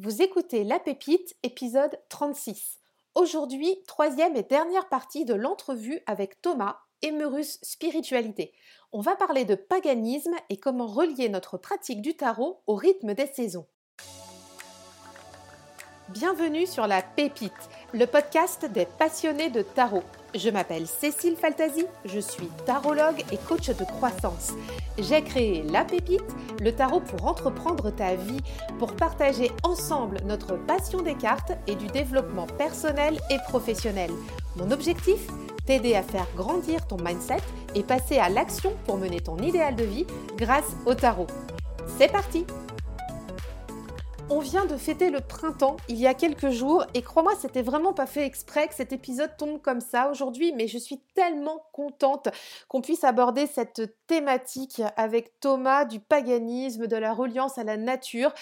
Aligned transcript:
Vous 0.00 0.22
écoutez 0.22 0.62
La 0.62 0.78
Pépite, 0.78 1.34
épisode 1.42 1.98
36. 2.08 2.78
Aujourd'hui, 3.16 3.82
troisième 3.88 4.36
et 4.36 4.44
dernière 4.44 4.88
partie 4.88 5.24
de 5.24 5.34
l'entrevue 5.34 5.98
avec 6.06 6.40
Thomas, 6.40 6.78
Emerus 7.02 7.58
Spiritualité. 7.62 8.52
On 8.92 9.00
va 9.00 9.16
parler 9.16 9.44
de 9.44 9.56
paganisme 9.56 10.36
et 10.50 10.56
comment 10.56 10.86
relier 10.86 11.28
notre 11.28 11.58
pratique 11.58 12.00
du 12.00 12.14
tarot 12.14 12.62
au 12.68 12.76
rythme 12.76 13.14
des 13.14 13.26
saisons. 13.26 13.66
Bienvenue 16.10 16.68
sur 16.68 16.86
La 16.86 17.02
Pépite, 17.02 17.68
le 17.92 18.06
podcast 18.06 18.66
des 18.66 18.86
passionnés 18.86 19.50
de 19.50 19.62
tarot. 19.62 20.04
Je 20.34 20.50
m'appelle 20.50 20.86
Cécile 20.86 21.36
Faltasi, 21.36 21.86
je 22.04 22.20
suis 22.20 22.48
tarologue 22.66 23.24
et 23.32 23.38
coach 23.38 23.68
de 23.68 23.84
croissance. 23.84 24.52
J'ai 24.98 25.22
créé 25.22 25.62
La 25.62 25.84
Pépite, 25.84 26.20
le 26.60 26.70
tarot 26.72 27.00
pour 27.00 27.26
entreprendre 27.26 27.90
ta 27.90 28.14
vie, 28.14 28.40
pour 28.78 28.94
partager 28.94 29.50
ensemble 29.62 30.18
notre 30.26 30.56
passion 30.56 31.00
des 31.00 31.14
cartes 31.14 31.52
et 31.66 31.76
du 31.76 31.86
développement 31.86 32.46
personnel 32.46 33.18
et 33.30 33.38
professionnel. 33.48 34.10
Mon 34.56 34.70
objectif 34.70 35.18
T'aider 35.68 35.94
à 35.94 36.02
faire 36.02 36.26
grandir 36.34 36.86
ton 36.86 36.96
mindset 36.96 37.42
et 37.74 37.82
passer 37.82 38.16
à 38.16 38.30
l'action 38.30 38.72
pour 38.86 38.96
mener 38.96 39.20
ton 39.20 39.36
idéal 39.36 39.76
de 39.76 39.84
vie 39.84 40.06
grâce 40.38 40.74
au 40.86 40.94
tarot. 40.94 41.26
C'est 41.98 42.10
parti 42.10 42.46
on 44.30 44.40
vient 44.40 44.66
de 44.66 44.76
fêter 44.76 45.10
le 45.10 45.20
printemps 45.20 45.76
il 45.88 45.96
y 45.96 46.06
a 46.06 46.12
quelques 46.12 46.50
jours 46.50 46.84
et 46.92 47.02
crois-moi, 47.02 47.32
c'était 47.40 47.62
vraiment 47.62 47.94
pas 47.94 48.06
fait 48.06 48.26
exprès 48.26 48.68
que 48.68 48.74
cet 48.74 48.92
épisode 48.92 49.36
tombe 49.38 49.60
comme 49.62 49.80
ça 49.80 50.10
aujourd'hui, 50.10 50.52
mais 50.52 50.68
je 50.68 50.76
suis 50.76 50.98
tellement 51.14 51.64
contente 51.72 52.28
qu'on 52.68 52.82
puisse 52.82 53.04
aborder 53.04 53.46
cette 53.46 53.96
thématique 54.06 54.82
avec 54.96 55.40
Thomas 55.40 55.84
du 55.86 56.00
paganisme, 56.00 56.86
de 56.86 56.96
la 56.96 57.14
reliance 57.14 57.56
à 57.56 57.64
la 57.64 57.76
nature. 57.76 58.32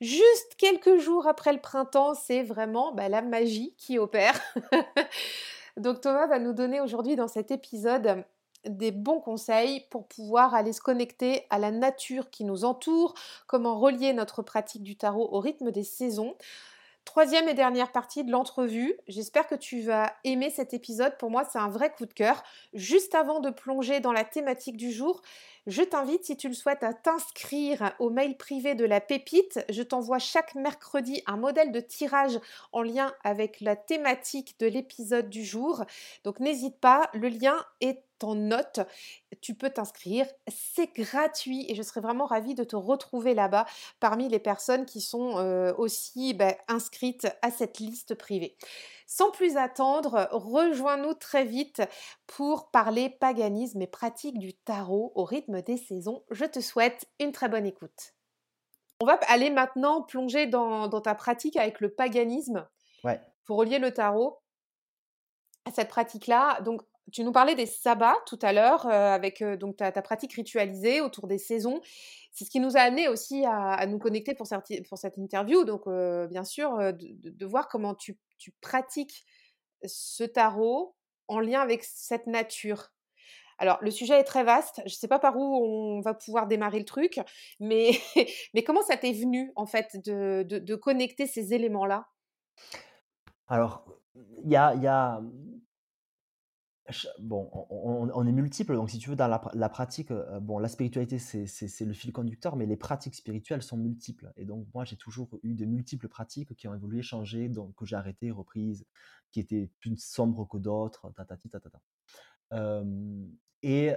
Juste 0.00 0.54
quelques 0.58 0.98
jours 0.98 1.26
après 1.26 1.52
le 1.52 1.60
printemps, 1.60 2.14
c'est 2.14 2.42
vraiment 2.42 2.92
bah, 2.92 3.08
la 3.08 3.22
magie 3.22 3.74
qui 3.78 3.98
opère. 3.98 4.38
Donc 5.78 6.02
Thomas 6.02 6.26
va 6.26 6.38
nous 6.38 6.52
donner 6.52 6.80
aujourd'hui 6.80 7.16
dans 7.16 7.28
cet 7.28 7.50
épisode 7.50 8.24
des 8.64 8.92
bons 8.92 9.20
conseils 9.20 9.86
pour 9.90 10.06
pouvoir 10.06 10.54
aller 10.54 10.72
se 10.72 10.80
connecter 10.80 11.46
à 11.50 11.58
la 11.58 11.70
nature 11.70 12.30
qui 12.30 12.44
nous 12.44 12.64
entoure, 12.64 13.14
comment 13.46 13.78
relier 13.78 14.12
notre 14.12 14.42
pratique 14.42 14.82
du 14.82 14.96
tarot 14.96 15.28
au 15.32 15.40
rythme 15.40 15.70
des 15.70 15.84
saisons. 15.84 16.34
Troisième 17.04 17.48
et 17.48 17.54
dernière 17.54 17.90
partie 17.90 18.22
de 18.22 18.30
l'entrevue. 18.30 18.94
J'espère 19.08 19.48
que 19.48 19.56
tu 19.56 19.80
vas 19.80 20.12
aimer 20.22 20.50
cet 20.50 20.72
épisode. 20.72 21.18
Pour 21.18 21.30
moi, 21.30 21.44
c'est 21.50 21.58
un 21.58 21.68
vrai 21.68 21.92
coup 21.92 22.06
de 22.06 22.12
cœur. 22.12 22.44
Juste 22.74 23.16
avant 23.16 23.40
de 23.40 23.50
plonger 23.50 23.98
dans 23.98 24.12
la 24.12 24.24
thématique 24.24 24.76
du 24.76 24.92
jour, 24.92 25.20
je 25.66 25.82
t'invite, 25.82 26.24
si 26.24 26.36
tu 26.36 26.46
le 26.46 26.54
souhaites, 26.54 26.84
à 26.84 26.94
t'inscrire 26.94 27.92
au 27.98 28.08
mail 28.08 28.36
privé 28.36 28.76
de 28.76 28.84
la 28.84 29.00
pépite. 29.00 29.64
Je 29.68 29.82
t'envoie 29.82 30.20
chaque 30.20 30.54
mercredi 30.54 31.22
un 31.26 31.36
modèle 31.36 31.72
de 31.72 31.80
tirage 31.80 32.38
en 32.70 32.82
lien 32.82 33.12
avec 33.24 33.60
la 33.60 33.74
thématique 33.74 34.58
de 34.60 34.66
l'épisode 34.66 35.28
du 35.28 35.44
jour. 35.44 35.84
Donc 36.22 36.38
n'hésite 36.38 36.78
pas, 36.78 37.10
le 37.14 37.28
lien 37.28 37.56
est 37.80 38.04
en 38.24 38.34
note. 38.34 38.80
Tu 39.40 39.54
peux 39.54 39.70
t'inscrire, 39.70 40.26
c'est 40.48 40.94
gratuit 40.94 41.66
et 41.68 41.74
je 41.74 41.82
serais 41.82 42.00
vraiment 42.00 42.26
ravie 42.26 42.54
de 42.54 42.64
te 42.64 42.76
retrouver 42.76 43.34
là-bas 43.34 43.66
parmi 44.00 44.28
les 44.28 44.38
personnes 44.38 44.86
qui 44.86 45.00
sont 45.00 45.38
euh, 45.38 45.72
aussi 45.78 46.34
bah, 46.34 46.54
inscrites 46.68 47.26
à 47.42 47.50
cette 47.50 47.78
liste 47.78 48.14
privée. 48.14 48.56
Sans 49.06 49.30
plus 49.30 49.56
attendre, 49.58 50.28
rejoins-nous 50.30 51.14
très 51.14 51.44
vite 51.44 51.82
pour 52.26 52.70
parler 52.70 53.10
paganisme 53.10 53.82
et 53.82 53.86
pratique 53.86 54.38
du 54.38 54.54
tarot 54.54 55.12
au 55.14 55.24
rythme 55.24 55.60
des 55.60 55.76
saisons. 55.76 56.24
Je 56.30 56.46
te 56.46 56.60
souhaite 56.60 57.06
une 57.20 57.32
très 57.32 57.48
bonne 57.48 57.66
écoute. 57.66 58.14
On 59.02 59.04
va 59.04 59.18
aller 59.26 59.50
maintenant 59.50 60.00
plonger 60.00 60.46
dans, 60.46 60.88
ta 61.00 61.14
pratique 61.14 61.56
avec 61.56 61.80
le 61.80 61.92
paganisme 61.92 62.66
pour 63.44 63.58
relier 63.58 63.78
le 63.78 63.92
tarot 63.92 64.40
à 65.64 65.72
cette 65.72 65.88
pratique-là. 65.88 66.60
Donc, 66.60 66.82
tu 67.10 67.24
nous 67.24 67.32
parlais 67.32 67.54
des 67.54 67.66
sabbats 67.66 68.16
tout 68.26 68.38
à 68.42 68.52
l'heure, 68.52 68.86
euh, 68.86 69.12
avec 69.12 69.42
euh, 69.42 69.56
donc 69.56 69.76
ta, 69.76 69.90
pratique 70.02 70.34
ritualisée 70.34 71.00
autour 71.00 71.26
des 71.26 71.38
saisons. 71.38 71.80
C'est 72.30 72.44
ce 72.44 72.50
qui 72.50 72.60
nous 72.60 72.76
a 72.76 72.80
amené 72.80 73.08
aussi 73.08 73.44
à, 73.44 73.84
nous 73.86 73.98
connecter 73.98 74.34
pour, 74.34 74.46
cette 74.46 75.18
interview. 75.18 75.64
Donc, 75.64 75.82
euh, 75.86 76.26
bien 76.28 76.44
sûr, 76.44 76.78
de, 76.78 77.46
voir 77.46 77.68
comment 77.68 77.94
tu, 77.94 78.18
pratiques 78.62 79.26
ce 79.84 80.24
tarot 80.24 80.94
en 81.28 81.40
lien 81.40 81.60
avec 81.60 81.84
cette 81.84 82.26
nature 82.26 82.88
alors, 83.58 83.78
le 83.80 83.92
sujet 83.92 84.18
est 84.18 84.24
très 84.24 84.42
vaste. 84.42 84.80
Je 84.86 84.94
ne 84.94 84.96
sais 84.96 85.06
pas 85.06 85.20
par 85.20 85.36
où 85.36 85.96
on 85.96 86.00
va 86.00 86.14
pouvoir 86.14 86.48
démarrer 86.48 86.80
le 86.80 86.84
truc, 86.84 87.20
mais, 87.60 87.92
mais 88.54 88.64
comment 88.64 88.82
ça 88.82 88.96
t'est 88.96 89.12
venu, 89.12 89.52
en 89.54 89.66
fait, 89.66 90.02
de, 90.04 90.42
de, 90.42 90.74
connecter 90.74 91.28
ces 91.28 91.54
éléments-là? 91.54 92.08
Alors, 93.46 93.84
il 94.44 94.50
y 94.50 94.56
a, 94.56 95.20
Bon, 97.20 97.48
on, 97.70 98.26
est 98.26 98.32
multiples, 98.32 98.74
donc 98.74 98.90
si 98.90 98.98
tu 98.98 99.08
veux, 99.08 99.14
dans 99.16 99.28
la, 99.28 99.68
pratique, 99.68 100.10
euh, 100.10 100.40
bon, 100.40 100.58
la 100.58 100.68
spiritualité, 100.68 101.18
c'est 101.18 101.84
le 101.84 101.92
fil 101.92 102.12
conducteur, 102.12 102.56
mais 102.56 102.66
les 102.66 102.76
pratiques 102.76 103.14
spirituelles 103.14 103.62
sont 103.62 103.76
multiples. 103.76 104.32
Et 104.36 104.44
donc, 104.44 104.66
moi, 104.74 104.84
j'ai 104.84 104.96
toujours 104.96 105.30
eu 105.44 105.54
de 105.54 105.64
multiples 105.64 106.08
pratiques 106.08 106.56
qui 106.56 106.66
ont 106.66 106.74
évolué, 106.74 107.02
changé, 107.02 107.48
donc 107.48 107.74
que 107.76 107.86
j'ai 107.86 107.94
arrêté, 107.94 108.32
reprises, 108.32 108.84
qui 109.30 109.38
étaient 109.38 109.70
plus 109.78 109.96
sombres 109.96 110.46
que 110.46 110.58
d'autres, 110.58 111.12
tatati, 111.12 111.48
tatata. 111.50 111.80
et 113.62 113.92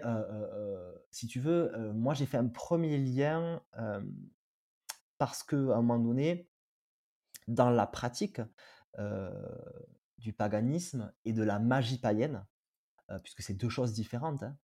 si 1.10 1.28
tu 1.28 1.40
veux, 1.40 1.92
moi, 1.94 2.14
j'ai 2.14 2.28
fait 2.28 2.38
un 2.38 2.48
premier 2.48 3.00
lien 3.00 3.62
parce 5.18 5.44
qu'à 5.44 5.58
un 5.58 5.82
moment 5.82 6.00
donné, 6.00 6.48
dans 7.48 7.72
la 7.72 7.88
pratique 7.88 8.42
du 10.20 10.34
paganisme 10.34 11.12
et 11.26 11.34
de 11.34 11.44
la 11.44 11.58
magie 11.58 11.98
païenne, 11.98 12.46
puisque 13.24 13.42
c'est 13.42 13.54
deux 13.54 13.70
choses 13.70 13.94
différentes. 13.94 14.44
Hein. 14.44 14.56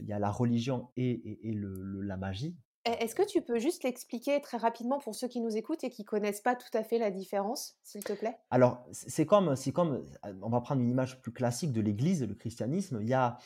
Il 0.00 0.06
y 0.06 0.12
a 0.12 0.18
la 0.18 0.30
religion 0.30 0.88
et, 0.96 1.40
la 1.44 2.16
magie. 2.16 2.56
Est-ce 2.84 3.14
que 3.14 3.26
tu 3.26 3.40
peux 3.40 3.58
juste 3.58 3.82
l'expliquer 3.82 4.42
très 4.42 4.58
rapidement 4.58 4.98
pour 4.98 5.14
ceux 5.14 5.26
qui 5.26 5.40
nous 5.40 5.56
écoutent 5.56 5.84
et 5.84 5.90
qui 5.90 6.04
connaissent 6.04 6.42
pas 6.42 6.54
tout 6.54 6.68
à 6.74 6.84
fait 6.84 6.98
la 6.98 7.10
différence, 7.10 7.78
s'il 7.82 8.04
te 8.04 8.12
plaît? 8.12 8.36
Alors, 8.50 8.86
c'est 8.92 9.24
comme, 9.24 9.56
c'est 9.56 9.72
comme, 9.72 10.04
on 10.42 10.50
va 10.50 10.60
prendre 10.60 10.82
une 10.82 10.90
image 10.90 11.22
plus 11.22 11.32
classique 11.32 11.72
de 11.72 11.80
l'Église, 11.80 12.22
le 12.22 12.34
christianisme, 12.34 12.98
il 13.00 13.08
y 13.08 13.14
a, 13.14 13.38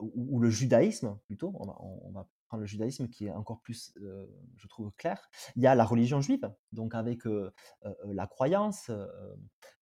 ou, 0.00 0.40
le 0.40 0.48
judaïsme 0.48 1.18
plutôt, 1.26 1.52
on 1.58 2.10
va, 2.12 2.26
le 2.56 2.66
judaïsme 2.66 3.08
qui 3.08 3.26
est 3.26 3.30
encore 3.30 3.60
plus, 3.60 3.94
je 4.56 4.66
trouve, 4.68 4.92
clair. 4.96 5.30
Il 5.56 5.62
y 5.62 5.66
a 5.66 5.74
la 5.74 5.84
religion 5.84 6.20
juive, 6.20 6.50
donc 6.72 6.94
avec 6.94 7.22
la 8.04 8.26
croyance, 8.26 8.90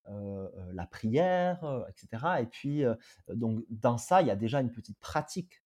la 0.06 0.86
prière, 0.86 1.84
etc. 1.88 2.24
Et 2.40 2.46
puis, 2.46 2.84
donc, 3.28 3.64
dans 3.70 3.98
ça, 3.98 4.22
il 4.22 4.28
y 4.28 4.30
a 4.30 4.36
déjà 4.36 4.60
une 4.60 4.72
petite 4.72 4.98
pratique 4.98 5.62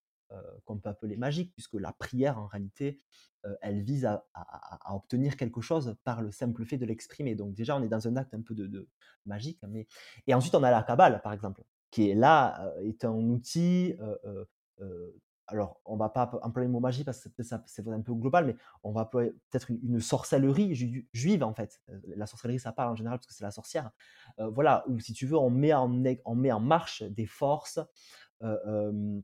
qu'on 0.65 0.79
peut 0.79 0.89
appeler 0.89 1.17
magique, 1.17 1.53
puisque 1.55 1.75
la 1.75 1.93
prière, 1.93 2.39
en 2.39 2.47
réalité, 2.47 3.01
elle 3.61 3.83
vise 3.83 4.07
à, 4.07 4.25
obtenir 4.95 5.37
quelque 5.37 5.61
chose 5.61 5.97
par 6.05 6.23
le 6.23 6.31
simple 6.31 6.65
fait 6.65 6.79
de 6.79 6.87
l'exprimer. 6.87 7.35
Donc 7.35 7.55
déjà, 7.55 7.77
on 7.77 7.83
est 7.83 7.89
dans 7.89 8.09
un 8.09 8.17
acte 8.17 8.35
un 8.35 8.43
peu 8.43 8.55
de, 8.55 8.89
magique. 9.27 9.61
Mais... 9.69 9.87
Et 10.27 10.35
ensuite, 10.35 10.55
on 10.55 10.63
a 10.63 10.71
la 10.71 10.83
Kabbale, 10.83 11.21
par 11.23 11.33
exemple, 11.33 11.63
qui 11.91 12.11
est 12.11 12.15
là, 12.15 12.75
est 12.83 13.05
un 13.05 13.13
outil 13.13 13.95
alors 15.47 15.81
on 15.85 15.97
va 15.97 16.09
pas 16.09 16.31
employer 16.43 16.67
le 16.67 16.73
mot 16.73 16.81
magie 16.81 17.05
parce 17.05 17.29
que 17.29 17.43
c'est 17.43 17.89
un 17.89 18.01
peu 18.01 18.15
global, 18.15 18.47
mais 18.47 18.57
on 18.83 18.93
va 18.93 19.03
employer 19.03 19.33
peut-être 19.51 19.71
une, 19.71 20.01
sorcellerie 20.01 20.75
juive 21.13 21.43
en 21.43 21.55
fait. 21.55 21.81
Euh, 21.91 22.01
la 22.17 22.27
sorcellerie, 22.27 22.59
ça 22.59 22.73
parle 22.73 22.93
en 22.93 22.97
général 22.97 23.19
parce 23.19 23.27
que 23.27 23.35
c'est 23.35 23.45
la 23.45 23.51
sorcière. 23.51 23.91
Euh, 24.39 24.49
voilà, 24.49 24.85
ou 24.89 24.99
si 25.01 25.13
tu 25.13 25.27
veux, 25.27 25.37
on 25.37 25.51
met 25.51 25.73
en, 25.73 26.61
marche 26.61 27.03
des 27.03 27.27
forces, 27.27 27.79
euh, 28.43 29.21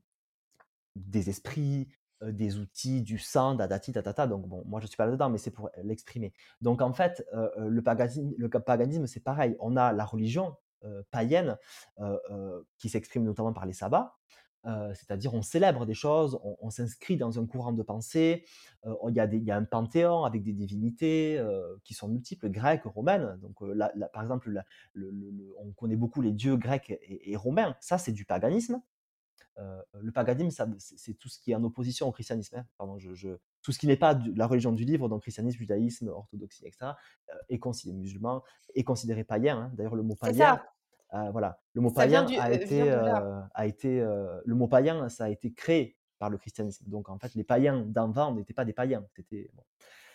des 0.97 1.31
esprits, 1.31 1.89
des 2.23 2.59
outils, 2.59 3.01
du 3.03 3.19
sang, 3.19 3.55
dadati, 3.55 3.93
tatata. 3.93 4.27
Donc 4.27 4.47
bon, 4.47 4.63
moi 4.67 4.81
je 4.81 4.87
suis 4.87 4.97
pas 4.97 5.07
là-dedans, 5.07 5.31
mais 5.31 5.39
c'est 5.39 5.51
pour 5.51 5.71
l'exprimer. 5.83 6.35
Donc 6.61 6.83
en 6.83 6.93
fait, 6.93 7.27
le 7.57 7.81
paganisme, 7.81 8.35
le 8.37 8.49
paganisme 8.49 9.07
c'est 9.07 9.21
pareil. 9.21 9.57
On 9.59 9.77
a 9.77 9.93
la 9.93 10.05
religion 10.05 10.55
païenne 11.11 11.57
qui 12.77 12.91
s'exprime 12.91 13.25
notamment 13.25 13.55
par 13.55 13.65
les 13.65 13.73
sabbats 13.73 14.19
c'est-à-dire 14.65 15.35
on 15.35 15.43
célèbre 15.43 15.87
des 15.87 15.95
choses, 15.95 16.39
on, 16.43 16.71
s'inscrit 16.71 17.17
dans 17.17 17.39
un 17.39 17.47
courant 17.47 17.73
de 17.73 17.83
pensée, 17.83 18.45
il 18.85 19.13
y, 19.13 19.37
y, 19.45 19.51
a 19.51 19.57
un 19.57 19.65
panthéon 19.65 20.25
avec 20.25 20.43
des 20.43 20.53
divinités 20.53 21.43
qui 21.85 21.95
sont 21.95 22.09
multiples, 22.09 22.51
grecques, 22.51 22.85
romaines. 22.85 23.39
Donc, 23.41 23.59
par 24.13 24.23
exemple, 24.23 24.63
on 24.97 25.73
connaît 25.73 25.97
beaucoup 25.97 26.21
les 26.21 26.33
dieux 26.33 26.57
grecs 26.57 26.99
et, 27.03 27.37
romains. 27.37 27.77
Ça, 27.81 27.99
c'est 27.99 28.13
du 28.13 28.25
paganisme. 28.25 28.83
le 29.57 30.13
paganisme, 30.13 30.77
c'est 30.79 31.15
tout 31.15 31.29
ce 31.29 31.39
qui 31.39 31.53
est 31.53 31.55
en 31.55 31.65
opposition 31.65 32.07
au 32.07 32.13
christianisme. 32.13 32.59
Hein. 32.59 32.67
Pardon, 32.77 32.99
je, 32.99 33.37
tout 33.63 33.73
ce 33.73 33.79
qui 33.79 33.87
n'est 33.87 33.97
pas 33.97 34.19
la 34.37 34.47
religion 34.47 34.73
du 34.73 34.85
livre, 34.85 35.09
donc 35.09 35.23
christianisme, 35.23 35.59
judaïsme, 35.59 36.09
orthodoxie, 36.09 36.67
etc., 36.67 36.93
est 37.49 37.59
considéré 37.59 37.97
musulman, 37.97 38.43
est 38.75 38.85
considéré 38.85 39.25
païen. 39.25 39.59
Hein. 39.59 39.73
D'ailleurs, 39.75 39.97
le 39.97 40.03
mot 40.03 40.17
païen, 40.17 40.61
euh, 41.15 41.31
voilà, 41.31 41.61
le 41.75 41.81
mot 41.81 41.91
païen 41.91 42.27
a, 42.27 42.49
euh, 42.49 42.53
été, 42.53 42.83
euh, 42.83 43.41
a 43.55 43.67
été, 43.67 44.01
le 44.01 44.55
mot 44.55 44.69
ça 45.09 45.25
a 45.25 45.29
été 45.29 45.53
créé 45.53 45.97
par 46.19 46.31
le 46.31 46.39
christianisme. 46.39 46.85
Donc 46.89 47.09
en 47.09 47.19
fait, 47.19 47.35
les 47.35 47.45
païens 47.45 47.85
d'avant 47.87 48.35
n'étaient 48.35 48.55
pas 48.55 48.65
des 48.65 48.73
païens. 48.73 49.05
C'était 49.17 49.51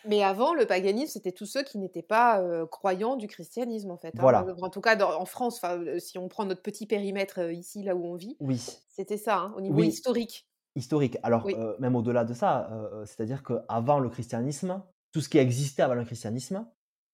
Mais 0.06 0.22
avant, 0.22 0.54
le 0.54 0.66
paganisme, 0.66 1.12
c'était 1.12 1.32
tous 1.32 1.46
ceux 1.46 1.62
qui 1.62 1.78
n'étaient 1.78 2.02
pas 2.02 2.42
croyants 2.70 3.16
du 3.16 3.26
christianisme, 3.26 3.90
en 3.90 3.98
fait. 3.98 4.08
Hein. 4.08 4.20
Voilà. 4.20 4.46
En 4.62 4.70
tout 4.70 4.80
cas, 4.80 4.96
en 4.98 5.24
France, 5.24 5.60
si 5.98 6.18
on 6.18 6.28
prend 6.28 6.44
notre 6.44 6.62
petit 6.62 6.86
périmètre 6.86 7.50
ici, 7.50 7.82
là 7.82 7.94
où 7.96 8.04
on 8.06 8.14
vit, 8.14 8.36
Oui, 8.40 8.62
c'était 8.88 9.18
ça, 9.18 9.38
hein, 9.38 9.54
au 9.56 9.60
niveau 9.60 9.80
oui, 9.80 9.88
historique. 9.88 10.48
historique. 10.76 11.18
Alors, 11.22 11.44
Oui, 11.44 11.54
euh, 11.58 11.74
même 11.78 11.96
au-delà 11.96 12.24
de 12.24 12.34
ça, 12.34 12.70
euh, 12.70 13.02
euh, 13.02 13.04
c'est-à-dire 13.06 13.42
qu'avant 13.42 13.98
le 13.98 14.08
christianisme, 14.08 14.82
tout 15.12 15.20
ce 15.20 15.28
qui 15.28 15.38
existait 15.38 15.82
avant 15.82 15.94
le 15.94 16.04
christianisme, 16.04 16.66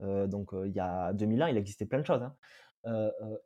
euh, 0.03 0.27
donc 0.27 0.53
euh, 0.53 0.67
il 0.67 0.75
y 0.75 0.81
a 0.81 1.13
2000 1.13 1.43
ans, 1.43 1.47
il 1.47 1.57
existait 1.57 1.87
plein 1.87 2.01
de 2.01 2.07
choses, 2.07 2.23
hein, 2.23 2.35
euh, 2.35 2.35
euh, 2.35 2.62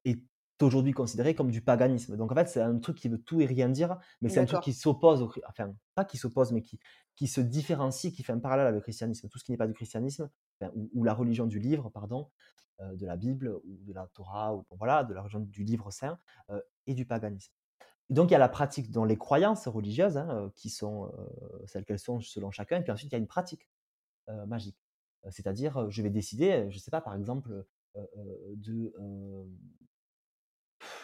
est 0.04 0.22
aujourd'hui 0.62 0.92
considéré 0.92 1.34
comme 1.34 1.50
du 1.50 1.60
paganisme. 1.60 2.16
Donc 2.16 2.32
en 2.32 2.34
fait, 2.34 2.48
c'est 2.48 2.62
un 2.62 2.78
truc 2.78 2.96
qui 2.96 3.08
veut 3.08 3.20
tout 3.20 3.40
et 3.40 3.46
rien 3.46 3.68
dire, 3.68 3.98
mais 4.20 4.28
c'est 4.28 4.40
un 4.40 4.46
truc 4.46 4.62
qui 4.62 4.72
s'oppose, 4.72 5.22
au, 5.22 5.32
enfin, 5.48 5.74
pas 5.94 6.04
qui 6.04 6.16
s'oppose, 6.16 6.52
mais 6.52 6.62
qui, 6.62 6.78
qui 7.14 7.26
se 7.26 7.40
différencie, 7.40 8.12
qui 8.12 8.22
fait 8.22 8.32
un 8.32 8.38
parallèle 8.38 8.66
avec 8.66 8.76
le 8.76 8.82
christianisme. 8.82 9.28
Tout 9.28 9.38
ce 9.38 9.44
qui 9.44 9.50
n'est 9.50 9.58
pas 9.58 9.66
du 9.66 9.74
christianisme, 9.74 10.30
enfin, 10.60 10.72
ou, 10.74 10.90
ou 10.94 11.04
la 11.04 11.14
religion 11.14 11.46
du 11.46 11.58
livre, 11.58 11.90
pardon, 11.90 12.30
euh, 12.80 12.94
de 12.94 13.06
la 13.06 13.16
Bible, 13.16 13.60
ou 13.64 13.78
de 13.84 13.92
la 13.92 14.06
Torah, 14.14 14.54
ou 14.54 14.64
voilà, 14.70 15.04
de 15.04 15.12
la 15.12 15.20
religion 15.20 15.40
du 15.40 15.64
livre 15.64 15.90
saint, 15.90 16.18
euh, 16.50 16.60
et 16.86 16.94
du 16.94 17.04
paganisme. 17.04 17.52
Donc 18.08 18.30
il 18.30 18.32
y 18.32 18.36
a 18.36 18.38
la 18.38 18.48
pratique 18.48 18.90
dans 18.90 19.04
les 19.04 19.18
croyances 19.18 19.66
religieuses, 19.66 20.16
hein, 20.16 20.28
euh, 20.30 20.50
qui 20.54 20.70
sont 20.70 21.06
euh, 21.06 21.66
celles 21.66 21.84
qu'elles 21.84 21.98
sont 21.98 22.20
selon 22.20 22.50
chacun, 22.50 22.78
et 22.78 22.82
puis 22.82 22.92
ensuite 22.92 23.10
il 23.10 23.14
y 23.14 23.16
a 23.16 23.18
une 23.18 23.26
pratique 23.26 23.68
euh, 24.28 24.46
magique. 24.46 24.78
Euh, 25.24 25.30
C'est-à-dire, 25.30 25.76
euh, 25.76 25.90
je 25.90 26.02
vais 26.02 26.10
décider, 26.10 26.52
euh, 26.52 26.70
je 26.70 26.76
ne 26.76 26.80
sais 26.80 26.90
pas, 26.90 27.00
par 27.00 27.14
exemple, 27.14 27.50
euh, 27.52 27.56
euh, 27.56 27.64
euh, 27.96 28.54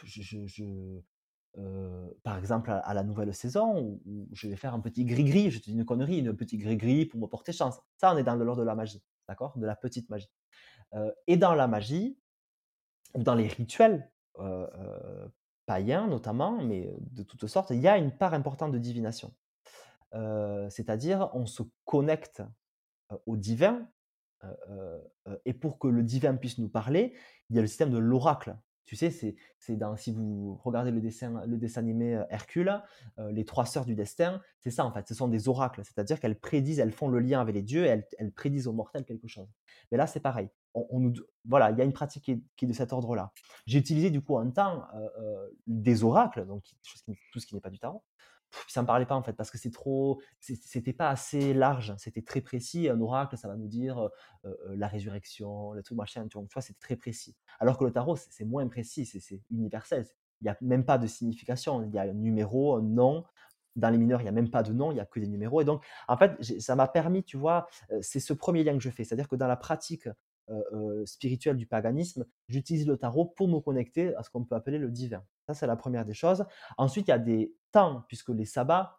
je- 0.04 1.00
euh, 1.58 2.10
par 2.22 2.38
exemple, 2.38 2.70
à, 2.70 2.94
la 2.94 3.02
nouvelle 3.02 3.34
saison, 3.34 4.00
où, 4.06 4.28
je 4.32 4.48
vais 4.48 4.56
faire 4.56 4.74
un 4.74 4.80
petit 4.80 5.04
gris-gris, 5.04 5.50
je 5.50 5.58
te 5.58 5.64
dis 5.64 5.72
une 5.74 5.84
connerie, 5.84 6.18
une 6.18 6.34
petite 6.34 6.60
gris-gris 6.60 7.06
pour 7.06 7.20
me 7.20 7.26
porter 7.26 7.52
chance. 7.52 7.78
Ça, 7.96 8.14
on 8.14 8.16
est 8.16 8.22
dans 8.22 8.36
l'ordre 8.36 8.62
de 8.62 8.66
la 8.66 8.74
magie, 8.74 9.02
d'accord? 9.28 9.56
De 9.58 9.66
la 9.66 9.76
petite 9.76 10.08
magie. 10.08 10.30
Euh, 10.94 11.12
et 11.26 11.36
dans 11.36 11.54
la 11.54 11.68
magie, 11.68 12.18
ou 13.14 13.22
dans 13.22 13.34
les 13.34 13.48
rituels 13.48 14.10
euh, 14.38 14.66
euh, 14.74 15.28
païens 15.66 16.06
notamment, 16.06 16.62
mais 16.62 16.94
de 17.00 17.22
toutes 17.22 17.46
sortes, 17.46 17.70
il 17.70 17.80
y 17.80 17.88
a 17.88 17.98
une 17.98 18.10
part 18.10 18.34
importante 18.34 18.72
de 18.72 18.78
divination. 18.78 19.34
Euh, 20.14 20.68
C'est-à-dire, 20.70 21.30
on 21.34 21.46
se 21.46 21.62
connecte 21.84 22.42
euh, 23.12 23.18
au 23.26 23.36
divin, 23.36 23.74
euh, 23.76 23.80
euh, 23.80 23.86
euh, 23.86 24.01
et 25.44 25.54
pour 25.54 25.78
que 25.78 25.88
le 25.88 26.02
divin 26.02 26.34
puisse 26.34 26.58
nous 26.58 26.68
parler, 26.68 27.14
il 27.50 27.56
y 27.56 27.58
a 27.58 27.62
le 27.62 27.68
système 27.68 27.90
de 27.90 27.98
l'oracle. 27.98 28.56
Tu 28.84 28.96
sais, 28.96 29.10
c'est 29.10 29.36
si 29.96 30.12
vous 30.12 30.60
regardez 30.62 30.90
le 30.90 31.00
dessin, 31.00 31.42
le 31.46 31.56
dessin 31.56 31.80
animé 31.80 32.16
euh, 32.16 32.24
Hercule, 32.30 32.82
euh, 33.18 33.30
les 33.32 33.44
trois 33.44 33.64
sœurs 33.64 33.86
du 33.86 33.94
destin, 33.94 34.42
c'est 34.60 34.70
ça 34.70 34.84
en 34.84 34.92
fait, 34.92 35.08
ce 35.08 35.14
sont 35.14 35.28
des 35.28 35.48
oracles, 35.48 35.82
c'est-à-dire 35.84 36.20
qu'elles 36.20 36.38
prédisent, 36.38 36.78
elles 36.78 36.92
font 36.92 37.08
le 37.08 37.20
lien 37.20 37.40
avec 37.40 37.54
les 37.54 37.62
dieux 37.62 37.84
et 37.84 37.88
elles, 37.88 38.06
elles 38.18 38.32
prédisent 38.32 38.66
aux 38.66 38.72
mortels 38.72 39.04
quelque 39.04 39.28
chose. 39.28 39.48
Mais 39.90 39.96
là, 39.96 40.06
c'est 40.06 40.20
pareil. 40.20 40.50
Voilà, 41.44 41.70
il 41.70 41.78
y 41.78 41.80
a 41.80 41.84
une 41.84 41.92
pratique 41.92 42.24
qui 42.24 42.32
est, 42.64 42.66
de 42.66 42.72
cet 42.72 42.92
ordre-là. 42.92 43.32
J'ai 43.66 43.78
utilisé 43.78 44.10
du 44.10 44.20
coup 44.20 44.36
un 44.38 44.50
temps 44.50 44.84
euh, 44.94 45.08
euh, 45.20 45.48
des 45.66 46.02
oracles, 46.04 46.46
donc 46.46 46.64
tout 47.32 47.40
ce 47.40 47.46
qui 47.46 47.54
n'est 47.54 47.60
pas 47.60 47.70
du 47.70 47.78
tarot, 47.78 48.02
Ça 48.68 48.82
me 48.82 48.86
parlait 48.86 49.06
pas 49.06 49.14
en 49.14 49.22
fait 49.22 49.32
parce 49.32 49.50
que 49.50 49.58
c'est 49.58 49.70
trop, 49.70 50.20
c'était 50.40 50.92
pas 50.92 51.08
assez 51.08 51.54
large, 51.54 51.94
c'était 51.98 52.22
très 52.22 52.40
précis. 52.40 52.88
Un 52.88 53.00
oracle, 53.00 53.36
ça 53.36 53.48
va 53.48 53.56
nous 53.56 53.68
dire 53.68 54.08
la 54.68 54.88
résurrection, 54.88 55.72
le 55.72 55.82
truc 55.82 55.96
machin, 55.96 56.26
tu 56.28 56.38
vois, 56.38 56.62
c'était 56.62 56.80
très 56.80 56.96
précis. 56.96 57.36
Alors 57.60 57.78
que 57.78 57.84
le 57.84 57.92
tarot, 57.92 58.16
c'est 58.16 58.44
moins 58.44 58.66
précis, 58.68 59.06
c'est 59.06 59.40
universel. 59.50 60.06
Il 60.40 60.44
n'y 60.44 60.50
a 60.50 60.56
même 60.60 60.84
pas 60.84 60.98
de 60.98 61.06
signification. 61.06 61.82
Il 61.84 61.94
y 61.94 61.98
a 61.98 62.02
un 62.02 62.12
numéro, 62.12 62.76
un 62.76 62.82
nom. 62.82 63.24
Dans 63.74 63.88
les 63.88 63.96
mineurs, 63.96 64.20
il 64.20 64.24
n'y 64.24 64.28
a 64.28 64.32
même 64.32 64.50
pas 64.50 64.62
de 64.62 64.74
nom, 64.74 64.90
il 64.90 64.96
n'y 64.96 65.00
a 65.00 65.06
que 65.06 65.18
des 65.18 65.28
numéros. 65.28 65.62
Et 65.62 65.64
donc, 65.64 65.82
en 66.06 66.18
fait, 66.18 66.36
ça 66.60 66.76
m'a 66.76 66.88
permis, 66.88 67.24
tu 67.24 67.38
vois, 67.38 67.68
c'est 68.02 68.20
ce 68.20 68.34
premier 68.34 68.64
lien 68.64 68.74
que 68.74 68.82
je 68.82 68.90
fais. 68.90 69.02
C'est-à-dire 69.02 69.28
que 69.28 69.36
dans 69.36 69.46
la 69.46 69.56
pratique 69.56 70.08
spirituelle 71.06 71.56
du 71.56 71.66
paganisme, 71.66 72.26
j'utilise 72.48 72.86
le 72.86 72.98
tarot 72.98 73.24
pour 73.24 73.48
me 73.48 73.60
connecter 73.60 74.14
à 74.16 74.22
ce 74.22 74.28
qu'on 74.28 74.44
peut 74.44 74.56
appeler 74.56 74.76
le 74.76 74.90
divin. 74.90 75.24
Ça, 75.46 75.54
c'est 75.54 75.66
la 75.66 75.76
première 75.76 76.04
des 76.04 76.14
choses. 76.14 76.44
Ensuite, 76.78 77.08
il 77.08 77.10
y 77.10 77.14
a 77.14 77.18
des 77.18 77.54
temps, 77.72 78.04
puisque 78.08 78.30
les 78.30 78.44
sabbats, 78.44 78.98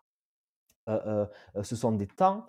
ce 0.87 1.75
sont 1.75 1.93
des 1.93 2.07
temps. 2.07 2.47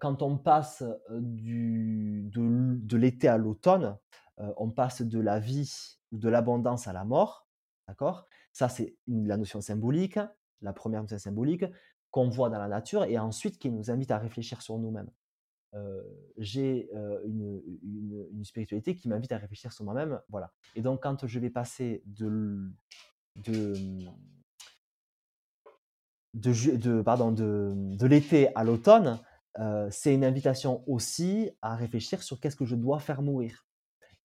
quand 0.00 0.22
on 0.22 0.36
passe 0.36 0.82
de, 1.10 2.96
l'été 2.96 3.28
à 3.28 3.38
l'automne, 3.38 3.96
on 4.38 4.70
passe 4.70 5.02
de 5.02 5.20
la 5.20 5.38
vie 5.38 5.98
ou 6.10 6.18
de 6.18 6.28
l'abondance 6.28 6.88
à 6.88 6.92
la 6.92 7.04
mort. 7.04 7.46
D'accord? 7.86 8.26
Ça, 8.52 8.68
c'est 8.68 8.96
la 9.06 9.36
notion 9.36 9.60
symbolique, 9.60 10.18
la 10.62 10.72
première 10.72 11.02
notion 11.02 11.18
symbolique 11.18 11.64
qu'on 12.10 12.28
voit 12.28 12.50
dans 12.50 12.58
la 12.58 12.68
nature 12.68 13.04
et 13.04 13.18
ensuite 13.18 13.58
qui 13.58 13.70
nous 13.70 13.90
invite 13.90 14.10
à 14.10 14.18
réfléchir 14.18 14.62
sur 14.62 14.78
nous-mêmes. 14.78 15.10
J'ai 16.36 16.90
une, 17.24 18.44
spiritualité 18.44 18.94
qui 18.94 19.08
m'invite 19.08 19.32
à 19.32 19.38
réfléchir 19.38 19.72
sur 19.72 19.84
moi-même. 19.84 20.20
Voilà. 20.28 20.52
Et 20.74 20.82
donc, 20.82 21.02
quand 21.02 21.26
je 21.26 21.38
vais 21.38 21.50
passer 21.50 22.02
de, 22.06 22.70
de, 23.36 23.74
de, 26.34 26.52
ju- 26.52 26.78
de, 26.78 28.06
l'été 28.06 28.54
à 28.54 28.64
l'automne, 28.64 29.18
c'est 29.90 30.14
une 30.14 30.24
invitation 30.24 30.82
aussi 30.86 31.50
à 31.62 31.76
réfléchir 31.76 32.22
sur 32.22 32.40
qu'est-ce 32.40 32.56
que 32.56 32.64
je 32.64 32.76
dois 32.76 32.98
faire 32.98 33.22
mourir. 33.22 33.66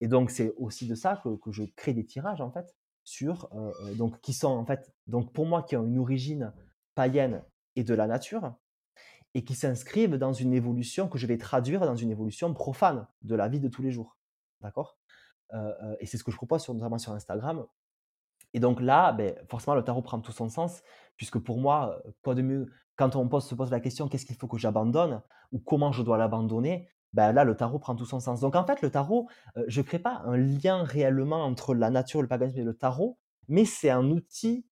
Et 0.02 0.08
donc, 0.08 0.32
c'est 0.32 0.54
aussi 0.58 0.88
de 0.88 0.96
ça 0.96 1.22
que, 1.24 1.52
je 1.52 1.64
crée 1.76 1.94
des 1.94 2.06
tirages, 2.06 2.42
en 2.42 2.52
fait, 2.52 2.76
sur, 3.04 3.50
donc, 3.96 4.22
qui 4.22 4.34
sont, 4.34 4.52
en 4.52 4.66
fait, 4.66 4.94
donc, 5.08 5.34
pour 5.34 5.46
moi, 5.46 5.64
qui 5.64 5.76
ont 5.76 5.86
une 5.86 6.00
origine 6.00 6.54
païenne 6.96 7.44
et 7.76 7.84
de 7.84 7.94
la 7.94 8.08
nature, 8.08 8.56
et 9.34 9.44
qui 9.44 9.56
s'inscrivent 9.56 10.18
dans 10.18 10.34
une 10.34 10.54
évolution 10.54 11.08
que 11.08 11.18
je 11.18 11.28
vais 11.28 11.38
traduire 11.38 11.82
dans 11.82 11.96
une 11.96 12.12
évolution 12.12 12.54
profane 12.54 13.08
de 13.22 13.36
la 13.36 13.48
vie 13.48 13.60
de 13.60 13.68
tous 13.68 13.82
les 13.82 13.92
jours. 13.92 14.18
D'accord? 14.62 14.98
Euh, 15.54 15.74
euh, 15.84 15.96
Et 16.00 16.06
c'est 16.06 16.18
ce 16.18 16.24
que 16.24 16.32
je 16.32 16.38
propose 16.38 16.68
notamment 16.70 16.98
sur 16.98 17.12
Instagram, 17.14 17.66
et 18.54 18.60
donc 18.60 18.82
là, 18.82 19.12
ben, 19.14 19.36
forcément, 19.50 19.76
le 19.76 19.84
tarot 19.84 20.02
prend 20.02 20.20
tout 20.20 20.32
son 20.32 20.48
sens, 20.48 20.84
puisque 21.18 21.40
pour 21.40 21.58
moi, 21.58 22.02
quoi 22.22 22.36
de 22.36 22.42
mieux, 22.42 22.72
quand 22.96 23.16
on 23.16 23.28
pose, 23.28 23.46
se 23.46 23.56
pose 23.56 23.72
la 23.72 23.80
question 23.80 24.08
qu'est-ce 24.08 24.26
qu'il 24.26 24.36
faut 24.36 24.48
que 24.48 24.58
j'abandonne 24.58 25.22
ou 25.52 25.60
comment 25.60 25.92
je 25.92 26.04
dois 26.04 26.18
l'abandonner, 26.18 26.88
ben 27.14 27.32
là, 27.32 27.44
le 27.44 27.56
tarot 27.56 27.80
prend 27.80 27.96
tout 27.96 28.06
son 28.06 28.20
sens. 28.20 28.40
Donc 28.40 28.56
en 28.56 28.66
fait, 28.66 28.82
le 28.82 28.92
tarot, 28.92 29.28
euh, 29.58 29.64
je 29.68 29.82
ne 29.82 29.86
crée 29.86 30.00
pas 30.00 30.22
un 30.26 30.38
lien 30.38 30.84
réellement 30.84 31.44
entre 31.44 31.74
la 31.74 31.90
nature, 31.90 32.22
le 32.22 32.28
paganisme 32.28 32.60
et 32.60 32.64
le 32.64 32.76
tarot, 32.76 33.18
mais 33.48 33.66
c'est 33.66 33.90
un 33.90 34.10
outil 34.10 34.66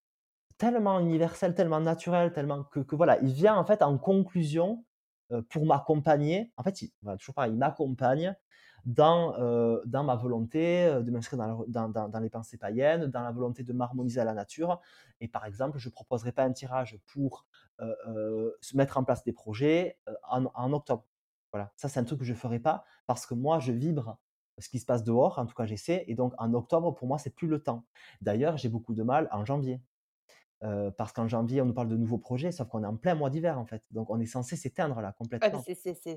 tellement 0.61 0.99
universel, 0.99 1.55
tellement 1.55 1.79
naturel, 1.79 2.31
tellement 2.33 2.63
que, 2.63 2.95
voilà, 2.95 3.19
il 3.21 3.33
vient 3.33 3.55
en 3.57 3.65
fait 3.65 3.81
en 3.81 3.97
conclusion 3.97 4.85
euh, 5.31 5.41
pour 5.49 5.65
m'accompagner. 5.65 6.53
En 6.55 6.61
fait, 6.63 6.83
il, 6.83 6.91
toujours 7.17 7.33
pareil, 7.33 7.51
il 7.53 7.57
m'accompagne 7.57 8.35
dans, 8.85 9.33
euh, 9.39 9.81
dans 9.85 10.03
ma 10.03 10.15
volonté 10.15 10.85
euh, 10.85 11.01
de 11.01 11.09
m'inscrire 11.09 11.39
dans, 11.67 11.89
dans, 11.89 12.09
dans- 12.09 12.19
les 12.19 12.29
pensées 12.29 12.57
païennes, 12.57 13.07
dans 13.07 13.23
la 13.23 13.31
volonté 13.31 13.63
de 13.63 13.73
m'harmoniser 13.73 14.19
à 14.21 14.25
la 14.25 14.33
nature. 14.35 14.79
Et 15.19 15.27
par 15.27 15.45
exemple, 15.45 15.79
je 15.79 15.89
ne 15.89 15.93
proposerai 15.93 16.31
pas 16.31 16.43
un 16.43 16.51
tirage 16.53 16.99
pour 17.07 17.47
se 18.61 18.77
mettre 18.77 18.97
en 18.97 19.03
place 19.03 19.23
des 19.23 19.33
projets 19.33 19.97
en, 20.29 20.45
en 20.53 20.73
octobre. 20.73 21.05
Voilà, 21.51 21.71
ça 21.75 21.89
c'est 21.89 21.99
un 21.99 22.03
truc 22.03 22.19
que 22.19 22.25
je 22.25 22.31
ne 22.33 22.37
ferai 22.37 22.59
pas 22.59 22.85
parce 23.07 23.25
que 23.25 23.33
moi, 23.33 23.59
je 23.59 23.71
vibre 23.71 24.17
ce 24.59 24.69
qui 24.69 24.79
se 24.79 24.85
passe 24.85 25.03
dehors, 25.03 25.39
en 25.39 25.45
tout 25.47 25.55
cas 25.55 25.65
j'essaie, 25.65 26.03
et 26.07 26.15
donc 26.15 26.33
en 26.37 26.53
octobre, 26.53 26.93
pour 26.93 27.07
moi, 27.07 27.17
c'est 27.17 27.31
plus 27.35 27.47
le 27.47 27.63
temps. 27.63 27.85
D'ailleurs, 28.21 28.57
j'ai 28.57 28.69
beaucoup 28.69 28.93
de 28.93 29.01
mal 29.03 29.27
en 29.31 29.43
janvier. 29.45 29.81
Parce 30.97 31.11
qu'en 31.13 31.27
janvier, 31.27 31.61
on 31.61 31.65
nous 31.65 31.73
parle 31.73 31.87
de 31.89 31.97
nouveaux 31.97 32.17
projets, 32.19 32.51
sauf 32.51 32.67
qu'on 32.67 32.83
est 32.83 32.87
en 32.87 32.95
plein 32.97 33.15
mois 33.15 33.29
d'hiver, 33.29 33.57
en 33.59 33.65
fait. 33.65 33.83
Donc 33.91 34.09
on 34.09 34.19
est 34.19 34.25
censé 34.25 34.55
s'éteindre 34.55 35.01
là, 35.01 35.11
complètement. 35.13 35.65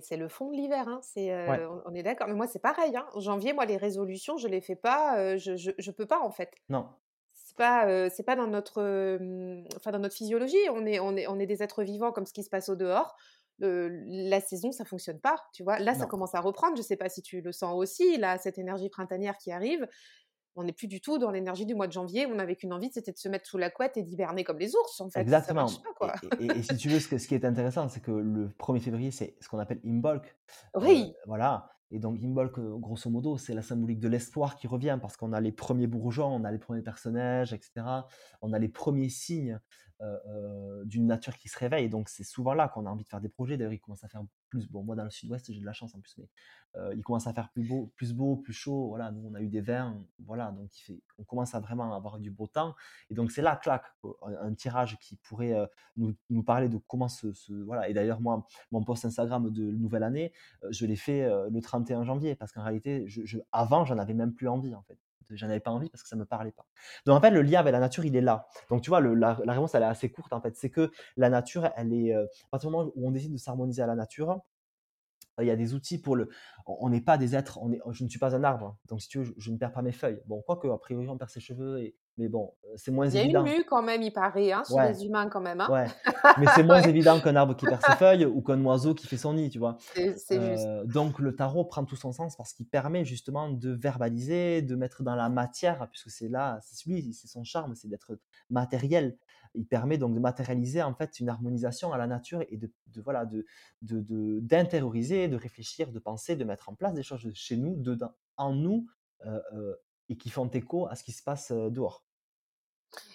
c'est 0.03 0.17
le 0.17 0.29
fond 0.29 0.51
de 0.51 0.57
l'hiver, 0.57 0.87
hein, 0.89 1.01
Ouais, 1.47 1.61
on 1.87 1.95
est 1.95 2.03
d'accord. 2.03 2.29
Mais 2.29 2.35
moi, 2.35 2.47
c'est 2.47 2.59
pareil, 2.59 2.97
hein. 2.97 3.07
En 3.15 3.21
janvier, 3.21 3.53
moi, 3.53 3.65
les 3.65 3.77
résolutions, 3.77 4.37
je 4.37 4.49
les 4.49 4.61
fais 4.61 4.77
pas, 4.77 5.37
je 5.37 5.57
je 5.57 5.71
je 5.79 5.91
peux 5.91 6.07
pas, 6.07 6.21
en 6.21 6.31
fait. 6.31 6.51
non, 6.69 6.99
C'est 7.33 7.57
pas, 7.57 8.11
c'est 8.11 8.23
pas 8.25 8.37
dans 8.37 8.47
notre, 8.47 8.83
hem, 8.83 9.65
enfin, 9.77 9.93
dans 9.93 9.99
notre 9.99 10.15
physiologie. 10.17 10.59
On 10.73 10.87
est 10.87 11.01
on 11.01 11.17
est 11.17 11.27
on 11.27 11.39
est 11.39 11.47
des 11.47 11.63
êtres 11.63 11.83
vivants 11.85 12.13
comme 12.13 12.27
ce 12.27 12.33
qui 12.33 12.43
se 12.45 12.51
passe 12.51 12.69
au 12.69 12.77
dehors. 12.77 13.17
La 13.61 14.41
saison, 14.41 14.73
ça 14.73 14.85
fonctionne 14.85 15.21
pas, 15.21 15.37
tu 15.55 15.63
vois? 15.63 15.79
Là, 15.79 15.95
ça 15.95 16.07
commence 16.07 16.35
à 16.35 16.41
reprendre. 16.41 16.77
Je 16.77 16.83
sais 16.83 16.97
pas 16.97 17.09
si 17.09 17.23
tu 17.23 17.41
le 17.41 17.53
sens 17.53 17.75
aussi, 17.77 18.17
là, 18.19 18.37
cette 18.39 18.59
énergie 18.59 18.89
printanière 18.89 19.39
qui 19.39 19.53
arrive. 19.53 19.87
On 20.57 20.63
n'est 20.65 20.73
plus 20.73 20.87
du 20.87 21.01
tout 21.01 21.19
dans 21.19 21.31
l'énergie 21.33 21.67
du 21.67 21.75
mois 21.75 21.89
de 21.89 21.93
janvier 21.93 22.27
on 22.27 22.39
avait 22.39 22.55
qu'une 22.57 22.73
envie, 22.73 22.91
c'était 22.93 23.13
de 23.13 23.19
se 23.19 23.29
mettre 23.29 23.47
sous 23.49 23.59
la 23.59 23.71
couette 23.71 23.97
et 23.97 24.03
d'hiberner 24.03 24.45
comme 24.45 24.59
les 24.59 24.75
ours, 24.77 25.01
en 25.01 25.11
fait. 25.11 25.29
Ça 25.31 25.53
exactement. 25.53 25.83
pas, 25.83 25.95
quoi. 25.97 26.15
Et 26.23 26.27
et 26.27 26.47
et 26.57 26.59
et 26.59 26.63
si 26.63 26.77
tu 26.77 26.89
veux, 26.89 26.99
ce 27.01 27.09
que 27.09 27.19
ce 27.19 27.29
qui 27.29 27.35
est 27.35 27.45
intéressant, 27.45 27.89
c'est 27.89 28.01
que 28.01 28.11
le 28.11 28.51
1er 28.59 28.81
février, 28.81 29.11
c'est 29.11 29.37
ce 29.41 29.49
qu'on 29.49 29.59
appelle 29.59 29.81
Imbolc. 29.85 30.37
Heu, 30.81 30.81
Oui! 30.81 31.15
voilà 31.27 31.71
et 31.91 31.99
donc 32.01 32.19
Imbolc, 32.23 32.59
heu, 32.59 32.77
grosso 32.79 33.09
modo, 33.11 33.37
c'est 33.39 33.55
la 33.55 33.63
symbolique 33.63 34.01
de 34.01 34.09
l'espoir 34.09 34.57
qui 34.57 34.67
revient 34.67 34.99
parce 35.01 35.17
qu'on 35.17 35.33
a 35.33 35.41
les 35.41 35.53
premiers 35.53 35.87
bourgeons, 35.87 36.27
on 36.35 36.43
a 36.45 36.51
les 36.51 36.59
premiers 36.59 36.83
personnages 36.83 37.53
et 37.53 37.61
cetera. 37.63 38.09
On 38.43 38.53
a 38.53 38.59
les 38.59 38.69
premiers 38.69 39.09
signes, 39.11 39.61
d'une 40.85 41.07
nature 41.07 41.37
qui 41.39 41.49
se 41.49 41.59
réveille. 41.59 41.89
Donc 41.89 42.09
c'est 42.09 42.25
souvent 42.25 42.55
là 42.55 42.69
qu'on 42.69 42.87
a 42.87 42.91
envie 42.91 43.05
de 43.05 43.09
faire 43.09 43.21
des 43.21 43.29
projets. 43.29 43.57
D'ailleurs, 43.57 43.73
il 43.73 43.81
commence 43.81 44.05
à 44.05 44.09
faire 44.09 44.23
plus. 44.49 44.69
Bon, 44.71 44.83
moi 44.83 44.97
dans 44.97 45.05
le 45.05 45.11
sud-ouest, 45.11 45.53
j'ai 45.53 45.61
de 45.61 45.65
la 45.65 45.73
chance 45.73 45.95
en 45.95 46.01
plus, 46.01 46.17
mais 46.19 46.29
il 46.95 47.03
commence 47.03 47.27
à 47.27 47.33
faire 47.33 47.51
plus 47.51 47.67
beau, 47.67 47.93
plus 47.97 48.13
beau, 48.13 48.37
plus 48.37 48.53
chaud. 48.53 48.89
Voilà, 48.89 49.11
nous 49.13 49.29
on 49.29 49.35
a 49.35 49.41
eu 49.41 49.49
des 49.49 49.61
vins, 49.61 49.97
voilà, 50.25 50.51
donc 50.51 50.71
fait, 50.73 51.01
on 51.19 51.25
commence 51.25 51.55
à 51.55 51.61
vraiment 51.61 51.95
avoir 51.95 52.19
du 52.19 52.31
beau 52.31 52.47
temps. 52.47 52.75
Et 53.11 53.15
donc 53.15 53.31
c'est 53.31 53.43
là, 53.43 53.57
clac, 53.57 53.85
un, 54.23 54.55
tirage 54.55 54.99
qui 54.99 55.17
pourrait 55.17 55.55
nous, 55.97 56.15
nous, 56.31 56.43
parler 56.43 56.69
de 56.69 56.79
comment 56.87 57.09
se, 57.09 57.29
voilà. 57.65 57.89
Et 57.89 57.95
d'ailleurs 57.95 58.21
moi, 58.21 58.47
mon 58.73 58.85
post 58.85 59.05
Instagram 59.05 59.51
de 59.51 59.71
nouvelle 59.73 60.03
année, 60.03 60.33
je 60.71 60.87
l'ai 60.87 60.97
fait 60.97 61.29
le 61.51 61.61
31 61.61 62.05
janvier 62.05 62.35
parce 62.35 62.53
qu'en 62.53 62.63
réalité, 62.63 63.07
avant, 63.53 63.85
j'en 63.85 63.99
avais 63.99 64.15
même 64.15 64.35
plus 64.35 64.49
envie 64.49 64.75
en 64.75 64.83
fait 64.83 64.99
j'en 65.37 65.49
avais 65.49 65.61
pas 65.61 65.71
envie 65.71 65.91
parce 65.91 66.03
que 66.03 66.09
ça 66.09 66.17
me 66.17 66.25
parlait 66.25 66.53
pas. 66.53 66.67
Donc 67.07 67.17
en 67.17 67.21
fait, 67.21 67.31
le 67.31 67.43
lien 67.43 67.61
avec 67.61 67.73
la 67.73 67.81
nature, 67.81 68.05
il 68.05 68.17
est 68.17 68.21
là. 68.21 68.47
Donc 68.71 68.83
tu 68.83 68.91
vois, 68.91 69.01
la, 69.01 69.35
réponse, 69.35 69.75
elle 69.75 69.83
est 69.83 69.87
assez 69.87 70.11
courte 70.11 70.33
en 70.33 70.41
fait. 70.41 70.57
C'est 70.57 70.71
que 70.71 70.91
la 71.17 71.31
nature, 71.31 71.69
elle 71.77 71.93
est, 71.93 72.15
à 72.15 72.27
partir 72.51 72.71
du 72.71 72.77
moment 72.77 72.91
où 72.95 73.09
on 73.09 73.11
décide 73.11 73.33
de 73.33 73.39
s'harmoniser 73.39 73.83
à 73.83 73.87
la 73.87 73.95
nature, 73.95 74.41
il 75.41 75.47
y 75.47 75.51
a 75.51 75.57
des 75.57 75.75
outils 75.75 75.99
pour 75.99 76.17
le. 76.17 76.29
On 76.67 76.89
n'est 76.89 77.01
pas 77.01 77.19
des 77.19 77.35
êtres. 77.35 77.59
On 77.61 77.73
est, 77.73 77.81
je 77.91 78.05
ne 78.05 78.09
suis 78.09 78.19
pas 78.19 78.35
un 78.35 78.45
arbre. 78.45 78.77
Donc, 78.89 79.03
si 79.03 79.09
tu 79.09 79.19
veux, 79.19 79.35
je, 79.37 79.51
ne 79.51 79.57
perds 79.57 79.73
pas 79.73 79.83
mes 79.83 79.93
feuilles. 79.93 80.21
Bon, 80.27 80.43
quoique, 80.43 80.69
a 80.69 80.79
priori, 80.79 81.09
on 81.09 81.19
perd 81.19 81.31
ses 81.31 81.41
cheveux. 81.41 81.81
Et, 81.81 81.97
mais 82.17 82.29
bon, 82.29 82.55
c'est 82.77 82.93
moins 82.93 83.09
évident. 83.09 83.45
Il 83.45 83.49
y 83.49 83.51
a 83.51 83.53
une 83.53 83.59
mue 83.59 83.65
quand 83.69 83.83
même, 83.83 84.03
il 84.03 84.13
paraît, 84.13 84.53
hein, 84.53 84.63
sur 84.65 84.81
les 84.81 85.05
humains 85.05 85.29
quand 85.29 85.41
même. 85.41 85.61
Hein. 85.61 85.69
Ouais. 85.71 85.87
Mais 86.39 86.47
c'est 86.55 86.63
moins 86.63 86.83
évident 86.83 87.21
qu'un 87.21 87.35
arbre 87.35 87.57
qui 87.57 87.67
perd 87.67 87.83
ses 87.85 87.93
feuilles 87.97 88.25
ou 88.25 88.41
qu'un 88.41 88.63
oiseau 88.65 88.95
qui 88.95 89.07
fait 89.07 89.17
son 89.17 89.35
nid, 89.35 89.51
tu 89.51 89.59
vois. 89.59 89.77
C'est 89.95 90.41
juste. 90.41 90.67
Donc, 90.87 91.19
le 91.19 91.35
tarot 91.35 91.65
prend 91.65 91.85
tout 91.85 91.97
son 91.97 92.13
sens 92.13 92.37
parce 92.37 92.53
qu'il 92.53 92.67
permet 92.67 93.05
justement 93.05 93.51
de 93.51 93.71
verbaliser, 93.71 94.63
de 94.63 94.77
mettre 94.77 95.03
dans 95.03 95.17
la 95.17 95.29
matière, 95.29 95.89
puisque 95.91 96.11
c'est 96.11 96.29
là, 96.29 96.59
c'est 96.63 96.89
lui, 96.89 97.13
c'est 97.13 97.29
son 97.29 97.45
charme, 97.45 97.75
c'est 97.75 97.89
d'être 97.89 98.19
matériel 98.51 99.17
il 99.55 99.67
permet 99.67 99.99
donc 99.99 100.15
de 100.15 100.21
matérialiser 100.21 100.83
en 100.83 100.95
fait 100.95 101.21
une 101.21 101.29
harmonisation 101.29 101.93
à 101.93 101.99
la 101.99 102.07
nature 102.07 102.43
et 102.49 102.57
de, 102.57 102.71
voilà 103.03 103.25
de 103.25 103.45
d'intérioriser, 104.41 105.29
de, 105.29 105.37
réfléchir, 105.37 105.91
de 105.91 105.99
penser, 105.99 106.37
de 106.37 106.45
mettre 106.45 106.69
en 106.69 106.75
place 106.75 106.95
des 106.95 107.03
choses 107.03 107.29
chez 107.35 107.57
nous, 107.57 107.77
dedans, 107.77 108.15
en 108.37 108.53
nous, 108.53 108.87
et 110.09 110.17
qui 110.17 110.31
font 110.31 110.49
écho 110.49 110.87
à 110.89 110.97
ce 110.97 111.05
qui 111.05 111.13
se 111.13 111.23
passe 111.23 111.53
dehors. 111.53 112.05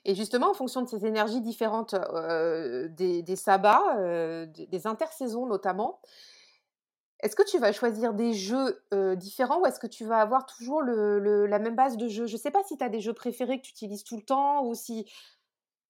Et 0.05 0.15
justement, 0.15 0.49
en 0.49 0.53
fonction 0.53 0.81
de 0.81 0.87
ces 0.87 1.05
énergies 1.05 1.41
différentes 1.41 1.95
des, 1.95 3.21
des, 3.21 3.35
sabbats, 3.35 4.45
des, 4.47 4.87
intersaisons 4.87 5.45
notamment, 5.45 6.01
est-ce 7.21 7.35
que 7.35 7.43
tu 7.43 7.59
vas 7.59 7.71
choisir 7.71 8.13
des 8.13 8.33
jeux 8.33 8.81
différents 9.15 9.61
ou 9.61 9.65
est-ce 9.65 9.79
que 9.79 9.87
tu 9.87 10.05
vas 10.05 10.19
avoir 10.19 10.45
toujours 10.45 10.81
le, 10.81 11.45
la 11.45 11.59
même 11.59 11.75
base 11.75 11.97
de 11.97 12.07
jeu 12.07 12.27
Je 12.27 12.33
ne 12.33 12.39
sais 12.39 12.51
pas 12.51 12.63
si 12.63 12.77
tu 12.77 12.83
as 12.83 12.89
des 12.89 13.01
jeux 13.01 13.13
préférés 13.13 13.59
que 13.59 13.65
tu 13.65 13.71
utilises 13.71 14.03
tout 14.03 14.17
le 14.17 14.23
temps 14.23 14.65
ou 14.65 14.73
si 14.73 15.09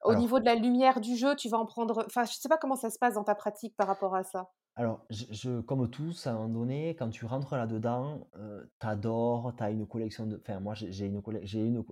au 0.04 0.16
niveau 0.16 0.40
de 0.40 0.46
la 0.46 0.56
lumière 0.56 1.02
du 1.02 1.16
jeu, 1.16 1.36
tu 1.36 1.50
vas 1.50 1.58
en 1.58 1.66
prendre. 1.66 2.04
Enfin, 2.06 2.24
je 2.24 2.32
ne 2.32 2.36
sais 2.36 2.50
pas 2.50 2.58
comment 2.58 2.76
ça 2.76 2.90
se 2.90 2.98
passe 2.98 3.16
dans 3.16 3.24
ta 3.24 3.36
pratique 3.36 3.76
par 3.76 3.88
rapport 3.88 4.16
à 4.16 4.24
ça. 4.24 4.50
Alors, 4.76 5.06
je, 5.10 5.60
comme 5.62 5.90
tous, 5.90 6.26
à 6.26 6.32
un 6.32 6.34
moment 6.34 6.60
donné, 6.60 6.96
quand 6.96 7.10
tu 7.10 7.26
rentres 7.26 7.56
là-dedans, 7.56 8.28
euh, 8.38 8.64
t'adores, 8.80 9.54
tu 9.58 9.64
as 9.64 9.72
une 9.72 9.86
collection 9.86 10.26
de. 10.26 10.38
Enfin, 10.42 10.60
moi, 10.62 10.74
j'ai 10.74 11.06
une, 11.06 11.22
j'ai 11.44 11.60
une, 11.60 11.84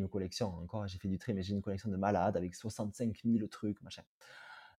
une 0.00 0.08
collection, 0.08 0.54
encore, 0.62 0.86
j'ai 0.86 0.98
fait 0.98 1.08
du 1.08 1.18
tri, 1.18 1.32
mais 1.32 1.42
j'ai 1.42 1.54
une 1.54 1.62
collection 1.62 1.90
de 1.90 1.96
malades 1.96 2.36
avec 2.36 2.54
65 2.54 3.16
000 3.24 3.46
trucs, 3.48 3.80
machin. 3.82 4.02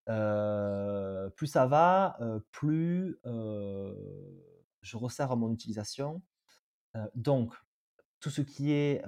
Euh, 0.08 1.30
plus 1.32 1.48
ça 1.48 1.66
va, 1.66 2.18
euh, 2.22 2.40
plus 2.52 3.18
euh, 3.26 3.96
je 4.82 4.98
resserre 4.98 5.36
mon 5.36 5.52
utilisation. 5.52 6.22
donc, 7.16 7.54
tout 8.20 8.30
ce 8.30 8.42
qui 8.42 8.72
est 8.72 9.04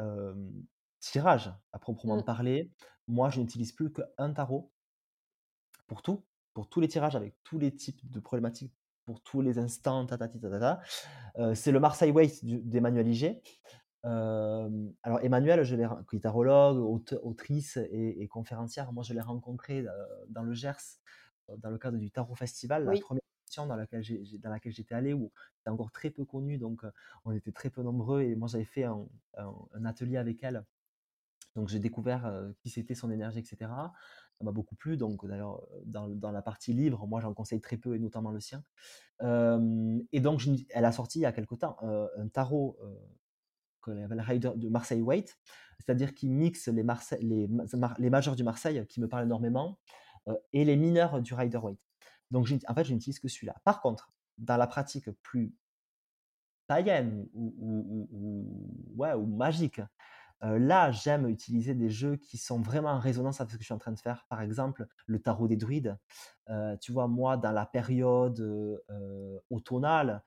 tirage 1.11 1.53
à 1.71 1.79
proprement 1.79 2.17
mmh. 2.17 2.25
parler, 2.25 2.71
moi, 3.07 3.29
je 3.29 3.39
n'utilise 3.39 3.71
plus 3.71 3.91
qu'un 3.91 4.33
tarot 4.33 4.71
pour 5.87 6.01
tout, 6.01 6.25
pour 6.53 6.67
tous 6.67 6.79
les 6.79 6.87
tirages 6.87 7.15
avec 7.15 7.35
tous 7.43 7.59
les 7.59 7.73
types 7.73 8.09
de 8.09 8.19
problématiques, 8.19 8.73
pour 9.05 9.21
tous 9.21 9.41
les 9.41 9.57
instants, 9.59 10.05
tatati, 10.05 10.39
tatata. 10.39 10.81
Euh, 11.37 11.55
c'est 11.55 11.71
le 11.71 11.79
Marseille 11.79 12.11
Waite 12.11 12.43
d'Emmanuel 12.43 13.07
Iger. 13.07 13.41
alors 14.03 15.19
Emmanuel, 15.21 15.63
je 15.63 15.75
l'ai 15.75 15.87
qui 16.09 16.17
est 16.17 16.19
tarologue, 16.19 16.77
autrice 17.23 17.77
et, 17.91 18.27
conférencière. 18.27 18.91
Moi, 18.91 19.03
je 19.03 19.13
l'ai 19.13 19.21
rencontré 19.21 19.85
dans 20.29 20.43
le 20.43 20.53
Gers, 20.53 20.99
dans 21.57 21.69
le 21.69 21.77
cadre 21.77 21.97
du 21.97 22.11
Tarot 22.11 22.35
Festival, 22.35 22.83
la 22.83 22.99
première 22.99 23.21
dans 23.65 23.75
laquelle 23.75 24.03
dans 24.39 24.49
laquelle 24.49 24.71
j'étais 24.71 24.93
allé, 24.93 25.13
où 25.13 25.31
c'était 25.57 25.69
encore 25.69 25.91
très 25.91 26.09
peu 26.09 26.25
connu, 26.25 26.57
donc 26.57 26.83
on 27.25 27.31
était 27.31 27.51
très 27.51 27.69
peu 27.69 27.81
nombreux. 27.81 28.21
Et 28.21 28.35
moi, 28.35 28.47
j'avais 28.47 28.65
fait 28.65 28.83
un, 28.83 29.07
atelier 29.85 30.17
avec 30.17 30.43
elle 30.43 30.63
donc 31.57 31.69
j'ai 31.69 31.79
découvert 31.79 32.31
qui 32.59 32.69
c'était 32.69 32.93
son 32.93 33.09
énergie, 33.09 33.39
etc. 33.39 33.57
Ça 34.37 34.45
m'a 34.45 34.51
beaucoup 34.51 34.75
plu. 34.75 34.95
Donc 34.95 35.25
d'ailleurs, 35.25 35.67
dans, 35.85 36.31
la 36.31 36.43
partie 36.43 36.71
livre, 36.71 37.07
moi 37.07 37.19
j'en 37.19 37.33
conseille 37.33 37.61
très 37.61 37.77
peu, 37.77 37.95
et 37.95 37.99
notamment 37.99 38.29
le 38.29 38.39
sien. 38.39 38.63
et 39.21 40.19
donc 40.19 40.43
elle 40.69 40.85
a 40.85 40.91
sorti 40.91 41.17
il 41.17 41.23
y 41.23 41.25
a 41.25 41.31
quelque 41.31 41.55
temps 41.55 41.77
un 41.81 42.27
tarot 42.27 42.77
qu'elle 43.83 44.03
appelle 44.03 44.21
Rider 44.21 44.51
de 44.55 44.69
Marseille 44.69 45.01
Waite, 45.01 45.35
c'est-à-dire 45.79 46.13
qui 46.13 46.29
mixe 46.29 46.67
les, 46.67 46.85
les, 47.23 48.09
majeurs 48.11 48.35
du 48.35 48.43
Marseille, 48.43 48.85
qui 48.87 49.01
me 49.01 49.07
parlent 49.07 49.25
énormément, 49.25 49.79
et 50.53 50.63
les 50.63 50.75
mineurs 50.75 51.23
du 51.23 51.33
Rider 51.33 51.57
Waite. 51.57 51.79
Donc 52.29 52.47
en 52.67 52.75
fait, 52.75 52.83
je 52.83 52.93
n'utilise 52.93 53.19
que 53.19 53.27
celui-là. 53.27 53.55
Par 53.63 53.81
contre, 53.81 54.11
dans 54.37 54.57
la 54.57 54.67
pratique 54.67 55.09
plus 55.23 55.55
païenne 56.67 57.27
ou, 57.33 58.07
ou, 58.11 58.95
ouais, 58.95 59.13
ou 59.13 59.25
magique, 59.25 59.81
là, 60.41 60.91
j'aime 60.91 61.27
utiliser 61.27 61.73
des 61.73 61.89
jeux 61.89 62.15
qui 62.17 62.37
sont 62.37 62.61
vraiment 62.61 62.89
en 62.89 62.99
résonance 62.99 63.41
avec 63.41 63.51
ce 63.51 63.57
que 63.57 63.63
je 63.63 63.67
suis 63.67 63.73
en 63.73 63.79
train 63.79 63.91
de 63.91 63.99
faire. 63.99 64.25
Par 64.29 64.41
exemple, 64.41 64.87
le 65.05 65.19
tarot 65.19 65.47
des 65.47 65.57
druides. 65.57 65.97
tu 66.81 66.91
vois, 66.91 67.07
moi, 67.07 67.37
dans 67.37 67.51
la 67.51 67.65
période 67.65 68.39
automnale, 69.49 70.23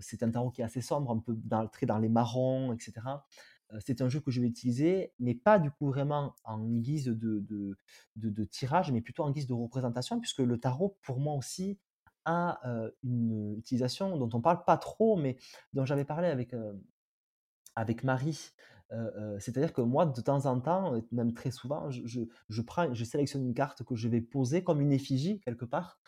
c'est 0.00 0.22
un 0.22 0.30
tarot 0.30 0.50
qui 0.50 0.60
est 0.62 0.64
assez 0.64 0.80
sombre, 0.80 1.12
un 1.12 1.18
peu 1.18 1.34
dans, 1.44 1.66
très 1.68 1.86
dans 1.86 1.98
les 1.98 2.08
marrons, 2.08 2.72
etc. 2.72 3.00
c'est 3.78 4.02
un 4.02 4.08
jeu 4.08 4.20
que 4.20 4.30
je 4.30 4.40
vais 4.40 4.48
utiliser, 4.48 5.12
mais 5.18 5.34
pas 5.34 5.58
du 5.58 5.70
coup 5.70 5.86
vraiment 5.86 6.34
en 6.44 6.58
guise 6.58 7.06
de, 7.06 7.44
de, 8.16 8.44
tirage, 8.44 8.90
mais 8.92 9.00
plutôt 9.00 9.22
en 9.22 9.30
guise 9.30 9.46
de 9.46 9.54
représentation, 9.54 10.18
puisque 10.18 10.40
le 10.40 10.58
tarot, 10.58 10.98
pour 11.02 11.20
moi 11.20 11.34
aussi, 11.34 11.78
a 12.24 12.60
une 13.02 13.56
utilisation 13.56 14.16
dont 14.16 14.28
on 14.32 14.40
parle 14.40 14.64
pas 14.64 14.76
trop, 14.76 15.16
mais 15.16 15.38
dont 15.72 15.84
j'avais 15.84 16.04
parlé 16.04 16.28
avec, 16.28 16.54
avec 17.76 18.04
Marie 18.04 18.52
c'est-à-dire 19.38 19.72
que 19.72 19.80
moi, 19.80 20.06
de 20.06 20.20
temps 20.20 20.46
en 20.46 20.60
temps, 20.60 21.00
même 21.12 21.32
très 21.32 21.50
souvent, 21.50 21.90
je, 21.90 22.62
prends, 22.62 22.92
je 22.92 23.04
sélectionne 23.04 23.44
une 23.44 23.54
carte 23.54 23.82
que 23.84 23.94
je 23.94 24.08
vais 24.08 24.20
poser 24.20 24.62
comme 24.62 24.80
une 24.80 24.92
effigie 24.92 25.40
quelque 25.40 25.64
part. 25.64 25.98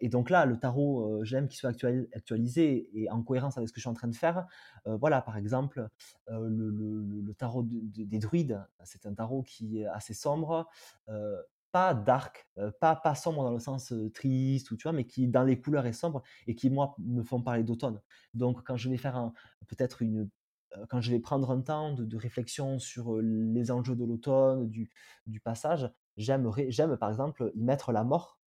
et 0.00 0.08
donc 0.08 0.30
là, 0.30 0.46
le 0.46 0.58
tarot, 0.58 1.24
j'aime 1.24 1.48
qu'il 1.48 1.58
soit 1.58 1.70
actualisé 2.14 2.90
et 2.94 3.10
en 3.10 3.22
cohérence 3.22 3.56
avec 3.56 3.68
ce 3.68 3.72
que 3.72 3.80
je 3.80 3.82
suis 3.82 3.90
en 3.90 3.94
train 3.94 4.08
de 4.08 4.14
faire. 4.14 4.46
voilà, 4.86 5.22
par 5.22 5.36
exemple, 5.36 5.88
le, 6.28 7.32
tarot 7.34 7.64
des 7.64 8.18
druides, 8.18 8.64
c'est 8.84 9.06
un 9.06 9.14
tarot 9.14 9.42
qui 9.42 9.80
est 9.80 9.86
assez 9.86 10.14
sombre, 10.14 10.68
pas 11.72 11.94
dark, 11.94 12.48
pas, 12.80 12.96
pas 12.96 13.14
sombre 13.14 13.44
dans 13.44 13.52
le 13.52 13.58
sens 13.58 13.92
triste, 14.14 14.70
ou, 14.70 14.76
tu 14.76 14.84
vois, 14.84 14.92
mais 14.92 15.04
qui 15.04 15.28
dans 15.28 15.42
les 15.42 15.60
couleurs 15.60 15.86
est 15.86 15.92
sombre 15.92 16.22
et 16.46 16.54
qui, 16.54 16.70
moi, 16.70 16.94
me 16.98 17.22
font 17.22 17.42
parler 17.42 17.64
d'automne. 17.64 18.00
Donc, 18.34 18.62
quand 18.64 18.76
je 18.76 18.88
vais 18.88 18.96
faire 18.96 19.32
peut-être 19.66 20.02
une 20.02 20.30
quand 20.88 21.00
je 21.00 21.10
vais 21.10 21.18
prendre 21.18 21.50
un 21.50 21.60
temps 21.60 21.92
de, 21.92 22.16
réflexion 22.16 22.78
sur 22.78 23.16
les 23.20 23.70
enjeux 23.70 23.96
de 23.96 24.04
l'automne, 24.04 24.68
du, 24.68 24.90
passage, 25.42 25.90
j'aime 26.16 26.50
par 26.98 27.08
exemple 27.08 27.50
y 27.54 27.62
mettre 27.62 27.92
la 27.92 28.04
mort 28.04 28.38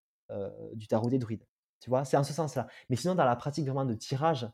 du 0.73 0.87
tarot 0.87 1.09
des 1.09 1.19
druides. 1.19 1.45
Tu 1.79 1.89
vois, 1.89 2.05
c'est 2.05 2.17
en 2.17 2.23
ce 2.23 2.33
sens-là. 2.33 2.67
Mais 2.89 2.95
sinon, 2.95 3.15
dans 3.15 3.25
la 3.25 3.35
pratique 3.35 3.65
vraiment 3.65 3.85
de 3.85 3.95
tirage, 3.95 4.49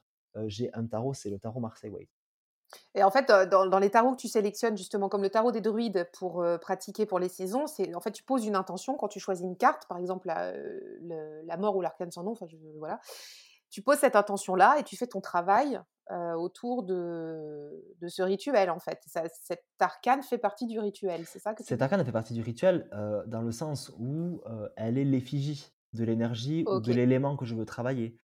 j'ai 0.45 0.73
un 0.73 0.85
tarot, 0.85 1.13
c'est 1.13 1.29
le 1.29 1.39
tarot 1.39 1.59
Marseille 1.59 1.89
Way. 1.89 2.07
Et 2.95 3.03
en 3.03 3.11
fait, 3.11 3.31
dans, 3.49 3.79
les 3.79 3.89
tarots 3.89 4.11
que 4.11 4.21
tu 4.21 4.27
sélectionnes, 4.27 4.77
justement, 4.77 5.09
comme 5.09 5.21
le 5.21 5.29
tarot 5.29 5.51
des 5.51 5.61
druides 5.61 6.09
pour 6.13 6.45
pratiquer 6.61 7.05
pour 7.05 7.19
les 7.19 7.29
saisons, 7.29 7.67
c'est 7.67 7.93
en 7.95 8.01
fait, 8.01 8.11
tu 8.11 8.23
poses 8.23 8.45
une 8.45 8.55
intention 8.55 8.95
quand 8.95 9.07
tu 9.07 9.19
choisis 9.19 9.45
une 9.45 9.57
carte, 9.57 9.87
par 9.87 9.97
exemple 9.97 10.27
la 10.27 11.57
mort 11.57 11.75
ou 11.75 11.81
l'arcane 11.81 12.11
sans 12.11 12.23
nom, 12.23 12.31
enfin, 12.31 12.45
voilà. 12.77 12.99
Tu 13.69 13.81
poses 13.81 13.97
cette 13.97 14.15
intention-là 14.15 14.77
et 14.79 14.83
tu 14.83 14.95
fais 14.95 15.07
ton 15.07 15.21
travail 15.21 15.79
autour 16.37 16.83
de, 16.83 17.83
de, 17.99 18.07
ce 18.07 18.21
rituel, 18.21 18.69
en 18.69 18.79
fait. 18.79 19.01
Ça, 19.07 19.23
cet 19.41 19.63
arcane 19.79 20.23
fait 20.23 20.37
partie 20.37 20.65
du 20.65 20.79
rituel, 20.79 21.25
c'est 21.25 21.39
ça 21.39 21.53
que 21.53 21.63
Cet 21.63 21.81
arcane 21.81 22.03
fait 22.05 22.13
partie 22.13 22.33
du 22.33 22.41
rituel 22.41 22.89
dans 23.27 23.41
le 23.41 23.51
sens 23.51 23.91
où 23.99 24.41
elle 24.77 24.97
est 24.97 25.03
l'effigie 25.03 25.73
de 25.93 26.05
l'énergie 26.05 26.63
ou 26.67 26.79
de 26.79 26.93
l'élément 26.93 27.35
que 27.35 27.45
je 27.45 27.55
veux 27.55 27.65
travailler. 27.65 28.17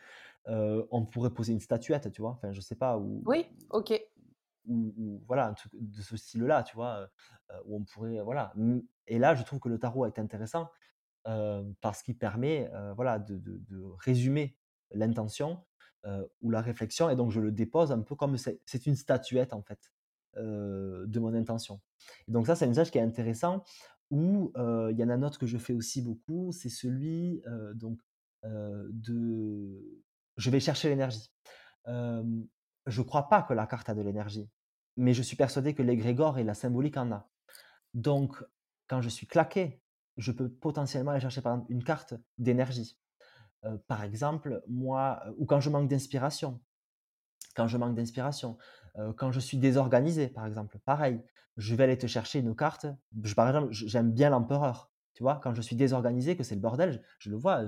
on 0.48 1.06
pourrait 1.06 1.32
poser 1.32 1.52
une 1.54 1.60
statuette, 1.60 2.12
tu 2.12 2.22
vois, 2.22 2.32
enfin, 2.32 2.54
je 2.54 2.62
sais 2.62 2.76
pas. 2.76 2.98
Où, 2.98 3.22
oui, 3.26 3.48
ok. 3.70 4.02
Ou, 4.70 5.22
voilà, 5.28 5.48
un 5.48 5.54
truc 5.54 5.74
de 5.74 6.02
ce 6.02 6.16
style-là, 6.16 6.64
tu 6.64 6.76
vois, 6.76 7.10
où 7.66 7.76
on 7.76 7.84
pourrait, 7.84 8.22
voilà. 8.22 8.54
Et 9.08 9.20
là, 9.20 9.36
je 9.36 9.44
trouve 9.44 9.60
que 9.60 9.70
le 9.70 9.78
tarot 9.78 10.06
est 10.06 10.20
intéressant 10.20 10.70
parce 11.82 12.02
qu'il 12.02 12.18
permet, 12.18 12.72
voilà, 12.96 13.20
de, 13.20 13.38
de, 13.38 13.58
de 13.58 13.84
résumer 14.00 14.58
l'intention 14.92 15.64
ou 16.42 16.52
la 16.52 16.62
réflexion, 16.62 17.10
et 17.10 17.16
donc 17.16 17.32
je 17.32 17.40
le 17.40 17.52
dépose 17.52 17.92
un 17.92 18.02
peu 18.02 18.16
comme 18.16 18.38
c'est 18.38 18.86
une 18.86 18.96
statuette 18.96 19.54
en 19.54 19.62
fait 19.62 19.92
de 20.36 21.20
mon 21.20 21.34
intention. 21.34 21.80
Et 22.28 22.32
donc 22.32 22.48
ça, 22.48 22.56
c'est 22.56 22.66
un 22.66 22.72
usage 22.72 22.92
qui 22.92 22.98
est 22.98 23.02
intéressant 23.02 23.64
Ou 24.12 24.52
il 24.56 24.98
y 24.98 25.04
en 25.04 25.10
a 25.10 25.14
un 25.14 25.24
autre 25.24 25.40
que 25.40 25.48
je 25.48 25.58
fais 25.58 25.74
aussi 25.74 26.02
beaucoup, 26.02 26.52
c'est 26.52 26.70
celui 26.70 27.42
donc 27.76 28.00
de 28.44 30.04
je 30.38 30.50
vais 30.50 30.60
chercher 30.60 30.90
l'énergie. 30.90 31.32
je 31.88 33.02
ne 33.02 33.06
crois 33.06 33.30
pas 33.30 33.44
que 33.44 33.54
la 33.54 33.68
carte 33.68 33.90
a 33.90 33.96
de 33.96 34.02
l'énergie, 34.02 34.50
mais 34.98 35.14
je 35.14 35.22
suis 35.22 35.36
persuadé 35.36 35.74
que 35.74 35.84
l'égrégore 35.84 36.38
et 36.38 36.44
la 36.44 36.54
symbolique 36.54 36.98
en 36.98 37.12
a. 37.12 37.30
Donc, 37.94 38.44
quand 38.88 39.02
je 39.02 39.10
suis 39.10 39.28
claqué, 39.28 39.82
je 40.18 40.32
peux 40.32 40.50
potentiellement 40.50 41.12
aller 41.12 41.22
chercher 41.22 41.42
par 41.42 41.54
exemple 41.54 41.72
une 41.72 41.84
carte 41.84 42.14
d'énergie. 42.38 42.98
Par 43.88 44.04
exemple, 44.04 44.62
moi, 44.68 45.24
ou 45.38 45.46
quand 45.46 45.60
je 45.60 45.70
manque 45.70 45.90
d'inspiration, 45.90 46.62
quand 47.56 47.68
je 47.68 47.78
manque 47.78 47.96
d'inspiration, 47.96 48.58
quand 49.18 49.32
je 49.32 49.40
suis 49.40 49.58
désorganisé, 49.58 50.28
par 50.28 50.46
exemple, 50.46 50.80
pareil, 50.86 51.24
je 51.58 51.76
vais 51.76 51.84
aller 51.84 51.98
te 51.98 52.08
chercher 52.08 52.40
une 52.40 52.56
carte. 52.56 52.88
Par 53.36 53.48
exemple, 53.48 53.72
j'aime 53.72 54.12
bien 54.12 54.30
l'empereur. 54.30 54.92
Tu 55.14 55.24
vois, 55.24 55.40
quand 55.44 55.54
je 55.54 55.62
suis 55.62 55.76
désorganisé, 55.76 56.36
que 56.36 56.44
c'est 56.44 56.56
le 56.56 56.62
bordel, 56.62 57.04
je, 57.20 57.30
le 57.30 57.38
vois, 57.38 57.66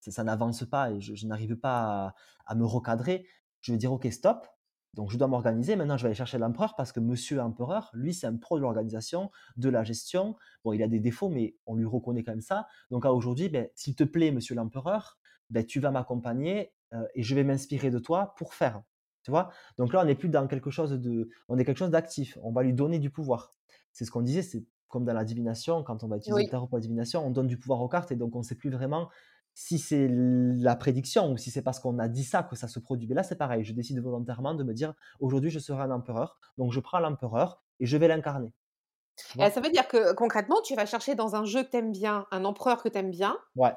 ça, 0.00 0.24
n'avance 0.24 0.64
pas 0.64 0.92
et 0.92 1.00
je, 1.00 1.26
n'arrive 1.26 1.56
pas 1.56 2.14
à, 2.46 2.54
me 2.54 2.64
recadrer. 2.64 3.26
Je 3.60 3.72
vais 3.72 3.78
dire, 3.78 3.92
OK, 3.92 4.06
stop. 4.12 4.46
Donc, 4.94 5.10
je 5.10 5.18
dois 5.18 5.28
m'organiser. 5.28 5.76
Maintenant, 5.76 5.96
je 5.96 6.02
vais 6.02 6.08
aller 6.08 6.16
chercher 6.16 6.38
l'empereur 6.38 6.74
parce 6.76 6.92
que 6.92 7.00
monsieur 7.00 7.40
empereur, 7.40 7.90
lui, 7.92 8.12
c'est 8.12 8.26
un 8.26 8.36
pro 8.36 8.56
de 8.56 8.62
l'organisation, 8.62 9.30
de 9.56 9.68
la 9.68 9.84
gestion. 9.84 10.36
Bon, 10.64 10.72
il 10.72 10.82
a 10.82 10.88
des 10.88 11.00
défauts, 11.00 11.28
mais 11.28 11.56
on 11.66 11.76
lui 11.76 11.86
reconnaît 11.86 12.24
quand 12.24 12.32
même 12.32 12.40
ça. 12.40 12.66
Donc, 12.90 13.06
à 13.06 13.12
aujourd'hui, 13.12 13.48
ben, 13.48 13.68
s'il 13.74 13.94
te 13.94 14.04
plaît, 14.04 14.32
monsieur 14.32 14.54
l'empereur, 14.54 15.18
ben, 15.50 15.64
tu 15.64 15.80
vas 15.80 15.90
m'accompagner 15.90 16.72
et 17.14 17.22
je 17.22 17.34
vais 17.34 17.44
m'inspirer 17.44 17.90
de 17.90 17.98
toi 17.98 18.34
pour 18.36 18.54
faire. 18.54 18.82
Tu 19.22 19.30
vois? 19.30 19.50
Donc 19.76 19.92
là, 19.92 20.00
on 20.02 20.04
n'est 20.04 20.14
plus 20.14 20.28
dans 20.28 20.46
quelque 20.46 20.70
chose 20.70 20.92
de, 20.92 21.28
on 21.48 21.58
est 21.58 21.64
quelque 21.64 21.78
chose 21.78 21.90
d'actif. 21.90 22.38
On 22.42 22.52
va 22.52 22.62
lui 22.62 22.72
donner 22.72 22.98
du 22.98 23.10
pouvoir. 23.10 23.52
C'est 23.92 24.04
ce 24.04 24.10
qu'on 24.10 24.22
disait, 24.22 24.42
c'est 24.42 24.64
comme 24.88 25.04
dans 25.04 25.12
la 25.12 25.24
divination, 25.24 25.84
quand 25.84 26.02
on 26.02 26.08
va 26.08 26.16
utiliser 26.16 26.44
le 26.44 26.48
tarot 26.48 26.66
pour 26.66 26.78
la 26.78 26.82
divination, 26.82 27.24
on 27.24 27.30
donne 27.30 27.46
du 27.46 27.58
pouvoir 27.58 27.80
aux 27.80 27.88
cartes 27.88 28.10
et 28.10 28.16
donc 28.16 28.34
on 28.34 28.40
ne 28.40 28.44
sait 28.44 28.56
plus 28.56 28.70
vraiment 28.70 29.08
si 29.54 29.78
c'est 29.78 30.08
la 30.10 30.76
prédiction 30.76 31.32
ou 31.32 31.36
si 31.36 31.50
c'est 31.50 31.62
parce 31.62 31.80
qu'on 31.80 31.98
a 31.98 32.08
dit 32.08 32.24
ça 32.24 32.42
que 32.42 32.56
ça 32.56 32.68
se 32.68 32.78
produit. 32.78 33.06
Mais 33.08 33.14
là, 33.14 33.22
c'est 33.22 33.36
pareil. 33.36 33.64
Je 33.64 33.72
décide 33.72 34.00
volontairement 34.00 34.54
de 34.54 34.64
me 34.64 34.72
dire 34.72 34.94
aujourd'hui, 35.18 35.50
je 35.50 35.58
serai 35.58 35.82
un 35.82 35.90
empereur. 35.90 36.38
Donc, 36.58 36.72
je 36.72 36.80
prends 36.80 36.98
l'empereur 36.98 37.62
et 37.78 37.86
je 37.86 37.96
vais 37.96 38.08
l'incarner. 38.08 38.52
Ça 39.36 39.60
veut 39.60 39.70
dire 39.70 39.86
que 39.86 40.14
concrètement, 40.14 40.60
tu 40.62 40.74
vas 40.74 40.86
chercher 40.86 41.14
dans 41.14 41.36
un 41.36 41.44
jeu 41.44 41.62
que 41.62 41.70
tu 41.70 41.76
aimes 41.76 41.92
bien, 41.92 42.26
un 42.30 42.44
empereur 42.44 42.82
que 42.82 42.88
tu 42.88 42.98
aimes 42.98 43.10
bien. 43.10 43.36
Ouais. 43.54 43.74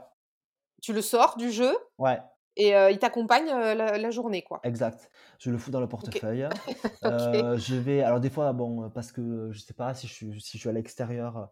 Tu 0.81 0.93
le 0.93 1.01
sors 1.01 1.37
du 1.37 1.51
jeu. 1.51 1.75
Ouais. 1.97 2.19
Et 2.55 2.69
il 2.91 2.99
t'accompagne 2.99 3.47
la, 3.47 4.11
journée, 4.11 4.43
quoi. 4.43 4.59
Exact. 4.63 5.09
Je 5.39 5.49
le 5.49 5.57
fous 5.57 5.71
dans 5.71 5.79
le 5.79 5.87
portefeuille. 5.87 6.47
je 7.03 7.75
vais, 7.75 8.01
alors 8.01 8.19
des 8.19 8.29
fois, 8.29 8.53
bon, 8.53 8.89
parce 8.91 9.11
que 9.11 9.49
je 9.51 9.59
sais 9.59 9.73
pas 9.73 9.93
si 9.93 10.07
je 10.07 10.13
suis, 10.13 10.41
si 10.41 10.57
je 10.57 10.61
suis 10.61 10.69
à 10.69 10.71
l'extérieur 10.71 11.49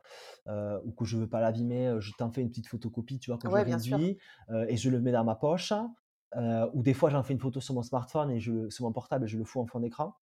ou 0.48 0.92
que 0.92 1.06
je 1.06 1.18
veux 1.18 1.28
pas 1.28 1.42
l'abîmer, 1.42 1.96
je 2.00 2.12
t'en 2.18 2.32
fais 2.32 2.42
une 2.42 2.50
petite 2.50 2.68
photocopie, 2.68 3.20
tu 3.20 3.32
vois, 3.32 3.40
que 3.40 3.50
je 3.50 3.56
réduis 3.56 4.18
et 4.68 4.78
je 4.78 4.90
le 4.90 5.00
mets 5.02 5.12
dans 5.12 5.24
ma 5.24 5.36
poche. 5.36 5.74
ou 6.74 6.84
des 6.84 6.94
fois, 6.94 7.10
j'en 7.10 7.24
fais 7.24 7.34
une 7.34 7.40
photo 7.40 7.60
sur 7.60 7.74
mon 7.74 7.84
smartphone 7.84 8.32
et 8.32 8.40
je, 8.40 8.70
sur 8.70 8.86
mon 8.86 8.92
portable 8.92 9.26
et 9.26 9.28
je 9.28 9.38
le 9.38 9.44
fous 9.44 9.60
en 9.60 9.66
fond 9.66 9.80
d'écran, 9.80 10.16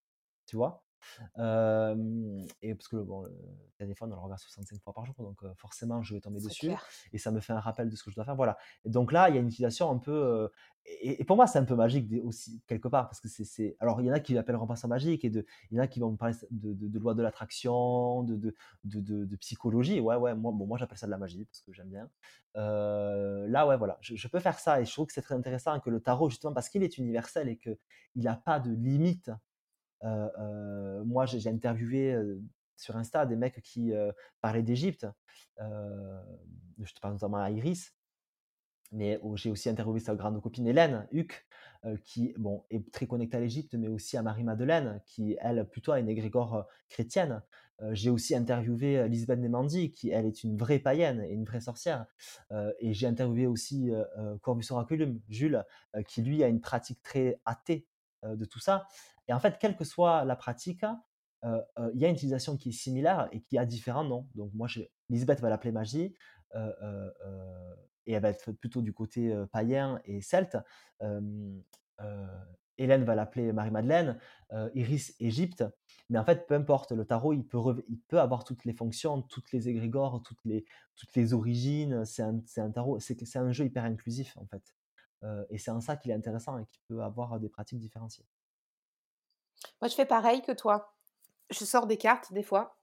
tu 0.46 0.56
vois 0.56 0.84
et 1.38 2.76
parce 2.76 2.88
que 2.88 2.98
bon, 2.98 3.24
le 3.24 3.32
téléphone, 3.78 4.12
on 4.12 4.16
le 4.16 4.22
regarde 4.22 4.40
65 4.40 4.82
fois 4.82 4.94
par 4.94 5.06
jour, 5.06 5.16
donc 5.20 5.44
forcément, 5.56 6.02
je 6.04 6.14
vais 6.16 6.22
tomber 6.22 6.40
dessus. 6.40 6.72
Et 7.14 7.18
ça 7.18 7.32
me 7.32 7.40
fait 7.40 7.54
un 7.54 7.60
rappel 7.60 7.90
de 7.90 7.96
ce 7.96 8.04
que 8.04 8.12
je 8.12 8.16
dois 8.16 8.26
faire. 8.26 8.36
Voilà. 8.36 8.58
Et 8.86 8.90
donc 8.90 9.12
là, 9.12 9.30
il 9.30 9.36
y 9.36 9.38
a 9.38 9.42
une 9.42 9.48
utilisation 9.48 9.90
un 9.92 9.98
peu. 9.98 10.50
et, 10.86 11.24
pour 11.24 11.36
moi, 11.36 11.48
c'est 11.48 11.60
un 11.60 11.66
peu 11.66 11.76
magique 11.76 12.12
aussi, 12.24 12.62
quelque 12.68 12.88
part, 12.88 13.10
parce 13.10 13.22
que 13.22 13.28
c'est. 13.28 13.76
Alors, 13.80 14.02
il 14.02 14.08
y 14.08 14.12
en 14.12 14.14
a 14.14 14.20
qui 14.20 14.34
l'appellent 14.34 14.56
remplaçant 14.56 14.88
magique, 14.88 15.26
et 15.26 15.30
de, 15.30 15.46
il 15.72 15.78
y 15.78 15.80
en 15.80 15.84
a 15.84 15.88
qui 15.88 16.00
vont 16.00 16.12
me 16.12 16.18
parler 16.18 16.36
de, 16.52 16.74
de, 16.74 17.00
loi 17.00 17.14
de 17.14 17.22
l'attraction, 17.22 18.24
de, 18.24 18.36
de, 18.84 19.26
de, 19.26 19.36
psychologie. 19.38 20.00
Ouais, 20.00 20.16
ouais, 20.16 20.36
moi, 20.36 20.52
bon, 20.52 20.66
moi 20.66 20.78
j'appelle 20.78 20.98
ça 20.98 21.06
de 21.06 21.12
la 21.12 21.18
magie, 21.18 21.46
parce 21.46 21.62
que 21.62 21.74
j'aime 21.74 21.90
bien. 21.90 22.10
là, 22.56 23.68
ouais, 23.68 23.78
voilà, 23.78 23.98
je, 24.02 24.16
je, 24.16 24.28
peux 24.28 24.40
faire 24.40 24.60
ça, 24.60 24.82
et 24.82 24.86
je 24.86 24.92
trouve 24.92 25.08
que 25.08 25.14
c'est 25.14 25.22
très 25.22 25.36
intéressant 25.36 25.80
que 25.80 25.90
le 25.90 26.00
tarot, 26.00 26.30
justement, 26.30 26.54
parce 26.54 26.70
qu'il 26.70 26.84
est 26.84 26.98
universel 26.98 27.50
et 27.50 27.58
qu'il 27.58 27.78
n'a 28.16 28.36
pas 28.36 28.60
de 28.60 28.72
limite 28.72 29.32
moi, 30.04 31.26
j'ai 31.26 31.50
interviewé 31.50 32.18
sur 32.76 32.96
Insta 32.96 33.26
des 33.26 33.36
mecs 33.36 33.62
qui 33.62 33.92
parlaient 34.42 34.64
d'Égypte. 34.64 35.08
je 35.58 36.94
te 36.94 37.00
parle 37.02 37.14
notamment 37.14 37.38
à 37.38 37.52
Iris, 37.52 37.94
mais 38.92 39.20
j'ai 39.36 39.52
aussi 39.52 39.70
interviewé 39.70 40.00
sa 40.00 40.16
grande 40.16 40.42
copine 40.42 40.68
Hélène 40.68 41.08
Huc, 41.12 41.46
qui 42.04 42.34
bon, 42.38 42.66
est 42.70 42.92
très 42.92 43.08
connectée 43.08 43.38
à 43.38 43.40
l'Égypte, 43.40 43.76
mais 43.76 43.88
aussi 43.88 44.18
à 44.18 44.22
Marie-Madeleine, 44.22 45.02
qui, 45.06 45.38
elle, 45.40 45.68
plutôt 45.70 45.92
a 45.92 46.00
une 46.00 46.10
égrégore 46.10 46.66
chrétienne. 46.90 47.42
j'ai 47.92 48.10
aussi 48.10 48.36
interviewé 48.36 49.08
Lisbeth 49.08 49.40
Nemandi, 49.40 49.92
qui, 49.92 50.10
elle, 50.10 50.26
est 50.26 50.44
une 50.44 50.58
vraie 50.58 50.80
païenne 50.80 51.22
et 51.24 51.34
une 51.34 51.46
vraie 51.46 51.62
sorcière. 51.62 52.06
et 52.80 52.94
j'ai 52.94 53.08
interviewé 53.08 53.48
aussi 53.48 53.92
Corbus 54.42 54.66
Oraculum, 54.72 55.20
Jules, 55.30 55.64
qui, 56.08 56.22
lui, 56.22 56.44
a 56.44 56.48
une 56.48 56.62
pratique 56.62 57.02
très 57.04 57.40
athée 57.46 57.86
de 58.24 58.46
tout 58.46 58.60
ça. 58.60 58.88
Et 59.30 59.34
en 59.34 59.40
fait, 59.40 59.58
quelle 59.60 59.78
que 59.78 59.86
soit 59.86 60.26
la 60.26 60.36
pratique, 60.36 60.84
il 61.44 62.00
y 62.00 62.04
a 62.04 62.10
une 62.10 62.16
utilisation 62.16 62.58
qui 62.58 62.70
est 62.70 62.74
similaire 62.74 63.30
et 63.32 63.42
qui 63.42 63.58
a 63.58 63.66
différents 63.66 64.04
noms. 64.04 64.28
Donc 64.36 64.52
moi, 64.54 64.68
je, 64.68 64.82
Lisbeth 65.10 65.40
va 65.40 65.50
l'appeler 65.50 65.72
magie, 65.72 66.16
et 66.56 68.14
elle 68.14 68.22
va 68.22 68.30
être 68.30 68.52
plutôt 68.52 68.82
du 68.82 68.92
côté 68.92 69.34
païen 69.52 70.02
et 70.04 70.22
celte. 70.22 70.58
Hélène 72.80 73.04
va 73.04 73.14
l'appeler 73.14 73.54
Marie-Madeleine, 73.54 74.18
Iris 74.74 75.16
Égypte. 75.20 75.64
Mais 76.10 76.18
en 76.18 76.26
fait, 76.26 76.48
peu 76.48 76.56
importe, 76.56 76.92
le 76.92 77.06
tarot, 77.06 77.34
il 77.34 77.46
peut, 77.46 78.20
avoir 78.20 78.44
toutes 78.44 78.66
les 78.66 78.74
fonctions, 78.74 79.22
toutes 79.22 79.52
les 79.52 79.70
égrégores, 79.70 80.24
toutes 80.24 80.44
les, 80.44 80.66
toutes 80.96 81.14
les 81.16 81.34
origines. 81.34 82.04
C'est 82.04 82.24
un, 82.24 82.42
un, 82.58 82.72
tarot, 82.72 83.00
c'est 83.00 83.36
un 83.36 83.52
jeu 83.52 83.66
hyper 83.66 83.84
inclusif 83.84 84.36
en 84.38 84.48
fait. 84.48 84.76
et 85.52 85.60
c'est 85.60 85.72
en 85.72 85.82
ça 85.82 85.98
qu'il 85.98 86.10
est 86.10 86.16
intéressant 86.16 86.58
et 86.58 86.66
qu'il 86.66 86.82
peut 86.88 87.04
avoir 87.04 87.40
des 87.40 87.50
pratiques 87.50 87.80
différenciées. 87.80 88.26
Moi, 89.82 89.90
je 89.90 89.96
fais 89.96 90.06
pareil 90.06 90.42
que 90.42 90.52
toi. 90.52 90.94
Je 91.50 91.66
sors 91.66 91.88
des 91.88 91.98
cartes 91.98 92.34
des 92.34 92.44
fois. 92.44 92.76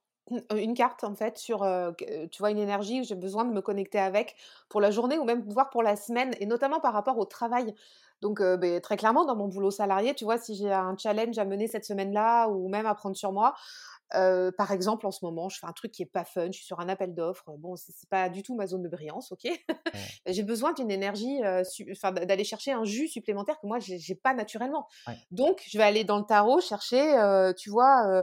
Une 0.55 0.75
carte, 0.75 1.05
en 1.05 1.15
fait, 1.15 1.39
sur, 1.39 1.65
tu 1.99 2.39
vois, 2.39 2.51
une 2.51 2.59
énergie 2.59 3.01
où 3.01 3.05
j'ai 3.05 3.15
besoin 3.15 3.45
de 3.45 3.53
me 3.53 3.63
connecter 3.63 3.99
avec 4.01 4.35
pour 4.69 4.81
la 4.81 4.91
journée 4.91 5.19
ou 5.19 5.25
même 5.25 5.43
voir 5.49 5.71
pour 5.71 5.85
la 5.85 5.95
semaine, 5.95 6.35
et 6.41 6.47
notamment 6.47 6.81
par 6.81 6.93
rapport 6.93 7.17
au 7.19 7.25
travail. 7.25 7.75
Donc, 8.23 8.43
ben, 8.43 8.81
très 8.81 8.97
clairement, 8.97 9.25
dans 9.25 9.37
mon 9.37 9.47
boulot 9.47 9.71
salarié, 9.71 10.15
tu 10.15 10.25
vois, 10.25 10.39
si 10.39 10.57
j'ai 10.57 10.73
un 10.73 10.97
challenge 10.97 11.39
à 11.39 11.45
mener 11.45 11.69
cette 11.69 11.85
semaine-là 11.85 12.49
ou 12.49 12.69
même 12.69 12.87
à 12.87 12.95
prendre 12.95 13.17
sur 13.17 13.31
moi, 13.31 13.55
par 14.11 14.71
exemple, 14.71 15.07
en 15.07 15.11
ce 15.11 15.25
moment, 15.25 15.49
je 15.49 15.59
fais 15.59 15.67
un 15.67 15.73
truc 15.73 15.93
qui 15.93 16.03
est 16.03 16.07
pas 16.07 16.25
fun, 16.25 16.47
je 16.47 16.59
suis 16.59 16.67
sur 16.67 16.81
un 16.81 16.89
appel 16.89 17.15
d'offres. 17.15 17.45
Bon, 17.59 17.77
c'est 17.77 18.09
pas 18.09 18.29
du 18.29 18.43
tout 18.43 18.55
ma 18.55 18.67
zone 18.67 18.83
de 18.83 18.89
brillance, 18.89 19.33
ok? 19.33 19.47
J'ai 20.27 20.43
besoin 20.43 20.73
d'une 20.73 20.91
énergie, 20.91 21.41
enfin, 21.91 22.13
d'aller 22.13 22.45
chercher 22.45 22.73
un 22.73 22.85
jus 22.85 23.09
supplémentaire 23.09 23.59
que 23.61 23.67
moi, 23.67 23.79
j'ai 23.79 24.15
pas 24.15 24.35
naturellement. 24.35 24.87
Donc, 25.31 25.63
je 25.69 25.79
vais 25.79 25.85
aller 25.85 26.05
dans 26.05 26.19
le 26.19 26.25
tarot 26.25 26.61
chercher, 26.61 27.53
tu 27.59 27.71
vois, 27.71 28.23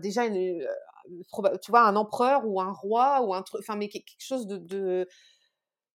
déjà 0.00 0.28
tu 0.28 1.70
vois, 1.70 1.86
un 1.86 1.96
empereur 1.96 2.42
ou 2.46 2.60
un 2.60 2.72
roi 2.72 3.22
ou 3.22 3.34
un 3.34 3.42
truc, 3.42 3.60
enfin, 3.60 3.76
mais 3.76 3.88
quelque 3.88 4.06
chose 4.18 4.46
de, 4.46 4.56
de 4.58 5.08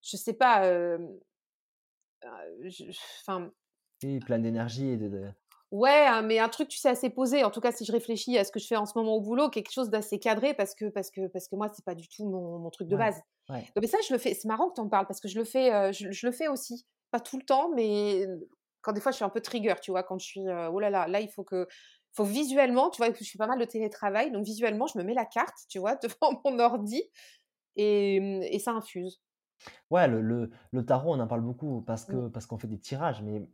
je 0.01 0.17
sais 0.17 0.33
pas, 0.33 0.67
enfin. 3.21 3.51
oui, 4.03 4.19
plein 4.19 4.39
d'énergie 4.39 4.89
et 4.89 4.97
de, 4.97 5.31
Ouais, 5.71 6.05
hein, 6.05 6.21
mais 6.21 6.37
un 6.39 6.49
truc, 6.49 6.67
tu 6.67 6.77
sais, 6.77 6.89
assez 6.89 7.09
posé. 7.09 7.45
En 7.45 7.49
tout 7.49 7.61
cas, 7.61 7.71
si 7.71 7.85
je 7.85 7.91
réfléchis 7.93 8.37
à 8.37 8.43
ce 8.43 8.51
que 8.51 8.59
je 8.59 8.67
fais 8.67 8.75
en 8.75 8.85
ce 8.85 8.91
moment 8.97 9.15
au 9.15 9.21
boulot, 9.21 9.49
quelque 9.49 9.71
chose 9.71 9.89
d'assez 9.89 10.19
cadré 10.19 10.53
parce 10.53 10.75
que, 10.75 10.89
parce 10.89 11.09
que, 11.09 11.27
parce 11.27 11.47
que 11.47 11.55
moi, 11.55 11.69
c'est 11.73 11.85
pas 11.85 11.95
du 11.95 12.09
tout 12.09 12.25
mon, 12.27 12.69
truc 12.69 12.89
de 12.89 12.97
base. 12.97 13.21
mais 13.49 13.87
ça, 13.87 13.97
je 14.07 14.13
le 14.13 14.19
fais. 14.19 14.33
C'est 14.33 14.49
marrant 14.49 14.69
que 14.69 14.75
tu 14.75 14.81
en 14.81 14.89
parles 14.89 15.07
parce 15.07 15.21
que 15.21 15.29
je 15.29 15.39
le 15.39 15.45
fais, 15.45 15.93
je, 15.93 16.25
le 16.25 16.31
fais 16.33 16.49
aussi. 16.49 16.85
Pas 17.09 17.21
tout 17.21 17.37
le 17.37 17.43
temps, 17.43 17.71
mais 17.73 18.25
quand 18.81 18.91
des 18.91 18.99
fois, 18.99 19.11
je 19.11 19.17
suis 19.17 19.25
un 19.25 19.29
peu 19.29 19.41
trigger, 19.41 19.75
tu 19.81 19.91
vois, 19.91 20.03
quand 20.03 20.19
je 20.19 20.25
suis, 20.25 20.41
oh 20.41 20.79
là 20.79 20.89
là, 20.89 21.07
là, 21.07 21.21
il 21.21 21.29
faut 21.29 21.43
que, 21.43 21.67
faut 22.13 22.25
visuellement, 22.25 22.89
tu 22.89 23.01
vois, 23.01 23.13
je 23.13 23.23
fais 23.23 23.37
pas 23.37 23.47
mal 23.47 23.59
de 23.59 23.65
télétravail, 23.65 24.31
donc 24.31 24.43
visuellement, 24.43 24.87
je 24.87 24.97
me 24.97 25.03
mets 25.03 25.13
la 25.13 25.25
carte, 25.25 25.55
tu 25.69 25.79
vois, 25.79 25.95
devant 26.03 26.41
mon 26.43 26.59
ordi 26.59 27.01
et, 27.77 28.15
et 28.53 28.59
ça 28.59 28.71
infuse. 28.71 29.21
Ouais, 29.89 30.07
le, 30.07 30.21
le, 30.21 30.49
le, 30.71 30.85
tarot, 30.85 31.13
on 31.13 31.19
en 31.19 31.27
parle 31.27 31.41
beaucoup 31.41 31.81
parce 31.81 32.07
mmh. 32.07 32.11
que 32.11 32.27
parce 32.29 32.45
qu'on 32.47 32.57
fait 32.57 32.67
des 32.67 32.79
tirages, 32.79 33.21
mais 33.21 33.47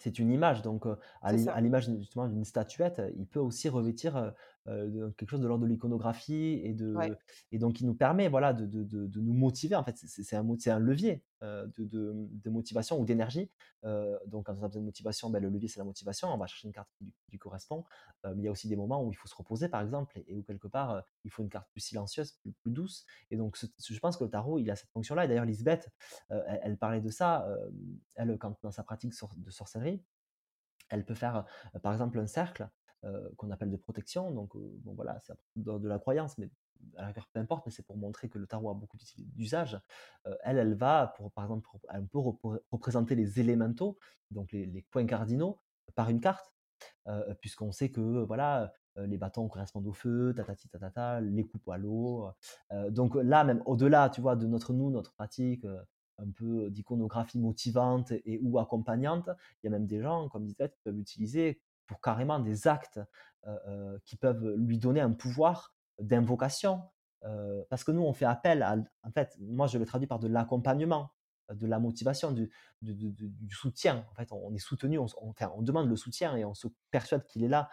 c'est 0.00 0.18
une 0.18 0.30
image. 0.30 0.62
Donc, 0.62 0.86
à 1.22 1.60
l'image 1.60 1.90
justement 1.98 2.28
d'une 2.28 2.44
statuette, 2.44 3.02
il 3.16 3.26
peut 3.26 3.40
aussi 3.40 3.68
revêtir 3.68 4.32
quelque 5.16 5.30
chose 5.30 5.40
de 5.40 5.46
l'ordre 5.46 5.64
de 5.64 5.68
l'iconographie 5.70 6.60
et, 6.62 6.74
de, 6.74 6.94
et 7.52 7.58
donc 7.58 7.80
il 7.80 7.86
nous 7.86 7.94
permet 7.94 8.28
voilà, 8.28 8.52
de, 8.52 8.66
de, 8.66 9.06
de 9.06 9.20
nous 9.20 9.32
motiver. 9.32 9.76
En 9.76 9.84
fait, 9.84 9.96
c'est 9.96 10.36
un, 10.36 10.46
un 10.48 10.78
levier 10.78 11.22
de, 11.40 12.50
motivation 12.50 13.00
ou 13.00 13.04
d'énergie. 13.04 13.50
donc, 14.26 14.46
quand 14.46 14.54
on 14.58 14.62
a 14.62 14.68
besoin 14.68 14.82
de 14.82 14.86
motivation, 14.86 15.30
ben, 15.30 15.42
le 15.42 15.48
levier, 15.48 15.68
c'est 15.68 15.80
la 15.80 15.84
motivation. 15.84 16.28
On 16.32 16.36
va 16.36 16.46
chercher 16.46 16.68
une 16.68 16.74
carte 16.74 16.90
qui, 16.96 17.12
lui 17.30 17.38
correspond. 17.38 17.84
mais 18.24 18.36
il 18.36 18.44
y 18.44 18.48
a 18.48 18.50
aussi 18.50 18.68
des 18.68 18.76
moments 18.76 19.02
où 19.02 19.12
il 19.12 19.16
faut 19.16 19.28
se 19.28 19.34
reposer, 19.34 19.68
par 19.68 19.80
exemple, 19.80 20.20
et, 20.26 20.34
où 20.34 20.42
quelque 20.42 20.68
part, 20.68 21.02
il 21.24 21.30
faut 21.30 21.42
une 21.42 21.50
carte 21.50 21.68
plus 21.70 21.80
silencieuse, 21.80 22.38
plus, 22.62 22.70
douce. 22.70 23.06
Et 23.30 23.36
donc, 23.36 23.56
je 23.58 23.98
pense 23.98 24.16
que 24.16 24.24
le 24.24 24.30
tarot, 24.30 24.58
il 24.58 24.70
a 24.70 24.76
cette 24.76 24.90
fonction-là. 24.90 25.24
Et 25.24 25.28
d'ailleurs, 25.28 25.44
Lisbeth, 25.44 25.90
elle, 26.28 26.76
parlait 26.76 27.00
de 27.00 27.10
ça. 27.10 27.48
elle, 28.16 28.36
quand, 28.38 28.56
dans 28.62 28.72
sa 28.72 28.82
pratique 28.82 29.12
de 29.36 29.50
sorcellerie, 29.50 30.02
elle 30.90 31.04
peut 31.04 31.14
faire, 31.14 31.44
par 31.82 31.92
exemple, 31.92 32.18
un 32.18 32.26
cercle 32.26 32.68
qu'on 33.36 33.50
appelle 33.50 33.70
de 33.70 33.76
protection. 33.76 34.30
Donc, 34.32 34.56
bon, 34.56 34.94
voilà, 34.94 35.20
c'est 35.20 35.34
de, 35.56 35.88
la 35.88 35.98
croyance, 35.98 36.38
mais 36.38 36.50
peu 37.32 37.40
importe, 37.40 37.66
mais 37.66 37.72
c'est 37.72 37.84
pour 37.84 37.96
montrer 37.96 38.28
que 38.28 38.38
le 38.38 38.46
tarot 38.46 38.70
a 38.70 38.74
beaucoup 38.74 38.96
d'usages. 39.34 39.80
elle, 40.42 40.58
elle 40.58 40.74
va, 40.74 41.14
pour, 41.16 41.32
par 41.32 41.44
exemple, 41.44 41.68
un 41.88 42.04
peu 42.04 42.18
représenter 42.18 43.14
les 43.14 43.40
élémentaux, 43.40 43.98
donc 44.30 44.52
les, 44.52 44.84
points 44.90 45.06
cardinaux, 45.06 45.60
par 45.94 46.10
une 46.10 46.20
carte, 46.20 46.52
puisqu'on 47.40 47.72
sait 47.72 47.90
que 47.90 48.00
voilà, 48.24 48.72
les 48.96 49.18
bâtons 49.18 49.48
correspondent 49.48 49.86
au 49.86 49.92
feu, 49.92 50.32
tatati 50.36 50.68
tatata, 50.68 51.20
les 51.20 51.46
coupes 51.46 51.68
à 51.68 51.78
l'eau. 51.78 52.30
donc 52.90 53.14
là, 53.14 53.44
même 53.44 53.62
au-delà, 53.66 54.10
tu 54.10 54.20
vois, 54.20 54.36
de 54.36 54.46
notre 54.46 54.72
nous, 54.72 54.90
notre 54.90 55.12
pratique, 55.12 55.64
un 56.18 56.30
peu 56.30 56.70
d'iconographie 56.70 57.38
motivante 57.38 58.12
et, 58.24 58.38
ou 58.42 58.58
accompagnante, 58.58 59.30
il 59.62 59.66
y 59.66 59.68
a 59.68 59.70
même 59.70 59.86
des 59.86 60.00
gens, 60.00 60.28
comme 60.28 60.44
disait, 60.44 60.68
qui 60.68 60.80
peuvent 60.84 60.96
l'utiliser 60.96 61.60
pour 61.88 62.00
carrément 62.00 62.38
des 62.38 62.68
actes 62.68 63.00
qui 64.04 64.16
peuvent 64.16 64.54
lui 64.56 64.78
donner 64.78 65.00
un 65.00 65.12
pouvoir 65.12 65.74
d'invocation. 65.98 66.82
parce 67.70 67.82
que 67.82 67.92
nous, 67.92 68.02
on 68.02 68.12
fait 68.12 68.26
appel 68.26 68.62
à, 68.62 68.76
en 69.02 69.10
fait, 69.10 69.36
moi 69.40 69.66
je 69.66 69.78
le 69.78 69.86
traduis 69.86 70.06
par 70.06 70.18
de 70.18 70.28
l'accompagnement, 70.28 71.10
de 71.52 71.66
la 71.66 71.78
motivation, 71.78 72.30
du, 72.32 72.50
du, 72.82 73.54
soutien. 73.54 74.06
En 74.10 74.14
fait, 74.14 74.30
on, 74.32 74.54
est 74.54 74.58
soutenu, 74.58 74.98
on, 74.98 75.06
enfin, 75.22 75.50
on 75.56 75.62
demande 75.62 75.88
le 75.88 75.96
soutien 75.96 76.36
et 76.36 76.44
on 76.44 76.54
se 76.54 76.68
persuade 76.90 77.26
qu'il 77.26 77.42
est 77.42 77.48
là 77.48 77.68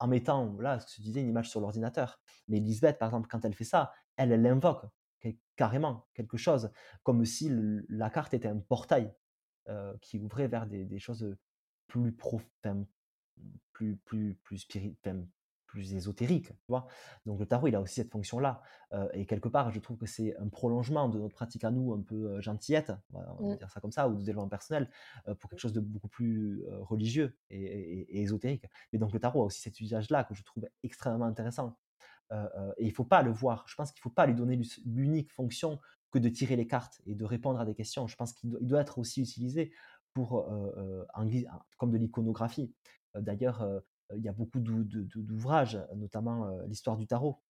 en 0.00 0.08
mettant, 0.08 0.56
là, 0.58 0.80
ce 0.80 0.86
que 0.86 0.92
je 0.98 1.02
disais, 1.02 1.20
une 1.20 1.28
image 1.28 1.48
sur 1.48 1.60
l'ordinateur. 1.60 2.20
Mais 2.48 2.58
Lisbeth, 2.58 2.98
par 2.98 3.08
exemple, 3.08 3.28
quand 3.30 3.44
elle 3.44 3.54
fait 3.54 3.64
ça, 3.64 3.92
elle, 4.16 4.32
elle 4.32 4.46
invoque 4.46 4.84
carrément 5.56 6.06
quelque 6.14 6.38
chose, 6.38 6.70
comme 7.02 7.24
si 7.24 7.50
la 7.88 8.08
carte 8.10 8.32
était 8.34 8.48
un 8.48 8.58
portail 8.58 9.14
qui 10.00 10.18
ouvrait 10.18 10.48
vers 10.48 10.66
des, 10.66 10.98
choses 10.98 11.36
plus 11.86 12.12
profondes, 12.12 12.86
plus, 13.72 13.96
plus, 13.96 14.34
plus 14.42 14.58
spirituelles, 14.58 15.26
plus 15.66 15.94
ésotériques, 15.94 16.48
tu 16.48 16.66
vois? 16.68 16.86
Donc 17.26 17.38
le 17.38 17.46
tarot, 17.46 17.68
il 17.68 17.76
a 17.76 17.80
aussi 17.80 17.94
cette 17.94 18.10
fonction-là. 18.10 18.60
et 19.14 19.24
quelque 19.26 19.48
part, 19.48 19.70
je 19.70 19.78
trouve 19.78 19.96
que 19.96 20.06
c'est 20.06 20.36
un 20.36 20.48
prolongement 20.48 21.08
de 21.08 21.18
notre 21.18 21.34
pratique 21.34 21.64
à 21.64 21.70
nous, 21.70 21.92
un 21.92 22.02
peu 22.02 22.40
gentillette, 22.40 22.92
on 23.12 23.20
va, 23.20 23.54
mmh. 23.54 23.56
dire 23.56 23.70
ça 23.70 23.80
comme 23.80 23.92
ça, 23.92 24.08
ou 24.08 24.16
de 24.16 24.22
développement 24.22 24.48
personnel, 24.48 24.90
pour 25.38 25.48
quelque 25.48 25.60
chose 25.60 25.72
de 25.72 25.80
beaucoup 25.80 26.08
plus 26.08 26.64
religieux 26.80 27.36
et, 27.50 28.20
ésotérique. 28.20 28.66
Mais 28.92 28.98
donc 28.98 29.12
le 29.12 29.20
tarot 29.20 29.42
a 29.42 29.44
aussi 29.46 29.60
cet 29.60 29.80
usage-là 29.80 30.24
que 30.24 30.34
je 30.34 30.42
trouve 30.42 30.68
extrêmement 30.82 31.26
intéressant. 31.26 31.78
et 32.32 32.36
il 32.78 32.88
ne 32.88 32.94
faut 32.94 33.04
pas 33.04 33.22
le 33.22 33.30
voir. 33.30 33.64
Je 33.68 33.76
pense 33.76 33.92
qu'il 33.92 34.00
ne 34.00 34.02
faut 34.02 34.14
pas 34.14 34.26
lui 34.26 34.34
donner 34.34 34.60
l'unique 34.84 35.32
fonction 35.32 35.78
que 36.10 36.18
de 36.18 36.28
tirer 36.28 36.56
les 36.56 36.66
cartes 36.66 37.00
et 37.06 37.14
de 37.14 37.24
répondre 37.24 37.60
à 37.60 37.64
des 37.64 37.74
questions. 37.74 38.06
Je 38.06 38.16
pense 38.16 38.32
qu'il 38.32 38.50
doit, 38.60 38.80
être 38.80 38.98
aussi 38.98 39.22
utilisé 39.22 39.72
pour, 40.12 40.48
comme 41.78 41.92
de 41.92 41.96
l'iconographie. 41.96 42.74
D'ailleurs, 43.14 43.66
il 44.14 44.22
y 44.22 44.28
a 44.28 44.32
beaucoup 44.32 44.60
d'ouvrages, 44.60 45.78
notamment 45.94 46.48
l'histoire 46.66 46.96
du 46.96 47.06
tarot. 47.06 47.40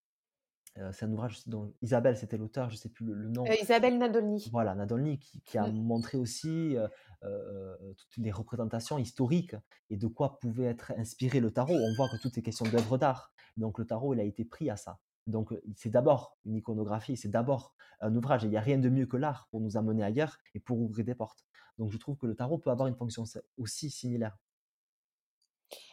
c'est 0.92 1.05
un 1.05 1.12
ouvrage 1.12 1.46
dont 1.46 1.73
Isabelle, 1.83 2.16
c'était 2.16 2.37
l'auteur, 2.37 2.70
je 2.70 2.77
ne 2.77 2.79
sais 2.79 2.88
plus 2.88 3.05
le, 3.07 3.29
nom. 3.29 3.44
Isabelle 3.61 3.99
Nadolny. 3.99 4.49
Voilà, 4.53 4.75
Nadolny, 4.75 5.18
qui, 5.18 5.59
a 5.59 5.66
mmh. 5.66 5.83
montré 5.83 6.18
aussi 6.18 6.77
toutes 7.20 8.16
les 8.16 8.31
représentations 8.31 8.99
historiques 8.99 9.57
et 9.88 9.96
de 9.96 10.07
quoi 10.07 10.38
pouvait 10.38 10.64
être 10.64 10.92
inspiré 10.96 11.40
le 11.40 11.51
tarot. 11.51 11.75
On 11.75 11.94
voit 11.96 12.09
que 12.09 12.20
toutes 12.20 12.35
ces 12.35 12.42
questions 12.42 12.66
d'œuvres 12.66 12.99
d'art. 12.99 13.33
Donc 13.57 13.79
le 13.79 13.87
tarot, 13.87 14.14
il 14.14 14.20
a 14.20 14.25
été 14.25 14.44
pris 14.44 14.70
à 14.70 14.77
ça. 14.77 14.99
Donc 15.27 15.55
c'est 15.77 15.90
d'abord 15.90 16.37
une 16.44 16.57
iconographie, 16.57 17.16
c'est 17.16 17.29
d'abord 17.29 17.75
un 18.01 18.14
ouvrage. 18.14 18.44
Et 18.44 18.49
il 18.49 18.51
n'y 18.51 18.57
a 18.57 18.62
rien 18.62 18.79
de 18.79 18.88
mieux 18.88 19.07
que 19.07 19.16
l'art 19.16 19.49
pour 19.51 19.61
nous 19.61 19.77
amener 19.77 20.03
ailleurs 20.03 20.38
et 20.55 20.61
pour 20.61 20.81
ouvrir 20.81 21.05
des 21.05 21.14
portes. 21.14 21.44
Donc 21.79 21.92
je 21.92 21.99
trouve 21.99 22.16
que 22.16 22.27
le 22.27 22.35
tarot 22.35 22.59
peut 22.59 22.70
avoir 22.70 22.88
une 22.88 22.96
fonction 22.96 23.25
aussi 23.57 23.90
similaire. 23.90 24.37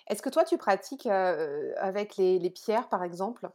Est-ce 0.07 0.21
que 0.21 0.29
toi, 0.29 0.43
tu 0.43 0.57
pratiques 0.57 1.05
avec 1.07 2.17
les, 2.17 2.49
pierres, 2.49 2.89
par 2.89 3.03
exemple? 3.03 3.49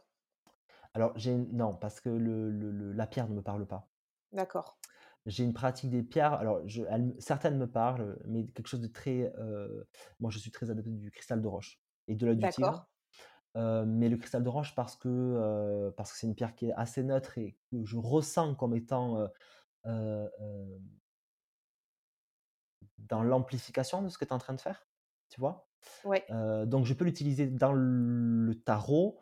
Alors, 0.93 1.13
non, 1.51 1.73
parce 1.75 1.99
que 1.99 2.09
la 2.09 3.07
pierre 3.07 3.27
ne 3.29 3.35
me 3.35 3.41
parle 3.41 3.65
pas. 3.65 3.89
D'accord. 4.31 4.77
J'ai 5.25 5.43
une 5.43 5.53
pratique 5.53 5.89
des 5.89 6.03
pierres. 6.03 6.33
Alors, 6.33 6.61
certaines 7.19 7.57
me 7.57 7.69
parlent, 7.69 8.19
mais 8.25 8.45
quelque 8.47 8.67
chose 8.67 8.81
de 8.81 8.87
très. 8.87 9.31
moi, 10.19 10.29
je 10.31 10.39
suis 10.39 10.51
très 10.51 10.69
adepte 10.69 10.89
du 10.89 11.11
cristal 11.11 11.41
de 11.41 11.47
roche 11.47 11.79
et 12.07 12.15
de 12.15 12.25
l'œil 12.25 12.37
du 12.37 12.49
tigre. 12.49 12.87
mais 13.55 14.09
le 14.09 14.17
cristal 14.17 14.43
de 14.43 14.49
roche 14.49 14.75
parce 14.75 14.95
que 14.95 15.91
parce 15.97 16.11
que 16.11 16.17
c'est 16.17 16.27
une 16.27 16.35
pierre 16.35 16.55
qui 16.55 16.67
est 16.67 16.73
assez 16.73 17.03
neutre 17.03 17.37
et 17.37 17.57
que 17.71 17.83
je 17.83 17.97
ressens 17.97 18.55
comme 18.55 18.75
étant 18.75 19.27
dans 22.97 23.23
l'amplification 23.23 24.01
de 24.01 24.09
ce 24.09 24.17
que 24.17 24.25
tu 24.25 24.29
es 24.29 24.33
en 24.33 24.39
train 24.39 24.53
de 24.53 24.61
faire, 24.61 24.87
tu 25.29 25.39
vois? 25.39 25.67
Donc 26.65 26.85
je 26.85 26.93
peux 26.93 27.05
l'utiliser 27.05 27.47
dans 27.47 27.73
le 27.73 28.53
tarot, 28.65 29.19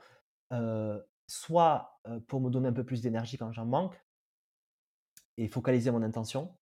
soit 1.28 2.02
pour 2.28 2.42
me 2.42 2.50
donner 2.50 2.68
un 2.68 2.74
peu 2.74 2.84
plus 2.84 3.02
d'énergie 3.02 3.38
quand 3.38 3.52
j'en 3.52 3.66
manque 3.66 4.00
et 5.38 5.48
focaliser 5.48 5.92
mon 5.92 6.04
intention, 6.04 6.58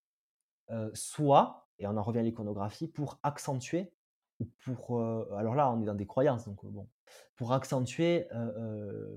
soit, 0.94 1.70
et 1.80 1.88
on 1.88 1.98
en 1.98 2.04
revient 2.04 2.20
à 2.20 2.24
l'iconographie, 2.24 2.88
pour 2.88 3.20
accentuer 3.24 3.94
pour, 4.63 5.02
alors 5.02 5.56
là, 5.56 5.71
on 5.71 5.82
est 5.82 5.86
dans 5.86 5.95
des 5.95 6.06
croyances, 6.06 6.45
donc 6.45 6.65
bon, 6.65 6.88
pour 7.36 7.54
accentuer 7.54 8.28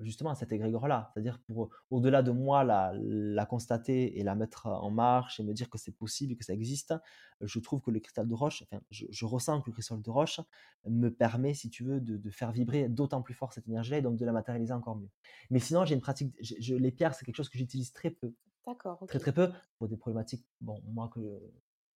justement 0.03 0.35
cet 0.35 0.53
égrégore-là, 0.53 1.11
c'est-à-dire 1.13 1.41
pour, 1.47 1.71
au-delà 1.91 2.23
de 2.23 2.31
moi, 2.31 2.65
la, 2.65 2.93
la, 2.95 3.47
constater 3.47 4.19
et 4.19 4.23
la 4.23 4.35
mettre 4.35 4.67
en 4.67 4.91
marche 4.91 5.41
et 5.41 5.45
me 5.45 5.53
dire 5.53 5.71
que 5.71 5.79
c'est 5.79 5.93
possible, 5.93 6.37
que 6.37 6.45
ça 6.45 6.53
existe, 6.53 6.95
je 7.41 7.59
trouve 7.59 7.81
que 7.81 7.91
le 7.91 8.01
cristal 8.01 8.29
de 8.29 8.35
roche, 8.35 8.63
enfin, 8.63 8.83
je, 8.91 9.25
ressens 9.25 9.61
que 9.61 9.71
le 9.71 9.73
cristal 9.73 10.01
de 10.01 10.11
roche 10.11 10.41
me 10.87 11.09
permet, 11.09 11.55
si 11.55 11.71
tu 11.71 11.85
veux, 11.85 12.01
de, 12.01 12.31
faire 12.31 12.53
vibrer 12.53 12.89
d'autant 12.89 13.23
plus 13.23 13.35
fort 13.35 13.53
cette 13.53 13.69
énergie-là 13.69 13.99
et 13.99 14.03
donc 14.03 14.17
de 14.17 14.25
la 14.25 14.33
matérialiser 14.33 14.73
encore 14.73 14.97
mieux. 14.97 15.11
Mais 15.51 15.59
sinon, 15.59 15.85
j'ai 15.85 15.95
une 15.95 16.01
pratique, 16.01 16.35
je, 16.41 16.75
les 16.75 16.93
pierres, 16.93 17.15
c'est 17.15 17.25
quelque 17.25 17.37
chose 17.37 17.49
que 17.49 17.59
j'utilise 17.59 17.93
très 17.93 18.11
peu. 18.11 18.33
D'accord. 18.67 19.05
Très 19.09 19.19
très 19.19 19.33
peu 19.33 19.51
pour 19.79 19.89
des 19.89 19.97
problématiques, 19.97 20.47
bon, 20.61 20.81
moi 20.87 21.11
que 21.13 21.21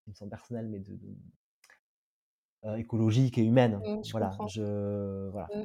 qui 0.03 0.11
me 0.11 0.15
sont 0.15 0.29
personnelles, 0.29 0.69
mais 0.69 0.79
de 0.79 0.99
euh, 2.67 2.77
écologique 2.77 3.39
et 3.39 3.45
humaine. 3.45 3.81
Mmh, 3.85 4.01
voilà, 4.11 4.37
je, 4.49 5.29
voilà. 5.31 5.49
Mmh. 5.55 5.65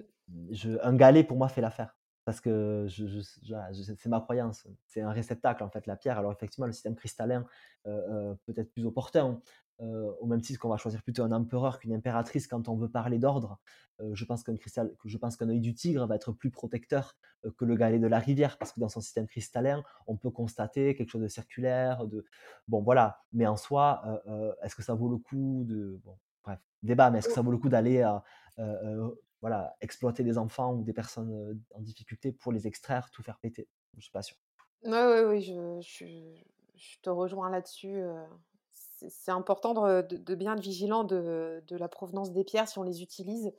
Je, 0.52 0.70
un 0.84 0.96
galet 0.96 1.24
pour 1.24 1.36
moi 1.36 1.48
fait 1.48 1.62
l'affaire 1.62 1.96
parce 2.26 2.40
que 2.40 2.86
je, 2.88 3.22
c'est 3.22 4.06
ma 4.08 4.22
croyance. 4.22 4.68
C'est 4.86 5.02
un 5.02 5.12
réceptacle 5.12 5.64
en 5.64 5.70
fait 5.70 5.88
la 5.88 5.96
pierre. 5.96 6.20
Alors 6.20 6.32
effectivement 6.32 6.68
le 6.68 6.74
système 6.74 6.96
cristallin 6.96 7.46
euh, 7.88 8.02
euh, 8.12 8.36
peut 8.46 8.54
être 8.56 8.72
plus 8.72 8.86
opportun. 8.86 9.42
au 9.80 10.28
même 10.28 10.42
titre 10.42 10.60
qu'on 10.60 10.70
va 10.70 10.78
choisir 10.78 11.02
plutôt 11.02 11.24
un 11.24 11.32
empereur 11.32 11.80
qu'une 11.80 11.94
impératrice 11.94 12.46
quand 12.46 12.70
on 12.70 12.76
veut 12.76 12.92
parler 12.92 13.18
d'ordre. 13.18 13.60
je 14.14 14.26
pense 14.26 14.44
qu'un 14.44 14.56
cristal, 14.56 14.94
je 15.04 15.18
pense 15.18 15.38
qu'un 15.38 15.50
œil 15.50 15.60
du 15.60 15.74
tigre 15.74 16.06
va 16.06 16.16
être 16.16 16.32
plus 16.32 16.52
protecteur 16.52 17.18
que 17.58 17.66
le 17.66 17.76
galet 17.76 17.98
de 17.98 18.06
la 18.06 18.20
rivière 18.20 18.60
parce 18.60 18.74
que 18.74 18.80
dans 18.80 18.90
son 18.90 19.02
système 19.02 19.26
cristallin, 19.26 19.84
on 20.06 20.18
peut 20.18 20.30
constater 20.30 20.94
quelque 20.94 21.10
chose 21.10 21.24
de 21.24 21.28
circulaire, 21.28 22.06
de 22.06 22.24
bon 22.68 22.84
voilà. 22.84 23.24
Mais 23.34 23.48
en 23.48 23.58
soi, 23.58 24.22
est-ce 24.62 24.76
que 24.76 24.84
ça 24.84 24.94
vaut 24.94 25.10
le 25.10 25.18
coup 25.18 25.64
de 25.66 26.00
bon, 26.06 26.16
bref, 26.44 26.60
débat, 26.84 27.10
mais 27.10 27.20
est-ce 27.20 27.28
que 27.28 27.34
ça 27.34 27.42
vaut 27.42 27.52
le 27.52 27.58
coup 27.58 27.70
d'aller 27.70 28.06
voilà, 29.42 29.76
exploiter 29.82 30.24
des 30.24 30.38
enfants 30.38 30.76
ou 30.76 30.84
des 30.84 30.94
personnes 30.94 31.60
en 31.74 31.82
difficulté 31.82 32.32
pour 32.32 32.52
les 32.52 32.68
extraire, 32.68 33.10
tout 33.12 33.24
faire 33.24 33.40
péter? 33.40 33.68
Je 33.94 33.98
ne 33.98 34.02
suis 34.02 34.12
pas 34.12 34.22
sûr. 34.22 34.38
Oui, 34.84 34.92
oui, 34.92 35.22
oui, 35.28 35.42
je, 35.42 35.80
je, 36.76 37.02
te 37.02 37.10
rejoins 37.10 37.50
là-dessus. 37.50 38.04
C'est 39.10 39.32
important 39.32 39.74
de, 39.74 40.36
bien 40.36 40.54
être 40.56 40.62
vigilant 40.62 41.04
de, 41.04 41.64
la 41.70 41.88
provenance 41.88 42.32
des 42.32 42.44
pierres 42.44 42.68
si 42.68 42.78
on 42.78 42.84
les 42.84 43.02
utilise. 43.02 43.52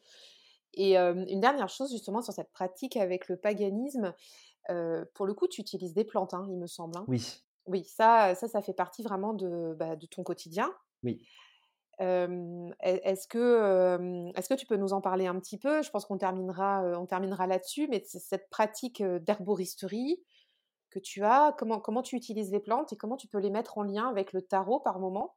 Et 0.74 0.96
une 0.96 1.40
dernière 1.40 1.68
chose 1.68 1.90
justement 1.90 2.22
sur 2.22 2.32
cette 2.32 2.52
pratique 2.52 2.96
avec 2.96 3.28
le 3.28 3.36
paganisme, 3.36 4.14
pour 5.14 5.26
le 5.26 5.34
coup, 5.34 5.48
tu 5.48 5.60
utilises 5.60 5.94
des 5.94 6.04
plantes, 6.04 6.34
hein, 6.34 6.46
il 6.48 6.58
me 6.58 6.66
semble. 6.66 6.96
Hein. 6.96 7.04
Oui. 7.08 7.42
Oui, 7.66 7.84
ça, 7.84 8.34
ça, 8.34 8.48
ça 8.48 8.60
fait 8.60 8.72
partie 8.72 9.04
vraiment 9.04 9.34
de, 9.34 9.74
bah, 9.78 9.94
de 9.94 10.06
ton 10.06 10.24
quotidien. 10.24 10.72
Oui 11.04 11.24
est-ce 12.02 13.28
que, 13.28 14.32
est-ce 14.36 14.48
que 14.48 14.54
tu 14.54 14.66
peux 14.66 14.76
nous 14.76 14.92
en 14.92 15.00
parler 15.00 15.26
un 15.26 15.38
petit 15.38 15.58
peu? 15.58 15.82
Je 15.82 15.90
pense 15.90 16.04
qu'on 16.04 16.18
terminera, 16.18 17.06
terminera 17.08 17.46
là-dessus, 17.46 17.88
mais 17.88 18.02
cette 18.04 18.50
pratique 18.50 19.02
d'herboristerie 19.02 20.22
que 20.90 20.98
tu 20.98 21.24
as, 21.24 21.54
comment, 21.56 21.80
comment 21.80 22.02
tu 22.02 22.16
utilises 22.16 22.50
les 22.50 22.60
plantes 22.60 22.92
et 22.92 22.96
comment 22.96 23.16
tu 23.16 23.26
peux 23.26 23.38
les 23.38 23.50
mettre 23.50 23.78
en 23.78 23.82
lien 23.82 24.08
avec 24.08 24.32
le 24.32 24.42
tarot 24.42 24.80
par 24.80 24.98
moment? 24.98 25.36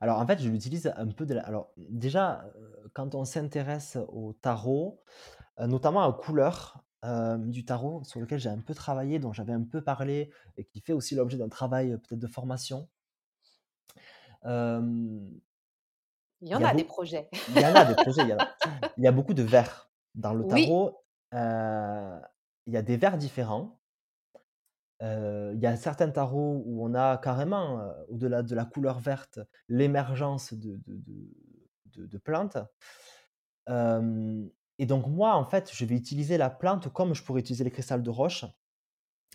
Alors 0.00 0.18
en 0.18 0.26
fait, 0.26 0.40
je 0.40 0.48
l'utilise 0.48 0.92
un 0.96 1.06
peu 1.08 1.24
de 1.24 1.36
Alors 1.36 1.70
déjà, 1.76 2.44
quand 2.92 3.14
on 3.14 3.24
s'intéresse 3.24 3.96
au 4.08 4.32
tarot, 4.32 5.00
notamment 5.58 6.06
aux 6.06 6.12
couleurs 6.12 6.84
du 7.38 7.64
tarot, 7.64 8.04
sur 8.04 8.20
lequel 8.20 8.38
j'ai 8.38 8.48
un 8.48 8.60
peu 8.60 8.74
travaillé, 8.74 9.18
dont 9.18 9.32
j'avais 9.32 9.52
un 9.52 9.64
peu 9.64 9.82
parlé, 9.82 10.30
et 10.56 10.64
qui 10.64 10.80
fait 10.80 10.92
aussi 10.92 11.14
l'objet 11.14 11.38
d'un 11.38 11.48
travail 11.48 11.96
peut-être 11.98 12.20
de 12.20 12.26
formation. 12.26 12.88
Il 16.42 16.48
y 16.48 16.54
en 16.56 16.64
a, 16.64 16.74
des 16.74 16.84
projets. 16.84 17.28
Il 17.50 17.60
y 17.60 17.64
en 17.64 17.74
a 17.74 17.84
des 17.84 17.94
projets. 18.02 18.22
Il 18.96 19.04
y 19.04 19.06
a, 19.06 19.12
beaucoup 19.12 19.32
de 19.32 19.44
vers. 19.44 19.90
Dans 20.16 20.34
le 20.34 20.44
tarot, 20.46 20.98
il 21.32 22.72
y 22.72 22.76
a 22.76 22.82
des 22.82 22.96
vers 22.96 23.16
différents. 23.16 23.80
il 25.00 25.58
y 25.60 25.66
a 25.66 25.76
certains 25.76 26.10
tarots 26.10 26.62
où 26.66 26.84
on 26.84 26.94
a 26.94 27.16
carrément, 27.18 27.94
au-delà 28.08 28.42
de 28.42 28.54
la 28.56 28.64
couleur 28.64 28.98
verte, 28.98 29.38
l'émergence 29.68 30.52
de, 30.52 30.80
de, 31.94 32.18
plantes. 32.18 32.58
et 33.68 34.86
donc 34.86 35.06
moi, 35.06 35.36
en 35.36 35.44
fait, 35.44 35.70
je 35.72 35.84
vais 35.84 35.94
utiliser 35.94 36.38
la 36.38 36.50
plante 36.50 36.92
comme 36.92 37.14
je 37.14 37.22
pourrais 37.22 37.40
utiliser 37.40 37.62
les 37.62 37.70
cristals 37.70 38.02
de 38.02 38.10
roche. 38.10 38.44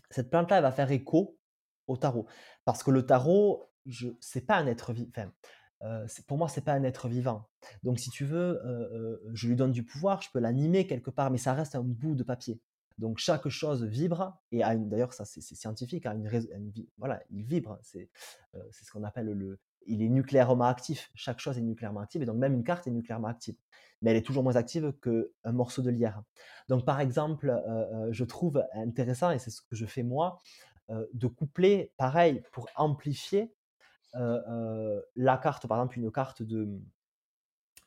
cette 0.09 0.29
plante-là, 0.29 0.57
elle 0.57 0.63
va 0.63 0.71
faire 0.73 0.91
écho 0.91 1.37
au 1.87 1.95
tarot. 1.95 2.27
Parce 2.65 2.83
que 2.83 2.91
le 2.91 3.05
tarot, 3.05 3.71
je 3.85 4.09
c'est 4.19 4.45
pas 4.45 4.57
un 4.57 4.67
être 4.67 4.91
vivant. 4.91 5.09
Enfin, 5.15 5.31
euh, 5.83 6.07
pour 6.27 6.37
moi, 6.37 6.49
c'est 6.49 6.63
pas 6.63 6.73
un 6.73 6.83
être 6.83 7.07
vivant. 7.07 7.47
Donc, 7.83 7.99
si 7.99 8.09
tu 8.09 8.25
veux, 8.25 8.59
euh, 8.65 8.89
euh, 8.93 9.29
je 9.33 9.47
lui 9.47 9.55
donne 9.55 9.71
du 9.71 9.83
pouvoir, 9.83 10.21
je 10.21 10.29
peux 10.31 10.39
l'animer 10.39 10.87
quelque 10.87 11.11
part, 11.11 11.31
mais 11.31 11.37
ça 11.37 11.53
reste 11.53 11.75
un 11.75 11.83
bout 11.83 12.15
de 12.15 12.23
papier. 12.23 12.59
Donc, 12.97 13.19
chaque 13.19 13.47
chose 13.47 13.83
vibre, 13.83 14.39
et 14.51 14.61
d'ailleurs, 14.75 15.13
ça 15.13 15.23
c'est 15.23 15.41
scientifique, 15.41 16.07
une, 16.07 16.27
voilà, 16.97 17.21
il 17.29 17.43
vibre, 17.43 17.77
c'est 17.83 18.09
ce 18.51 18.91
qu'on 18.91 19.03
appelle 19.03 19.27
le. 19.27 19.59
Il 19.89 20.01
est 20.01 20.09
nucléairement 20.09 20.65
actif, 20.65 21.11
chaque 21.15 21.39
chose 21.39 21.57
est 21.57 21.61
nucléairement 21.61 22.01
active, 22.01 22.21
et 22.21 22.25
donc 22.25 22.35
même 22.35 22.53
une 22.53 22.63
carte 22.63 22.87
est 22.87 22.91
nucléairement 22.91 23.29
active. 23.29 23.55
Mais 24.01 24.11
elle 24.11 24.17
est 24.17 24.25
toujours 24.25 24.43
moins 24.43 24.57
active 24.57 24.93
qu'un 25.01 25.51
morceau 25.53 25.81
de 25.81 25.89
lierre. 25.89 26.23
Donc, 26.67 26.83
par 26.85 26.99
exemple, 26.99 27.55
je 28.11 28.23
trouve 28.25 28.65
intéressant, 28.73 29.31
et 29.31 29.39
c'est 29.39 29.51
ce 29.51 29.61
que 29.61 29.75
je 29.75 29.85
fais 29.85 30.03
moi, 30.03 30.39
de 30.89 31.27
coupler, 31.27 31.93
pareil, 31.97 32.43
pour 32.51 32.67
amplifier 32.75 33.53
la 34.13 35.37
carte, 35.37 35.67
par 35.67 35.77
exemple, 35.79 35.99
une 35.99 36.11
carte 36.11 36.43
de. 36.43 36.79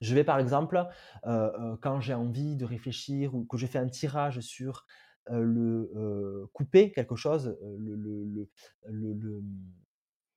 Je 0.00 0.14
vais 0.14 0.24
par 0.24 0.38
exemple, 0.38 0.83
quand 1.24 2.00
j'ai 2.00 2.14
envie 2.14 2.56
de 2.56 2.64
réfléchir 2.64 3.35
ou 3.35 3.44
que 3.44 3.56
je 3.56 3.66
fais 3.66 3.78
un 3.78 3.88
tirage 3.88 4.40
sur 4.40 4.87
le 5.28 6.48
couper 6.54 6.90
quelque 6.92 7.16
chose, 7.16 7.59
le, 7.62 7.94
le, 7.96 8.50
le, 8.85 9.42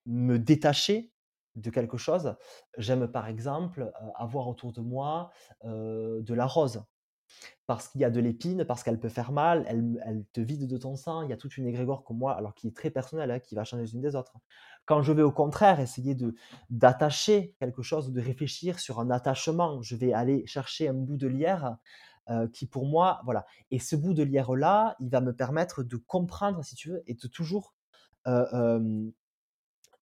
me 0.05 0.37
détacher 0.37 1.13
de 1.55 1.69
quelque 1.69 1.97
chose, 1.97 2.35
j'aime 2.77 3.07
par 3.07 3.27
exemple 3.27 3.91
avoir 4.15 4.47
autour 4.47 4.73
de 4.73 4.81
moi 4.81 5.31
de 5.63 6.33
la 6.33 6.45
rose 6.45 6.83
parce 7.65 7.87
qu'il 7.87 8.01
y 8.01 8.05
a 8.05 8.09
de 8.09 8.19
l'épine, 8.19 8.65
parce 8.65 8.83
qu'elle 8.83 8.99
peut 8.99 9.09
faire 9.09 9.31
mal, 9.31 9.65
elle, 9.67 10.25
te 10.33 10.41
vide 10.41 10.67
de 10.67 10.77
ton 10.77 10.95
sang, 10.95 11.21
il 11.21 11.29
y 11.29 11.33
a 11.33 11.37
toute 11.37 11.57
une 11.57 11.65
égrégore 11.67 12.03
comme 12.03 12.17
moi, 12.17 12.33
alors 12.33 12.53
qui 12.53 12.67
est 12.67 12.75
très 12.75 12.89
personnelle, 12.89 13.31
hein, 13.31 13.39
qui 13.39 13.55
va 13.55 13.63
changer 13.63 13.83
les 13.83 13.93
unes 13.93 14.01
des 14.01 14.15
autres. 14.15 14.33
Quand 14.85 15.01
je 15.01 15.13
vais 15.13 15.21
au 15.21 15.31
contraire 15.31 15.79
essayer 15.79 16.13
de 16.13 16.35
d'attacher 16.69 17.55
quelque 17.59 17.81
chose 17.81 18.11
de 18.11 18.21
réfléchir 18.21 18.79
sur 18.79 18.99
un 18.99 19.09
attachement, 19.09 19.81
je 19.81 19.95
vais 19.95 20.13
aller 20.13 20.45
chercher 20.45 20.89
un 20.89 20.93
bout 20.93 21.17
de 21.17 21.27
lierre 21.27 21.77
euh, 22.29 22.47
qui 22.47 22.67
pour 22.67 22.85
moi, 22.85 23.21
voilà. 23.25 23.45
Et 23.71 23.79
ce 23.79 23.95
bout 23.95 24.13
de 24.13 24.23
lierre-là, 24.23 24.95
il 24.99 25.09
va 25.09 25.21
me 25.21 25.33
permettre 25.33 25.83
de 25.83 25.97
comprendre, 25.97 26.63
si 26.63 26.75
tu 26.75 26.89
veux, 26.89 27.03
et 27.07 27.13
de 27.13 27.27
toujours 27.27 27.73
euh, 28.27 29.09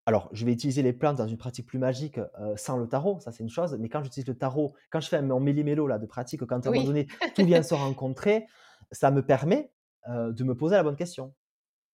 alors, 0.05 0.29
je 0.31 0.45
vais 0.45 0.51
utiliser 0.51 0.81
les 0.81 0.93
plantes 0.93 1.17
dans 1.17 1.27
une 1.27 1.37
pratique 1.37 1.67
plus 1.67 1.77
magique 1.77 2.19
sans 2.55 2.77
le 2.77 2.87
tarot, 2.87 3.19
ça 3.19 3.31
c'est 3.31 3.43
une 3.43 3.49
chose, 3.49 3.77
mais 3.79 3.87
quand 3.87 4.03
j'utilise 4.03 4.27
le 4.27 4.35
tarot, 4.35 4.73
quand 4.89 4.99
je 4.99 5.07
fais 5.07 5.21
mon 5.21 5.39
méli-mélo 5.39 5.85
là, 5.87 5.99
de 5.99 6.05
pratique, 6.07 6.43
quand 6.45 6.65
à 6.65 6.69
un 6.69 6.71
moment 6.71 6.85
donné 6.85 7.07
tout 7.35 7.45
vient 7.45 7.61
se 7.61 7.75
rencontrer, 7.75 8.47
ça 8.91 9.11
me 9.11 9.23
permet 9.23 9.71
de 10.07 10.43
me 10.43 10.55
poser 10.55 10.75
la 10.75 10.83
bonne 10.83 10.95
question. 10.95 11.35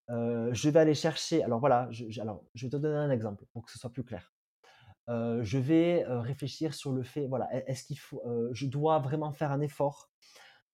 je 0.07 0.69
vais 0.69 0.79
aller 0.79 0.93
chercher, 0.93 1.43
alors 1.43 1.59
voilà, 1.59 1.89
je, 1.91 2.21
alors, 2.21 2.45
je 2.53 2.65
vais 2.65 2.69
te 2.69 2.77
donner 2.77 2.95
un 2.95 3.11
exemple 3.11 3.45
pour 3.51 3.65
que 3.65 3.71
ce 3.71 3.77
soit 3.77 3.91
plus 3.91 4.05
clair. 4.05 4.31
je 5.09 5.57
vais 5.57 6.05
réfléchir 6.07 6.73
sur 6.73 6.93
le 6.93 7.03
fait, 7.03 7.27
voilà, 7.27 7.49
est-ce 7.67 7.83
qu'il 7.83 7.99
faut, 7.99 8.23
je 8.53 8.67
dois 8.67 8.99
vraiment 8.99 9.33
faire 9.33 9.51
un 9.51 9.59
effort 9.59 10.09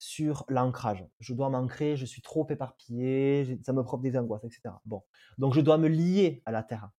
sur 0.03 0.43
l'ancrage. 0.49 1.07
Je 1.19 1.33
dois 1.33 1.49
m'ancrer, 1.49 1.95
je 1.95 2.05
suis 2.05 2.21
trop 2.21 2.45
éparpillé, 2.49 3.57
ça 3.63 3.71
me 3.71 3.83
provoque 3.83 4.03
des 4.03 4.17
angoisses, 4.17 4.43
etc. 4.43 4.75
Bon, 4.85 5.01
donc 5.37 5.53
je 5.53 5.61
dois 5.61 5.77
me 5.77 5.87
lier 5.87 6.43
à 6.45 6.51
la 6.51 6.61
terre. 6.61 6.89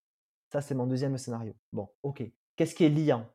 Ça, 0.55 0.61
c'est 0.61 0.77
mon 0.77 0.87
deuxième 0.87 1.19
scénario. 1.19 1.53
Bon, 1.73 1.89
ok. 2.05 2.23
Qu'est-ce 2.55 2.77
qui 2.77 2.85
est 2.85 2.89
liant? 2.89 3.29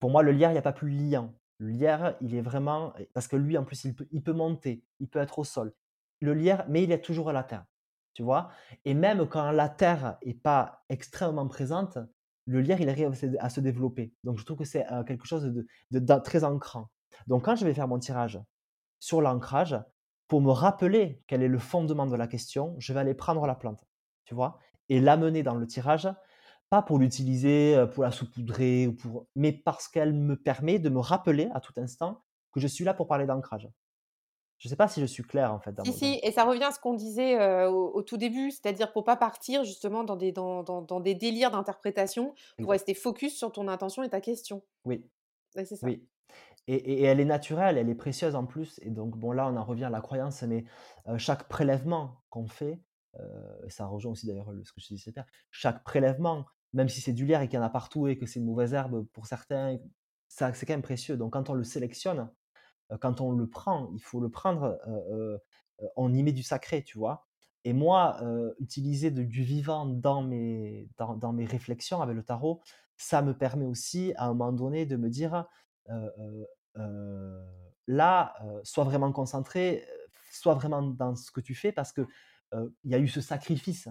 Pour 0.00 0.10
moi, 0.10 0.22
le 0.22 0.32
lierre, 0.32 0.50
il 0.50 0.52
n'y 0.52 0.58
a 0.58 0.62
pas 0.62 0.74
plus 0.74 0.90
liant. 0.90 1.32
Le 1.56 1.68
lierre, 1.68 2.14
il 2.20 2.34
est 2.34 2.42
vraiment. 2.42 2.92
Parce 3.14 3.26
que 3.26 3.36
lui, 3.36 3.56
en 3.56 3.64
plus, 3.64 3.84
il 3.84 4.22
peut, 4.22 4.32
monter, 4.34 4.84
il 4.98 5.08
peut 5.08 5.18
être 5.18 5.38
au 5.38 5.44
sol. 5.44 5.72
Le 6.20 6.34
lierre, 6.34 6.66
mais 6.68 6.82
il 6.82 6.92
est 6.92 7.00
toujours 7.00 7.30
à 7.30 7.32
la 7.32 7.42
terre. 7.42 7.64
Tu 8.12 8.22
vois? 8.22 8.50
Et 8.84 8.92
même 8.92 9.26
quand 9.28 9.50
la 9.50 9.70
terre 9.70 10.18
n'est 10.26 10.34
pas 10.34 10.84
extrêmement 10.90 11.48
présente, 11.48 11.96
le 12.44 12.60
lierre, 12.60 12.82
il 12.82 12.90
arrive 12.90 13.14
à 13.38 13.48
se 13.48 13.60
développer. 13.60 14.12
Donc, 14.22 14.38
je 14.38 14.44
trouve 14.44 14.58
que 14.58 14.64
c'est 14.64 14.86
euh, 14.92 15.02
quelque 15.04 15.24
chose 15.24 15.44
de, 15.44 15.66
de, 15.90 16.14
très 16.18 16.44
ancrant. 16.44 16.90
Donc, 17.28 17.46
quand 17.46 17.56
je 17.56 17.64
vais 17.64 17.72
faire 17.72 17.88
mon 17.88 17.98
tirage 17.98 18.38
sur 18.98 19.22
l'ancrage, 19.22 19.74
pour 20.28 20.42
me 20.42 20.50
rappeler 20.50 21.22
quel 21.26 21.42
est 21.42 21.48
le 21.48 21.58
fondement 21.58 22.06
de 22.06 22.14
la 22.14 22.26
question, 22.26 22.76
je 22.78 22.92
vais 22.92 23.00
aller 23.00 23.14
prendre 23.14 23.46
la 23.46 23.54
plante. 23.54 23.86
Tu 24.26 24.34
vois? 24.34 24.58
Et 24.90 25.00
l'amener 25.00 25.42
dans 25.42 25.54
le 25.54 25.66
tirage, 25.66 26.08
pas 26.68 26.82
pour 26.82 26.98
l'utiliser, 26.98 27.86
pour 27.94 28.02
la 28.02 28.10
saupoudrer, 28.10 28.88
ou 28.88 28.92
pour... 28.92 29.26
mais 29.34 29.52
parce 29.52 29.88
qu'elle 29.88 30.12
me 30.12 30.36
permet 30.36 30.78
de 30.78 30.90
me 30.90 31.00
rappeler 31.00 31.48
à 31.54 31.60
tout 31.60 31.72
instant 31.78 32.22
que 32.52 32.60
je 32.60 32.66
suis 32.66 32.84
là 32.84 32.92
pour 32.92 33.06
parler 33.06 33.26
d'ancrage. 33.26 33.68
Je 34.58 34.68
ne 34.68 34.70
sais 34.70 34.76
pas 34.76 34.88
si 34.88 35.00
je 35.00 35.06
suis 35.06 35.22
clair 35.22 35.54
en 35.54 35.58
fait. 35.58 35.74
si, 35.86 35.92
si, 35.92 36.20
et 36.22 36.32
ça 36.32 36.44
revient 36.44 36.64
à 36.64 36.70
ce 36.70 36.78
qu'on 36.78 36.92
disait 36.92 37.66
au, 37.66 38.02
tout 38.02 38.18
début, 38.18 38.50
c'est-à-dire 38.50 38.92
pour 38.92 39.04
pas 39.04 39.16
partir 39.16 39.64
justement 39.64 40.04
dans 40.04 40.16
des, 40.16 40.32
dans, 40.32 40.62
dans, 40.62 41.00
des 41.00 41.14
délires 41.14 41.50
d'interprétation, 41.50 42.34
pour 42.58 42.72
rester 42.72 42.92
focus 42.92 43.38
sur 43.38 43.52
ton 43.52 43.68
intention 43.68 44.02
et 44.02 44.10
ta 44.10 44.20
question. 44.20 44.62
Oui. 44.84 45.08
c'est 45.54 45.64
ça. 45.76 45.86
Oui. 45.86 46.06
Et, 46.66 46.74
et, 46.74 47.02
elle 47.04 47.20
est 47.20 47.24
naturelle, 47.24 47.78
elle 47.78 47.88
est 47.88 47.94
précieuse 47.94 48.34
en 48.34 48.44
plus. 48.44 48.78
Et 48.82 48.90
donc, 48.90 49.16
bon, 49.16 49.32
là, 49.32 49.48
on 49.48 49.56
en 49.56 49.64
revient 49.64 49.84
à 49.84 49.90
la 49.90 50.02
croyance, 50.02 50.42
mais 50.42 50.64
chaque 51.16 51.48
prélèvement 51.48 52.22
qu'on 52.28 52.46
fait, 52.46 52.78
ça 53.68 53.86
rejoint 53.86 54.12
aussi 54.12 54.26
d'ailleurs 54.26 54.52
ce 54.64 54.72
que 54.72 54.80
je 54.80 54.88
disais, 54.88 55.12
chaque 55.50 55.82
prélèvement, 55.84 56.46
même 56.72 56.88
si 56.88 57.00
c'est 57.00 57.12
du 57.12 57.26
lierre 57.26 57.42
et 57.42 57.48
qu'il 57.48 57.56
y 57.56 57.60
en 57.60 57.64
a 57.64 57.70
partout 57.70 58.06
et 58.06 58.16
que 58.16 58.26
c'est 58.26 58.40
une 58.40 58.46
mauvaise 58.46 58.74
herbe 58.74 59.04
pour 59.12 59.26
certains, 59.26 59.78
c'est 60.28 60.66
quand 60.66 60.74
même 60.74 60.82
précieux. 60.82 61.16
Donc 61.16 61.32
quand 61.32 61.50
on 61.50 61.54
le 61.54 61.64
sélectionne, 61.64 62.30
quand 63.00 63.20
on 63.20 63.32
le 63.32 63.48
prend, 63.48 63.90
il 63.94 64.02
faut 64.02 64.20
le 64.20 64.28
prendre, 64.28 64.78
on 65.96 66.12
y 66.12 66.22
met 66.22 66.32
du 66.32 66.42
sacré, 66.42 66.82
tu 66.82 66.98
vois. 66.98 67.26
Et 67.64 67.72
moi, 67.72 68.20
utiliser 68.58 69.10
du 69.10 69.42
vivant 69.42 69.86
dans 69.86 70.22
mes, 70.22 70.88
dans, 70.96 71.32
mes 71.32 71.44
réflexions 71.44 72.00
avec 72.00 72.16
le 72.16 72.22
tarot, 72.22 72.62
ça 72.96 73.22
me 73.22 73.36
permet 73.36 73.66
aussi 73.66 74.12
à 74.16 74.26
un 74.26 74.28
moment 74.28 74.52
donné 74.52 74.86
de 74.86 74.96
me 74.96 75.10
dire, 75.10 75.44
là, 77.86 78.34
sois 78.62 78.84
vraiment 78.84 79.12
concentré, 79.12 79.84
sois 80.30 80.54
vraiment 80.54 80.82
dans 80.82 81.16
ce 81.16 81.30
que 81.30 81.40
tu 81.40 81.54
fais 81.54 81.72
parce 81.72 81.92
que 81.92 82.06
il 82.52 82.90
y 82.90 82.94
a 82.94 82.98
eu 82.98 83.08
ce 83.08 83.20
sacrifice. 83.20 83.88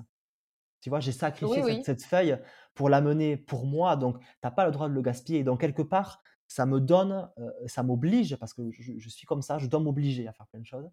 Tu 0.82 0.90
vois, 0.90 1.00
j'ai 1.00 1.12
sacrifié 1.12 1.84
Cette, 1.84 2.04
feuille 2.04 2.38
pour 2.74 2.90
l'amener 2.90 3.36
pour 3.36 3.66
moi, 3.66 3.98
donc 3.98 4.20
tu 4.20 4.26
n'as 4.44 4.52
pas 4.52 4.66
le 4.66 4.72
droit 4.72 4.88
de 4.88 4.94
le 4.94 5.02
gaspiller. 5.02 5.44
Donc, 5.44 5.60
quelque 5.60 5.82
part, 5.82 6.24
ça 6.48 6.66
me 6.66 6.80
donne, 6.80 7.30
ça 7.68 7.84
m'oblige, 7.84 8.38
parce 8.38 8.54
que 8.54 8.72
je, 8.72 9.10
suis 9.10 9.28
comme 9.28 9.42
ça, 9.42 9.58
je 9.58 9.68
dois 9.68 9.82
m'obliger 9.82 10.28
à 10.28 10.34
faire 10.34 10.48
plein 10.48 10.62
de 10.62 10.66
choses. 10.66 10.90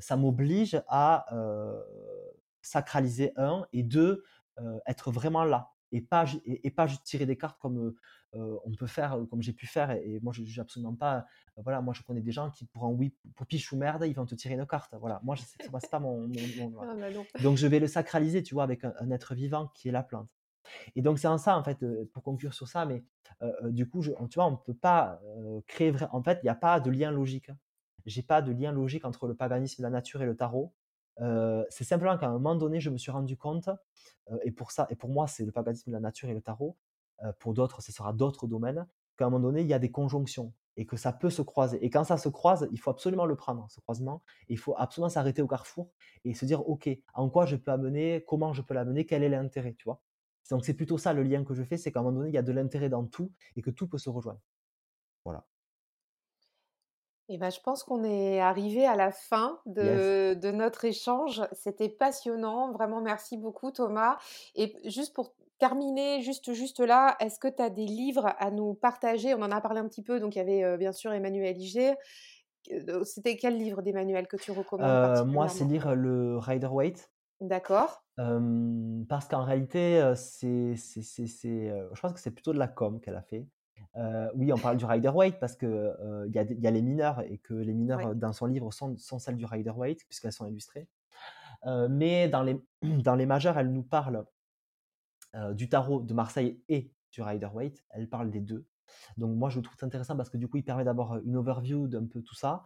ça 0.00 0.16
m'oblige 0.16 0.82
à 0.88 1.26
sacraliser 2.62 3.32
un 3.36 3.66
et 3.72 3.82
deux, 3.82 4.24
être 4.86 5.12
vraiment 5.12 5.44
là 5.44 5.71
et 5.92 6.00
pas, 6.00 6.24
et, 6.46 6.70
pas 6.70 6.86
juste 6.86 7.04
tirer 7.04 7.26
des 7.26 7.36
cartes 7.36 7.58
comme 7.60 7.94
on 8.32 8.74
peut 8.78 8.86
faire, 8.86 9.18
comme 9.30 9.42
j'ai 9.42 9.52
pu 9.52 9.66
faire. 9.66 9.90
Et, 9.90 10.18
moi, 10.22 10.32
je 10.32 10.40
ne 10.40 10.46
juge 10.46 10.58
absolument 10.58 10.94
pas. 10.94 11.26
voilà, 11.58 11.80
moi, 11.82 11.94
je 11.94 12.02
connais 12.02 12.22
des 12.22 12.32
gens 12.32 12.50
qui, 12.50 12.64
pour 12.64 12.84
un 12.84 12.88
oui, 12.88 13.14
pour 13.36 13.46
piche 13.46 13.70
ou 13.72 13.76
merde, 13.76 14.04
ils 14.06 14.14
vont 14.14 14.26
te 14.26 14.34
tirer 14.34 14.54
une 14.54 14.66
carte. 14.66 14.94
Voilà, 14.98 15.20
moi, 15.22 15.36
ce 15.36 15.44
n'est 15.62 15.88
pas 15.90 15.98
mon. 15.98 16.28
Ah, 16.82 16.94
bah 16.94 17.08
donc, 17.42 17.56
je 17.56 17.66
vais 17.66 17.78
le 17.78 17.86
sacraliser, 17.86 18.42
tu 18.42 18.54
vois, 18.54 18.64
avec 18.64 18.84
un, 18.84 19.10
être 19.10 19.34
vivant 19.34 19.68
qui 19.74 19.88
est 19.88 19.92
la 19.92 20.02
plante. 20.02 20.30
Et 20.96 21.02
donc, 21.02 21.18
c'est 21.18 21.28
en 21.28 21.38
ça, 21.38 21.58
en 21.58 21.62
fait, 21.62 21.84
pour 22.12 22.22
conclure 22.22 22.54
sur 22.54 22.68
ça, 22.68 22.86
mais 22.86 23.04
du 23.64 23.88
coup, 23.88 24.00
je, 24.02 24.12
tu 24.30 24.34
vois, 24.36 24.46
on 24.46 24.52
ne 24.52 24.56
peut 24.56 24.74
pas 24.74 25.20
créer. 25.66 25.90
Vrai, 25.90 26.08
en 26.12 26.22
fait, 26.22 26.38
il 26.42 26.46
n'y 26.46 26.50
a 26.50 26.54
pas 26.54 26.80
de 26.80 26.90
lien 26.90 27.10
logique. 27.10 27.50
J'ai 28.06 28.22
pas 28.22 28.42
de 28.42 28.52
lien 28.52 28.72
logique 28.72 29.04
entre 29.04 29.28
le 29.28 29.34
paganisme, 29.34 29.82
la 29.82 29.90
nature 29.90 30.22
et 30.22 30.26
le 30.26 30.36
tarot 30.36 30.72
c'est 31.18 31.84
simplement 31.84 32.16
qu'à 32.18 32.28
un 32.28 32.32
moment 32.32 32.54
donné, 32.56 32.80
je 32.80 32.90
me 32.90 32.98
suis 32.98 33.10
rendu 33.10 33.36
compte, 33.36 33.68
et 34.44 34.52
pour 34.52 34.70
ça, 34.70 34.86
et 34.90 34.96
pour 34.96 35.10
moi, 35.10 35.26
c'est 35.26 35.44
le 35.44 35.52
paganisme 35.52 35.92
la 35.92 36.00
nature 36.00 36.28
et 36.28 36.34
le 36.34 36.42
tarot. 36.42 36.76
pour 37.38 37.54
d'autres, 37.54 37.82
ce 37.82 37.92
sera 37.92 38.12
d'autres 38.12 38.46
domaines. 38.46 38.86
Qu'à 39.16 39.26
un 39.26 39.30
moment 39.30 39.48
donné, 39.48 39.60
il 39.62 39.66
y 39.66 39.74
a 39.74 39.78
des 39.78 39.90
conjonctions 39.90 40.52
et 40.76 40.86
que 40.86 40.96
ça 40.96 41.12
peut 41.12 41.30
se 41.30 41.42
croiser. 41.42 41.84
Et 41.84 41.90
quand 41.90 42.04
ça 42.04 42.16
se 42.16 42.28
croise, 42.28 42.68
il 42.72 42.78
faut 42.80 42.90
absolument 42.90 43.26
le 43.26 43.36
prendre, 43.36 43.66
ce 43.70 43.80
croisement. 43.80 44.22
il 44.48 44.58
faut 44.58 44.74
absolument 44.78 45.10
s'arrêter 45.10 45.42
au 45.42 45.46
carrefour 45.46 45.90
et 46.24 46.34
se 46.34 46.46
dire, 46.46 46.66
ok, 46.68 46.88
en 47.14 47.28
quoi 47.28 47.44
je 47.46 47.56
peux 47.56 47.70
amener, 47.70 48.24
comment 48.26 48.52
je 48.54 48.62
peux 48.62 48.74
l'amener, 48.74 49.04
quel 49.04 49.22
est 49.22 49.28
l'intérêt, 49.28 49.74
tu 49.74 49.84
vois? 49.84 50.00
Donc 50.50 50.64
c'est 50.64 50.74
plutôt 50.74 50.98
ça 50.98 51.12
le 51.12 51.22
lien 51.22 51.44
que 51.44 51.54
je 51.54 51.62
fais, 51.62 51.76
c'est 51.76 51.92
qu'à 51.92 52.00
un 52.00 52.02
moment 52.02 52.18
donné, 52.18 52.30
il 52.30 52.34
y 52.34 52.38
a 52.38 52.42
de 52.42 52.52
l'intérêt 52.52 52.88
dans 52.88 53.06
tout 53.06 53.32
et 53.56 53.62
que 53.62 53.70
tout 53.70 53.88
peut 53.88 53.98
se 53.98 54.10
rejoindre. 54.10 54.40
Voilà. 55.24 55.46
Eh 57.28 57.38
ben, 57.38 57.50
je 57.50 57.60
pense 57.60 57.84
qu'on 57.84 58.04
est 58.04 58.40
arrivé 58.40 58.86
à 58.86 58.96
la 58.96 59.10
fin 59.10 59.58
de, 59.66 60.34
de 60.34 60.50
notre 60.50 60.84
échange. 60.84 61.42
C'était 61.52 61.88
passionnant. 61.88 62.72
Vraiment, 62.72 63.00
merci 63.00 63.36
beaucoup, 63.36 63.70
Thomas. 63.70 64.18
Et 64.54 64.76
juste 64.84 65.14
pour 65.14 65.32
terminer, 65.62 66.22
juste, 66.22 66.52
juste 66.54 66.80
là, 66.80 67.14
est-ce 67.20 67.38
que 67.38 67.46
tu 67.46 67.62
as 67.62 67.70
des 67.70 67.86
livres 67.86 68.34
à 68.40 68.50
nous 68.50 68.74
partager? 68.74 69.32
On 69.34 69.42
en 69.42 69.52
a 69.52 69.60
parlé 69.60 69.78
un 69.78 69.86
petit 69.86 70.02
peu. 70.02 70.18
Donc, 70.18 70.34
il 70.34 70.38
y 70.38 70.42
avait 70.42 70.64
euh, 70.64 70.76
bien 70.76 70.90
sûr 70.90 71.12
Emmanuel 71.12 71.56
Iger. 71.56 71.94
Euh, 72.72 73.04
c'était 73.04 73.36
quel 73.36 73.56
livre 73.56 73.80
d'Emmanuel 73.80 74.26
que 74.26 74.36
tu 74.36 74.50
recommandes 74.50 74.88
euh, 74.88 75.24
Moi, 75.24 75.46
c'est 75.46 75.64
lire 75.64 75.94
le 75.94 76.36
Rider 76.38 76.66
Waite. 76.66 77.12
D'accord. 77.40 78.02
parce 78.16 79.28
qu'en 79.28 79.44
réalité, 79.44 80.12
c'est, 80.16 80.74
c'est, 80.76 81.26
je 81.26 82.00
pense 82.00 82.12
que 82.12 82.20
c'est 82.20 82.30
plutôt 82.30 82.52
de 82.52 82.58
la 82.58 82.68
com 82.68 83.00
qu'elle 83.00 83.16
a 83.16 83.22
fait 83.22 83.46
oui, 84.34 84.52
on 84.52 84.58
parle 84.58 84.76
du 84.76 84.84
Rider 84.84 85.08
Waite 85.08 85.38
parce 85.40 85.56
qu'il 85.56 85.94
il 86.28 86.34
y, 86.34 86.66
a 86.66 86.70
les 86.70 86.82
mineurs 86.82 87.20
et 87.20 87.38
que 87.38 87.54
les 87.54 87.74
mineurs 87.74 88.14
dans 88.14 88.32
son 88.32 88.46
livre 88.46 88.72
sont, 88.72 88.96
celles 88.96 89.36
du 89.36 89.44
Rider 89.44 89.70
Waite 89.70 90.04
puisqu'elles 90.08 90.32
sont 90.32 90.46
illustrées. 90.46 90.88
mais 91.90 92.28
dans 92.28 92.42
les, 92.42 92.60
dans 92.82 93.14
les 93.14 93.26
majeures, 93.26 93.58
elle 93.58 93.72
nous 93.72 93.82
parle 93.82 94.24
du 95.52 95.68
tarot 95.68 96.02
de 96.02 96.14
Marseille 96.14 96.62
et 96.68 96.92
du 97.10 97.22
Rider-Waite. 97.22 97.84
Elle 97.90 98.08
parle 98.08 98.30
des 98.30 98.40
deux. 98.40 98.66
Donc 99.16 99.36
moi, 99.36 99.48
je 99.48 99.60
trouve 99.60 99.76
ça 99.78 99.86
intéressant 99.86 100.16
parce 100.16 100.30
que 100.30 100.36
du 100.36 100.48
coup, 100.48 100.58
il 100.58 100.64
permet 100.64 100.84
d'avoir 100.84 101.18
une 101.24 101.36
overview 101.36 101.88
d'un 101.88 102.06
peu 102.06 102.22
tout 102.22 102.34
ça. 102.34 102.64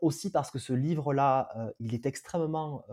aussi 0.00 0.30
parce 0.30 0.50
que 0.50 0.58
ce 0.58 0.72
livre-là, 0.72 1.72
il 1.78 1.94
est 1.94 2.06
extrêmement 2.06 2.84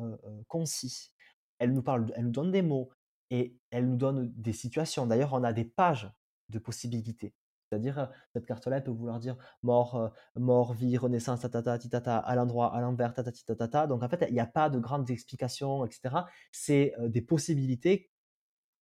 concis. 0.48 1.14
Elle 1.60 1.74
nous 1.74 1.84
parle, 1.84 2.12
elle 2.16 2.26
nous 2.26 2.32
donne 2.32 2.52
des 2.52 2.62
mots 2.62 2.90
et 3.30 3.58
elle 3.72 3.88
nous 3.88 3.96
donne 3.96 4.32
des 4.36 4.54
situations. 4.54 5.08
D'ailleurs, 5.08 5.34
on 5.34 5.44
a 5.44 5.54
des 5.54 5.66
pages 5.66 6.12
de 6.50 6.60
possibilités. 6.60 7.34
C'est-à-dire, 7.74 8.10
cette 8.34 8.46
carte-là, 8.46 8.82
peut 8.82 8.92
vouloir 8.92 9.20
dire 9.20 9.36
mort, 9.64 10.12
mort, 10.36 10.74
vie, 10.74 10.98
renaissance, 10.98 11.42
tatata, 11.42 11.80
titata, 11.80 12.18
à 12.18 12.36
l'endroit, 12.36 12.76
à 12.76 12.82
l'envers, 12.82 13.14
tatati, 13.14 13.44
tatata. 13.46 13.88
Donc 13.88 14.04
en 14.04 14.10
fait, 14.10 14.26
il 14.30 14.34
n'y 14.34 14.40
a 14.40 14.46
pas 14.46 14.70
de 14.70 14.78
grandes 14.78 15.10
explications, 15.10 15.86
etc. 15.86 16.16
C'est 16.52 16.94
des 17.08 17.22
possibilités 17.22 18.12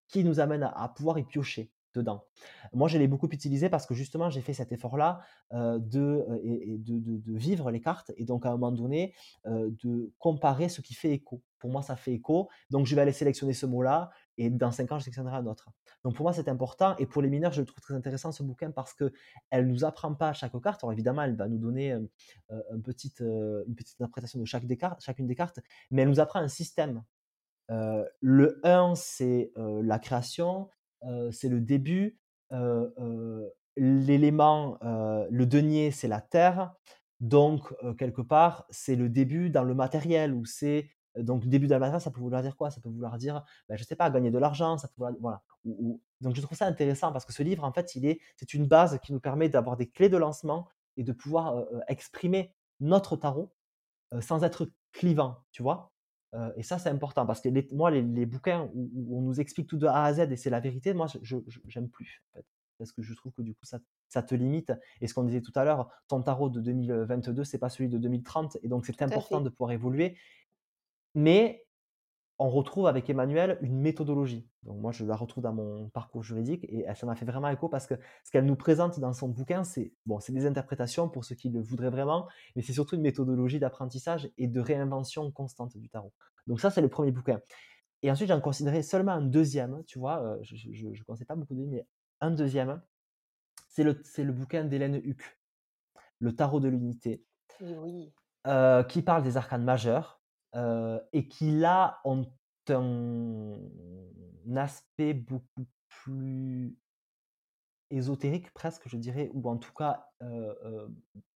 qui 0.10 0.26
nous 0.26 0.42
amènent 0.42 0.70
à 0.76 0.90
pouvoir 0.90 1.18
y 1.20 1.24
piocher 1.24 1.72
dedans. 1.94 2.26
Moi, 2.74 2.88
je 2.88 2.98
l'ai 2.98 3.08
beaucoup 3.08 3.30
utilisé 3.30 3.70
parce 3.70 3.86
que 3.86 3.94
justement, 3.94 4.30
j'ai 4.30 4.42
fait 4.42 4.54
cet 4.54 4.72
effort-là 4.72 5.22
de, 5.52 6.26
vivre 7.28 7.72
les 7.72 7.82
cartes 7.82 8.12
et 8.18 8.26
donc 8.26 8.46
à 8.46 8.50
un 8.50 8.54
moment 8.54 8.72
donné, 8.72 9.14
de 9.46 10.12
comparer 10.20 10.70
ce 10.70 10.82
qui 10.82 10.94
fait 10.94 11.12
écho. 11.12 11.42
Pour 11.60 11.70
moi, 11.70 11.82
ça 11.82 11.96
fait 11.96 12.14
écho. 12.14 12.50
Donc, 12.72 12.88
je 12.88 12.96
vais 12.96 13.02
aller 13.02 13.12
sélectionner 13.12 13.54
ce 13.54 13.66
mot-là 13.66 14.10
et 14.38 14.50
dans 14.50 14.72
cinq 14.72 14.92
ans, 14.92 15.00
je 15.00 15.04
sélectionnerai 15.04 15.36
un 15.38 15.46
autre. 15.46 15.70
Donc, 16.04 16.16
pour 16.16 16.24
moi, 16.24 16.34
c'est 16.34 16.50
important. 16.50 16.96
Et 16.98 17.06
pour 17.06 17.22
les 17.22 17.30
mineurs, 17.30 17.52
je 17.52 17.62
le 17.62 17.66
trouve 17.66 17.82
très 17.82 17.94
intéressant 17.94 18.32
ce 18.32 18.44
bouquin 18.44 18.72
parce 18.72 18.94
qu'elle 18.94 19.12
ne 19.54 19.72
nous 19.72 19.86
apprend 19.86 20.14
pas 20.16 20.34
chaque 20.34 20.60
carte. 20.62 20.84
Alors, 20.84 20.94
évidemment, 20.94 21.24
elle 21.24 21.36
va 21.36 21.48
nous 21.48 21.58
donner 21.60 21.92
un 21.92 22.80
petite, 22.84 23.20
une 23.20 23.76
petite 23.76 24.02
interprétation 24.02 24.40
de 24.40 24.46
chaque 24.46 24.66
des 24.66 24.78
cartes, 24.78 25.02
chacune 25.04 25.28
des 25.28 25.36
cartes, 25.36 25.60
mais 25.92 26.02
elle 26.04 26.10
nous 26.10 26.20
apprend 26.20 26.40
un 26.40 26.48
système. 26.48 27.04
le 27.70 28.60
1, 28.64 28.96
c'est 28.96 29.52
la 29.56 30.00
création 30.00 30.70
c'est 31.32 31.50
le 31.50 31.60
début. 31.62 32.18
L'élément, 33.78 34.78
le 34.82 35.46
denier, 35.46 35.92
c'est 35.92 36.08
la 36.08 36.22
terre. 36.22 36.74
Donc, 37.20 37.74
quelque 37.98 38.22
part, 38.22 38.66
c'est 38.70 38.96
le 38.96 39.10
début 39.10 39.50
dans 39.50 39.64
le 39.64 39.76
matériel 39.76 40.34
ou 40.34 40.46
c'est 40.46 40.90
donc 41.18 41.44
le 41.44 41.50
début 41.50 41.68
matériel, 41.68 42.00
ça 42.02 42.12
peut 42.12 42.22
vouloir 42.22 42.42
dire 42.42 42.56
quoi? 42.56 42.72
Ça 42.72 42.82
peut 42.82 42.90
vouloir 42.90 43.18
dire, 43.18 43.44
ben, 43.68 43.76
je 43.76 43.84
sais 43.84 43.96
pas, 43.96 44.10
gagner 44.10 44.32
de 44.32 44.38
l'argent, 44.38 44.78
ça 44.78 44.88
peut 44.88 44.94
vouloir, 44.98 45.14
voilà. 45.20 45.42
donc 46.22 46.36
je 46.36 46.42
trouve 46.42 46.58
ça 46.58 46.66
intéressant 46.66 47.12
parce 47.12 47.26
que 47.26 47.34
ce 47.34 47.44
livre, 47.44 47.64
en 47.64 47.74
fait, 47.74 47.96
il 47.96 48.06
est, 48.06 48.20
c'est 48.38 48.54
une 48.54 48.68
base 48.68 49.00
qui 49.00 49.14
nous 49.14 49.20
permet 49.20 49.50
d'avoir 49.50 49.78
des 49.78 49.90
clés 49.90 50.10
de 50.10 50.18
lancement 50.18 50.68
et 50.98 51.04
de 51.04 51.12
pouvoir 51.12 51.66
exprimer 51.88 52.54
notre 52.80 53.16
tarot 53.16 53.54
sans 54.20 54.44
être 54.44 54.68
clivant, 54.92 55.38
tu 55.52 55.64
vois? 55.64 55.92
Et 56.56 56.64
ça, 56.64 56.80
c'est 56.80 56.90
important 56.90 57.26
parce 57.26 57.42
que 57.42 57.76
moi, 57.76 57.92
les, 57.92 58.26
bouquins 58.26 58.70
où, 58.74 59.18
on 59.18 59.22
nous 59.22 59.42
explique 59.42 59.68
tout 59.68 59.78
de 59.78 59.88
A 59.88 60.04
à 60.04 60.14
Z 60.14 60.32
et 60.32 60.38
c'est 60.38 60.50
la 60.50 60.62
vérité, 60.62 60.94
moi, 60.94 61.08
je 61.22 61.38
j'aime 61.68 61.90
plus. 61.90 62.24
En 62.30 62.38
fait, 62.38 62.46
parce 62.82 62.92
que 62.94 63.02
je 63.04 63.14
trouve 63.14 63.32
que 63.34 63.42
du 63.44 63.54
coup, 63.54 63.66
ça, 63.66 63.80
ça 64.10 64.24
te 64.24 64.34
limite. 64.34 64.74
Et 65.02 65.08
ce 65.08 65.14
qu'on 65.14 65.24
disait 65.24 65.42
tout 65.42 65.52
à 65.56 65.64
l'heure, 65.64 65.90
ton 66.08 66.22
tarot 66.24 66.50
de 66.50 66.60
2022, 66.62 67.44
c'est 67.44 67.60
pas 67.60 67.70
celui 67.70 67.90
de 67.90 67.98
2030. 67.98 68.58
Et 68.64 68.70
donc, 68.70 68.86
c'est 68.86 69.02
important 69.02 69.40
de 69.42 69.50
pouvoir 69.50 69.72
évoluer. 69.72 70.18
Mais 71.16 71.66
on 72.42 72.50
retrouve 72.50 72.88
avec 72.88 73.08
Emmanuel 73.08 73.60
une 73.62 73.80
méthodologie. 73.80 74.50
Donc 74.64 74.80
moi, 74.80 74.92
je 74.92 75.06
la 75.06 75.16
retrouve 75.16 75.44
dans 75.44 75.54
mon 75.54 75.90
parcours 75.90 76.24
juridique 76.24 76.66
et 76.70 76.86
ça 76.96 77.06
m'a 77.06 77.16
fait 77.16 77.26
vraiment 77.26 77.50
écho 77.50 77.70
parce 77.70 77.86
que 77.86 77.94
ce 78.24 78.32
qu'elle 78.32 78.46
nous 78.46 78.56
présente 78.56 79.00
dans 79.00 79.14
son 79.14 79.28
bouquin, 79.28 79.64
c'est 79.64 79.94
bon, 80.08 80.20
c'est 80.20 80.34
des 80.34 80.48
interprétations 80.48 81.08
pour 81.08 81.24
ceux 81.24 81.36
qui 81.36 81.50
le 81.50 81.62
voudraient 81.62 81.92
vraiment, 81.92 82.28
mais 82.56 82.64
c'est 82.64 82.74
surtout 82.74 82.96
une 82.96 83.04
méthodologie 83.04 83.60
d'apprentissage 83.60 84.32
et 84.40 84.48
de 84.48 84.60
réinvention 84.60 85.30
constante 85.32 85.78
du 85.78 85.90
tarot. 85.90 86.14
Donc 86.48 86.60
ça, 86.60 86.72
c'est 86.72 86.82
le 86.82 86.90
premier 86.90 87.12
bouquin. 87.12 87.42
Et 88.02 88.10
ensuite, 88.10 88.30
j'en 88.30 88.42
considérais 88.42 88.82
seulement 88.82 89.12
un 89.12 89.22
deuxième, 89.22 89.84
tu 89.86 90.00
vois, 90.00 90.24
euh, 90.24 90.40
je 90.42 90.88
ne 90.88 91.04
conseille 91.04 91.28
pas 91.28 91.36
beaucoup 91.36 91.54
de 91.54 91.64
mais 91.66 91.86
un 92.22 92.32
deuxième, 92.32 92.82
c'est 93.70 93.84
le, 93.84 94.02
le 94.18 94.32
bouquin 94.32 94.64
d'Hélène 94.64 94.96
Huck, 95.06 95.40
Le 96.20 96.36
tarot 96.36 96.60
de 96.60 96.68
l'unité, 96.68 97.24
oui. 97.62 98.12
Euh, 98.48 98.84
qui 98.84 99.04
parle 99.04 99.22
des 99.22 99.38
arcanes 99.38 99.64
majeurs 99.64 100.21
et 100.56 101.28
qui 101.28 101.52
là 101.52 102.00
ont 102.04 102.26
un 102.70 103.58
aspect 104.56 105.14
beaucoup 105.14 105.66
plus 105.90 106.78
ésotérique 107.90 108.54
presque, 108.54 108.88
je 108.88 108.98
dirais, 108.98 109.30
ou 109.34 109.50
en 109.50 109.58
tout 109.58 109.74
cas 109.74 110.10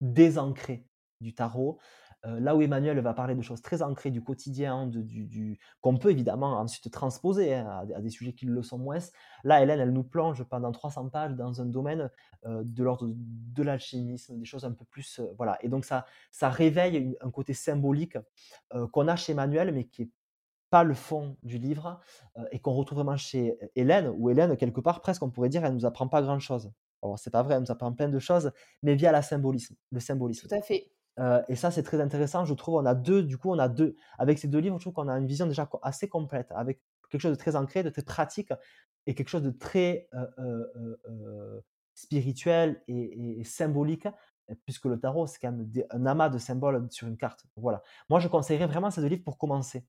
désancré 0.01 0.88
du 1.21 1.34
tarot. 1.34 1.80
Là 2.23 2.56
où 2.56 2.62
Emmanuel 2.62 2.99
va 2.99 3.13
parler 3.13 3.36
de 3.36 3.41
choses 3.41 3.62
très 3.62 3.82
ancrées 3.82 4.12
du 4.12 4.23
quotidien, 4.23 4.88
de, 4.88 5.01
du, 5.01 5.60
qu'on 5.82 5.97
peut 5.97 6.12
évidemment 6.12 6.60
ensuite 6.60 6.91
transposer 6.91 7.54
hein, 7.54 7.86
à, 7.95 8.01
des 8.01 8.10
sujets 8.10 8.34
qui 8.34 8.45
le 8.45 8.63
sont 8.63 8.80
moins. 8.80 8.97
Là, 9.43 9.62
Hélène, 9.62 9.80
elle 9.80 9.91
nous 9.91 10.04
plonge 10.04 10.43
pendant 10.43 10.71
300 10.71 11.10
pages 11.10 11.36
dans 11.36 11.62
un 11.62 11.65
domaine 11.65 12.10
de 12.45 12.84
l'ordre 12.84 13.08
de 13.12 13.63
l'alchimisme, 13.63 14.38
des 14.39 14.45
choses 14.45 14.65
un 14.65 14.71
peu 14.71 14.86
plus. 14.86 15.21
voilà. 15.38 15.58
Et 15.62 15.69
donc, 15.69 15.86
ça, 15.86 16.06
ça 16.32 16.49
réveille 16.49 17.15
un 17.21 17.30
côté 17.30 17.54
symbolique 17.54 18.17
qu'on 18.91 19.08
a 19.08 19.15
chez 19.15 19.34
Emmanuel, 19.34 19.71
mais 19.73 19.86
qui 19.86 20.04
est 20.04 20.10
pas 20.69 20.84
le 20.84 20.93
fond 20.93 21.38
du 21.43 21.58
livre 21.58 21.99
et 22.51 22.60
qu'on 22.60 22.73
retrouve 22.73 22.97
vraiment 22.97 23.17
chez 23.17 23.58
Hélène, 23.75 24.12
où 24.15 24.30
Hélène, 24.30 24.58
quelque 24.58 24.82
part, 24.82 25.01
presque, 25.01 25.23
on 25.23 25.30
pourrait 25.30 25.49
dire, 25.49 25.63
elle 25.63 25.73
nous 25.73 25.86
apprend 25.86 26.08
pas 26.08 26.21
grand-chose. 26.21 26.71
Alors, 27.01 27.19
c'est 27.19 27.30
pas 27.30 27.43
vrai, 27.43 27.56
elle 27.56 27.62
nous 27.62 27.71
apprend 27.71 27.93
plein 27.93 28.10
de 28.10 28.19
choses, 28.19 28.51
mais 28.82 28.95
via 28.95 29.12
la 29.12 29.21
symbolisme, 29.21 29.75
le 29.91 29.99
symbolisme. 29.99 30.47
Tout 30.47 30.56
à 30.56 30.62
fait 30.62 30.91
et 31.47 31.56
ça, 31.56 31.71
c'est 31.71 31.84
très 31.84 32.01
intéressant. 32.01 32.45
Je 32.45 32.54
trouve, 32.54 32.75
on 32.75 32.86
a 32.86 32.95
deux, 32.95 33.23
du 33.23 33.38
coup, 33.38 33.51
on 33.51 33.60
a 33.60 33.69
deux, 33.69 33.95
avec 34.17 34.38
ces 34.39 34.47
deux 34.47 34.60
livres, 34.60 34.78
je 34.78 34.84
trouve 34.84 34.93
qu'on 34.93 35.08
a 35.08 35.13
une 35.17 35.28
vision 35.28 35.47
déjà 35.47 35.69
assez 35.82 36.10
complète, 36.10 36.51
avec 36.51 36.82
quelque 37.10 37.21
chose 37.21 37.32
de 37.32 37.38
très 37.38 37.56
ancré, 37.56 37.84
de 37.84 37.89
très 37.89 38.01
pratique, 38.01 38.51
et 39.06 39.15
quelque 39.15 39.30
chose 39.30 39.43
de 39.43 39.51
très 39.51 40.10
spirituel 41.93 42.84
et, 42.88 43.43
symbolique, 43.43 44.08
puisque 44.65 44.86
le 44.86 44.99
tarot, 44.99 45.28
c'est 45.28 45.39
quand 45.39 45.51
même 45.51 45.71
un 45.91 46.06
amas 46.06 46.30
de 46.30 46.38
symboles 46.38 46.88
sur 46.91 47.08
une 47.08 47.17
carte. 47.17 47.45
Voilà. 47.56 47.82
Moi, 48.10 48.19
je 48.19 48.28
conseillerais 48.28 48.67
vraiment 48.67 48.91
ces 48.91 49.01
deux 49.01 49.08
livres 49.08 49.23
pour 49.23 49.38
commencer, 49.38 49.88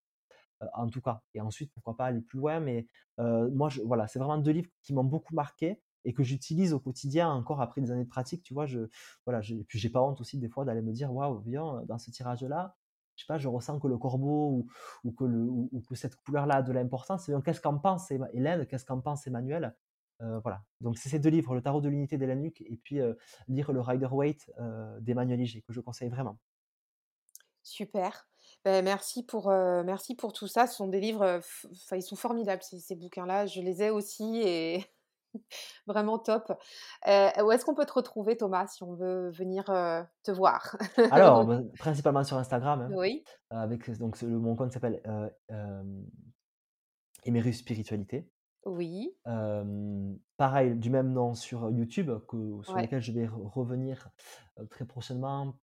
en 0.74 0.88
tout 0.88 1.00
cas. 1.00 1.22
Et 1.34 1.40
ensuite, 1.40 1.72
pourquoi 1.72 1.96
pas 1.96 2.06
aller 2.06 2.20
plus 2.20 2.38
loin, 2.38 2.60
mais 2.60 2.86
moi, 3.18 3.68
voilà, 3.84 4.06
c'est 4.06 4.18
vraiment 4.18 4.38
deux 4.38 4.52
livres 4.52 4.70
qui 4.82 4.94
m'ont 4.94 5.04
beaucoup 5.04 5.34
marqué 5.34 5.80
et 6.06 6.14
que 6.14 6.22
j'utilise 6.22 6.72
au 6.72 6.80
quotidien 6.80 7.28
encore 7.28 7.60
après 7.60 7.80
des 7.82 7.90
années 7.90 8.04
de 8.04 8.08
pratique, 8.08 8.42
tu 8.42 8.54
vois, 8.54 8.64
je, 8.64 8.80
voilà, 9.26 9.40
et 9.46 9.64
puis 9.64 9.78
j'ai 9.78 9.90
pas 9.90 10.00
honte 10.00 10.20
aussi 10.20 10.38
des 10.38 10.48
fois 10.48 10.64
d'aller 10.64 10.80
me 10.80 10.92
dire, 10.92 11.12
waouh, 11.12 11.40
viens, 11.40 11.82
dans 11.86 11.98
ce 11.98 12.10
tirage-là, 12.10 12.76
je 13.16 13.22
sais 13.22 13.26
pas, 13.26 13.38
je 13.38 13.48
ressens 13.48 13.80
que 13.80 13.88
le 13.88 13.98
corbeau 13.98 14.66
ou, 15.04 15.12
que, 15.12 15.94
cette 15.94 16.16
couleur-là 16.16 16.56
a 16.56 16.62
de 16.62 16.72
l'importance. 16.72 17.30
Qu'est-ce 17.44 17.60
qu'en 17.60 17.78
pense 17.78 18.10
Hélène 18.10 18.66
Qu'est-ce 18.66 18.84
qu'en 18.84 19.00
pense 19.00 19.26
Emmanuel? 19.26 19.74
Euh, 20.20 20.38
Voilà. 20.40 20.62
Donc, 20.80 20.98
c'est 20.98 21.08
ces 21.08 21.18
deux 21.18 21.30
livres, 21.30 21.54
Le 21.54 21.62
Tarot 21.62 21.80
de 21.80 21.88
l'unité 21.88 22.18
d'Hélène 22.18 22.42
Luc 22.42 22.60
et 22.60 22.76
puis 22.76 23.00
euh, 23.00 23.14
lire 23.48 23.72
Le 23.72 23.80
Rider 23.80 24.08
Waite 24.10 24.50
euh, 24.60 25.00
d'Emmanuel 25.00 25.38
Liger, 25.38 25.62
que 25.62 25.72
je 25.72 25.80
conseille 25.80 26.10
vraiment. 26.10 26.38
Super. 27.62 28.28
Ben, 28.64 28.84
merci, 28.84 29.24
pour, 29.24 29.48
merci 29.48 30.14
pour 30.14 30.32
tout 30.32 30.46
ça. 30.46 30.66
Ce 30.66 30.76
sont 30.76 30.86
des 30.86 31.00
livres, 31.00 31.40
ils 31.92 32.02
sont 32.02 32.16
formidables, 32.16 32.62
ces, 32.62 32.78
ces 32.78 32.94
bouquins-là. 32.94 33.46
Je 33.46 33.60
les 33.60 33.82
ai 33.82 33.90
aussi 33.90 34.40
et 34.44 34.84
Vraiment 35.86 36.18
top. 36.18 36.52
où 37.06 37.52
est-ce 37.52 37.64
qu'on 37.64 37.74
peut 37.74 37.86
te 37.86 37.92
retrouver, 37.92 38.36
Thomas, 38.36 38.66
si 38.66 38.82
on 38.82 38.94
veut 38.94 39.30
venir 39.30 39.64
te 39.64 40.30
voir? 40.30 40.76
Alors, 41.10 41.44
bah, 41.46 41.60
principalement 41.78 42.24
sur 42.24 42.36
Instagram. 42.36 42.82
Hein, 42.82 42.90
oui. 42.94 43.24
avec, 43.50 43.90
donc, 43.98 44.20
mon 44.22 44.56
compte 44.56 44.72
s'appelle 44.72 45.00
euh, 45.50 45.82
Emerus 47.24 47.58
Spiritualité. 47.58 48.30
Oui. 48.64 49.16
pareil, 50.36 50.74
du 50.74 50.90
même 50.90 51.12
nom 51.12 51.34
sur 51.34 51.70
YouTube, 51.70 52.10
que, 52.26 52.62
sur 52.64 52.76
lequel 52.76 53.00
je 53.00 53.12
vais 53.12 53.28
revenir 53.28 54.08
très 54.70 54.84
prochainement 54.84 55.54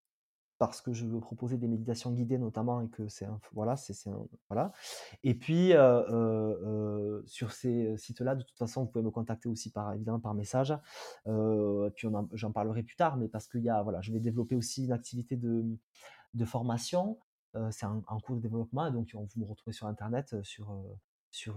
parce 0.66 0.80
que 0.80 0.92
je 0.92 1.04
veux 1.04 1.18
proposer 1.18 1.56
des 1.56 1.66
méditations 1.66 2.12
guidées 2.12 2.38
notamment 2.38 2.82
et 2.82 2.88
que 2.88 3.08
c'est 3.08 3.26
voilà 3.52 3.74
c'est 3.76 3.94
voilà. 4.48 4.70
Et 5.24 5.34
puis 5.34 5.72
sur 7.26 7.50
ces 7.52 7.96
sites-là 7.96 8.36
de 8.36 8.42
toute 8.44 8.56
façon 8.56 8.84
vous 8.84 8.88
pouvez 8.88 9.04
me 9.04 9.10
contacter 9.10 9.48
aussi 9.48 9.72
par 9.72 9.92
évidemment 9.92 10.20
par 10.20 10.34
message. 10.34 10.72
Puis 11.24 12.08
j'en 12.34 12.52
parlerai 12.52 12.84
plus 12.84 12.94
tard 12.94 13.16
mais 13.16 13.26
parce 13.26 13.48
qu'il 13.48 13.62
y 13.64 13.70
a 13.70 13.82
voilà 13.82 14.00
je 14.02 14.12
vais 14.12 14.20
développer 14.20 14.54
aussi 14.54 14.84
une 14.84 14.92
activité 14.92 15.36
de, 15.36 15.64
de 16.34 16.44
formation. 16.44 17.18
C'est 17.70 17.84
en, 17.84 18.00
cours 18.20 18.36
de 18.36 18.40
développement 18.40 18.86
et 18.86 18.92
donc 18.92 19.12
vous 19.14 19.40
me 19.40 19.44
retrouvez 19.44 19.72
sur 19.74 19.88
internet 19.88 20.40
sur 20.44 20.72
sur 21.32 21.56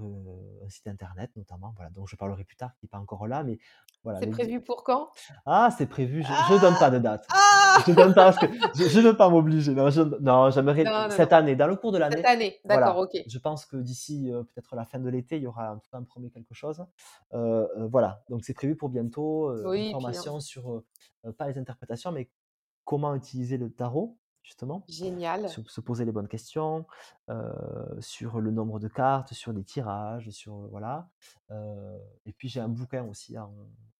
un 0.65 0.69
site 0.69 0.87
internet 0.87 1.29
notamment. 1.35 1.73
Voilà, 1.75 1.91
donc 1.91 2.07
je 2.07 2.15
parlerai 2.15 2.43
plus 2.43 2.55
tard, 2.55 2.73
qui 2.75 2.85
n'est 2.85 2.89
pas 2.89 2.97
encore 2.97 3.27
là, 3.27 3.43
mais 3.43 3.59
voilà. 4.03 4.19
C'est 4.19 4.27
prévu 4.27 4.61
pour 4.61 4.83
quand? 4.83 5.09
Ah, 5.45 5.69
c'est 5.77 5.85
prévu. 5.85 6.23
Je 6.23 6.53
ne 6.53 6.59
donne 6.59 6.75
pas 6.79 6.89
de 6.89 6.97
date. 6.97 7.27
Ah 7.29 7.83
je 7.85 7.91
donne 7.91 8.13
pas 8.13 8.31
parce 8.31 8.39
que 8.39 8.47
je 8.47 8.99
ne 8.99 9.09
veux 9.09 9.17
pas 9.17 9.29
m'obliger. 9.29 9.73
Non, 9.73 9.89
non 10.21 10.49
j'aimerais 10.49 10.85
cette 11.09 11.33
année, 11.33 11.55
dans 11.55 11.67
le 11.67 11.75
cours 11.75 11.91
de 11.91 11.97
l'année. 11.97 12.15
Cette 12.15 12.25
année, 12.25 12.59
d'accord, 12.63 12.97
ok. 12.97 13.21
Je 13.27 13.37
pense 13.37 13.65
que 13.65 13.77
d'ici 13.77 14.31
peut-être 14.31 14.75
la 14.75 14.85
fin 14.85 14.99
de 14.99 15.09
l'été, 15.09 15.37
il 15.37 15.43
y 15.43 15.47
aura 15.47 15.73
en 15.73 15.79
tout 15.79 15.89
cas 15.91 15.97
un 15.97 16.03
premier 16.03 16.31
quelque 16.31 16.53
chose. 16.53 16.83
voilà, 17.31 18.23
donc 18.29 18.43
c'est 18.43 18.53
prévu 18.53 18.75
pour 18.75 18.89
bientôt. 18.89 19.53
une 19.73 19.91
formation 19.91 20.39
sur 20.39 20.83
pas 21.37 21.47
les 21.47 21.57
interprétations, 21.57 22.11
mais 22.11 22.29
comment 22.85 23.13
utiliser 23.15 23.57
le 23.57 23.69
tarot 23.71 24.17
justement. 24.45 24.83
Génial. 24.87 25.49
Se 25.49 25.81
poser 25.81 26.05
les 26.05 26.11
bonnes 26.11 26.27
questions, 26.27 26.85
sur 27.99 28.39
le 28.39 28.51
nombre 28.51 28.79
de 28.79 28.87
cartes, 28.87 29.33
sur 29.33 29.51
les 29.51 29.63
tirages, 29.63 30.29
sur, 30.29 30.53
voilà. 30.69 31.09
et 31.51 32.31
puis 32.37 32.47
j'ai 32.47 32.61
un 32.61 32.69
bouquin 32.69 33.03
aussi 33.03 33.37
en 33.37 33.51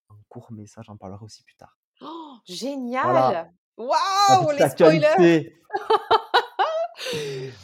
en 0.08 0.16
cours, 0.28 0.48
mais 0.50 0.66
ça, 0.66 0.82
j'en 0.82 0.96
parlerai 0.96 1.24
aussi 1.24 1.42
plus 1.42 1.56
tard. 1.56 1.78
Oh, 2.00 2.06
Voilà, 2.06 2.40
génial! 2.46 3.52
Waouh, 3.76 4.46
petite 4.48 4.60
les 4.60 4.68
spoilers! 4.70 5.52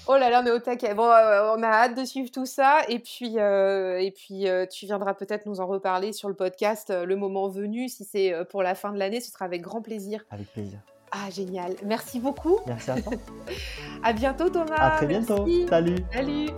Oh 0.06 0.16
là 0.16 0.30
là, 0.30 0.40
on 0.42 0.46
est 0.46 0.52
au 0.52 0.58
taquet. 0.58 0.94
Bon, 0.94 1.04
on 1.04 1.62
a 1.62 1.66
hâte 1.66 1.96
de 1.96 2.04
suivre 2.04 2.30
tout 2.30 2.46
ça 2.46 2.82
et 2.88 2.98
puis, 3.00 3.36
et 3.38 4.14
puis, 4.14 4.46
tu 4.70 4.86
viendras 4.86 5.14
peut-être 5.14 5.46
nous 5.46 5.60
en 5.60 5.66
reparler 5.66 6.12
sur 6.12 6.28
le 6.28 6.36
podcast, 6.36 6.90
le 6.90 7.16
moment 7.16 7.48
venu. 7.48 7.88
Si 7.88 8.04
c'est, 8.04 8.44
pour 8.50 8.62
la 8.62 8.74
fin 8.74 8.92
de 8.92 8.98
l'année, 8.98 9.20
ce 9.20 9.32
sera 9.32 9.46
avec 9.46 9.62
grand 9.62 9.82
plaisir. 9.82 10.24
Avec 10.30 10.52
plaisir. 10.52 10.80
Ah 11.12 11.28
génial, 11.30 11.74
merci 11.84 12.18
beaucoup. 12.18 12.58
Merci 12.66 12.90
à 12.90 13.00
toi. 13.00 13.12
À 14.02 14.12
bientôt 14.12 14.48
Thomas. 14.48 14.76
À 14.76 14.96
très 14.96 15.06
bientôt. 15.06 15.44
Merci. 15.44 15.66
Salut. 15.68 15.96
Salut. 16.12 16.48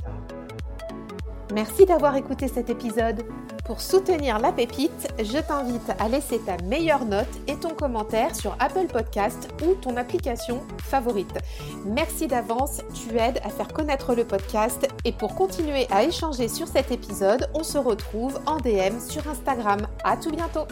Merci 1.53 1.85
d'avoir 1.85 2.17
écouté 2.17 2.49
cet 2.49 2.71
épisode. 2.71 3.25
Pour 3.65 3.81
soutenir 3.81 4.39
la 4.39 4.53
pépite, 4.53 5.13
je 5.19 5.39
t'invite 5.39 5.91
à 5.99 6.09
laisser 6.09 6.39
ta 6.39 6.57
meilleure 6.65 7.05
note 7.05 7.29
et 7.47 7.57
ton 7.57 7.71
commentaire 7.71 8.35
sur 8.35 8.57
Apple 8.61 8.87
Podcast 8.87 9.49
ou 9.65 9.75
ton 9.75 9.97
application 9.97 10.63
favorite. 10.83 11.39
Merci 11.85 12.27
d'avance, 12.27 12.83
tu 12.93 13.17
aides 13.19 13.41
à 13.43 13.49
faire 13.49 13.69
connaître 13.69 14.15
le 14.15 14.25
podcast 14.25 14.89
et 15.05 15.13
pour 15.13 15.35
continuer 15.35 15.87
à 15.91 16.05
échanger 16.05 16.49
sur 16.49 16.69
cet 16.69 16.93
épisode, 16.93 17.49
on 17.55 17.63
se 17.63 17.79
retrouve 17.79 18.39
en 18.47 18.59
DM 18.59 19.01
sur 19.01 19.27
Instagram. 19.29 19.87
À 20.05 20.17
tout 20.17 20.31
bientôt. 20.31 20.67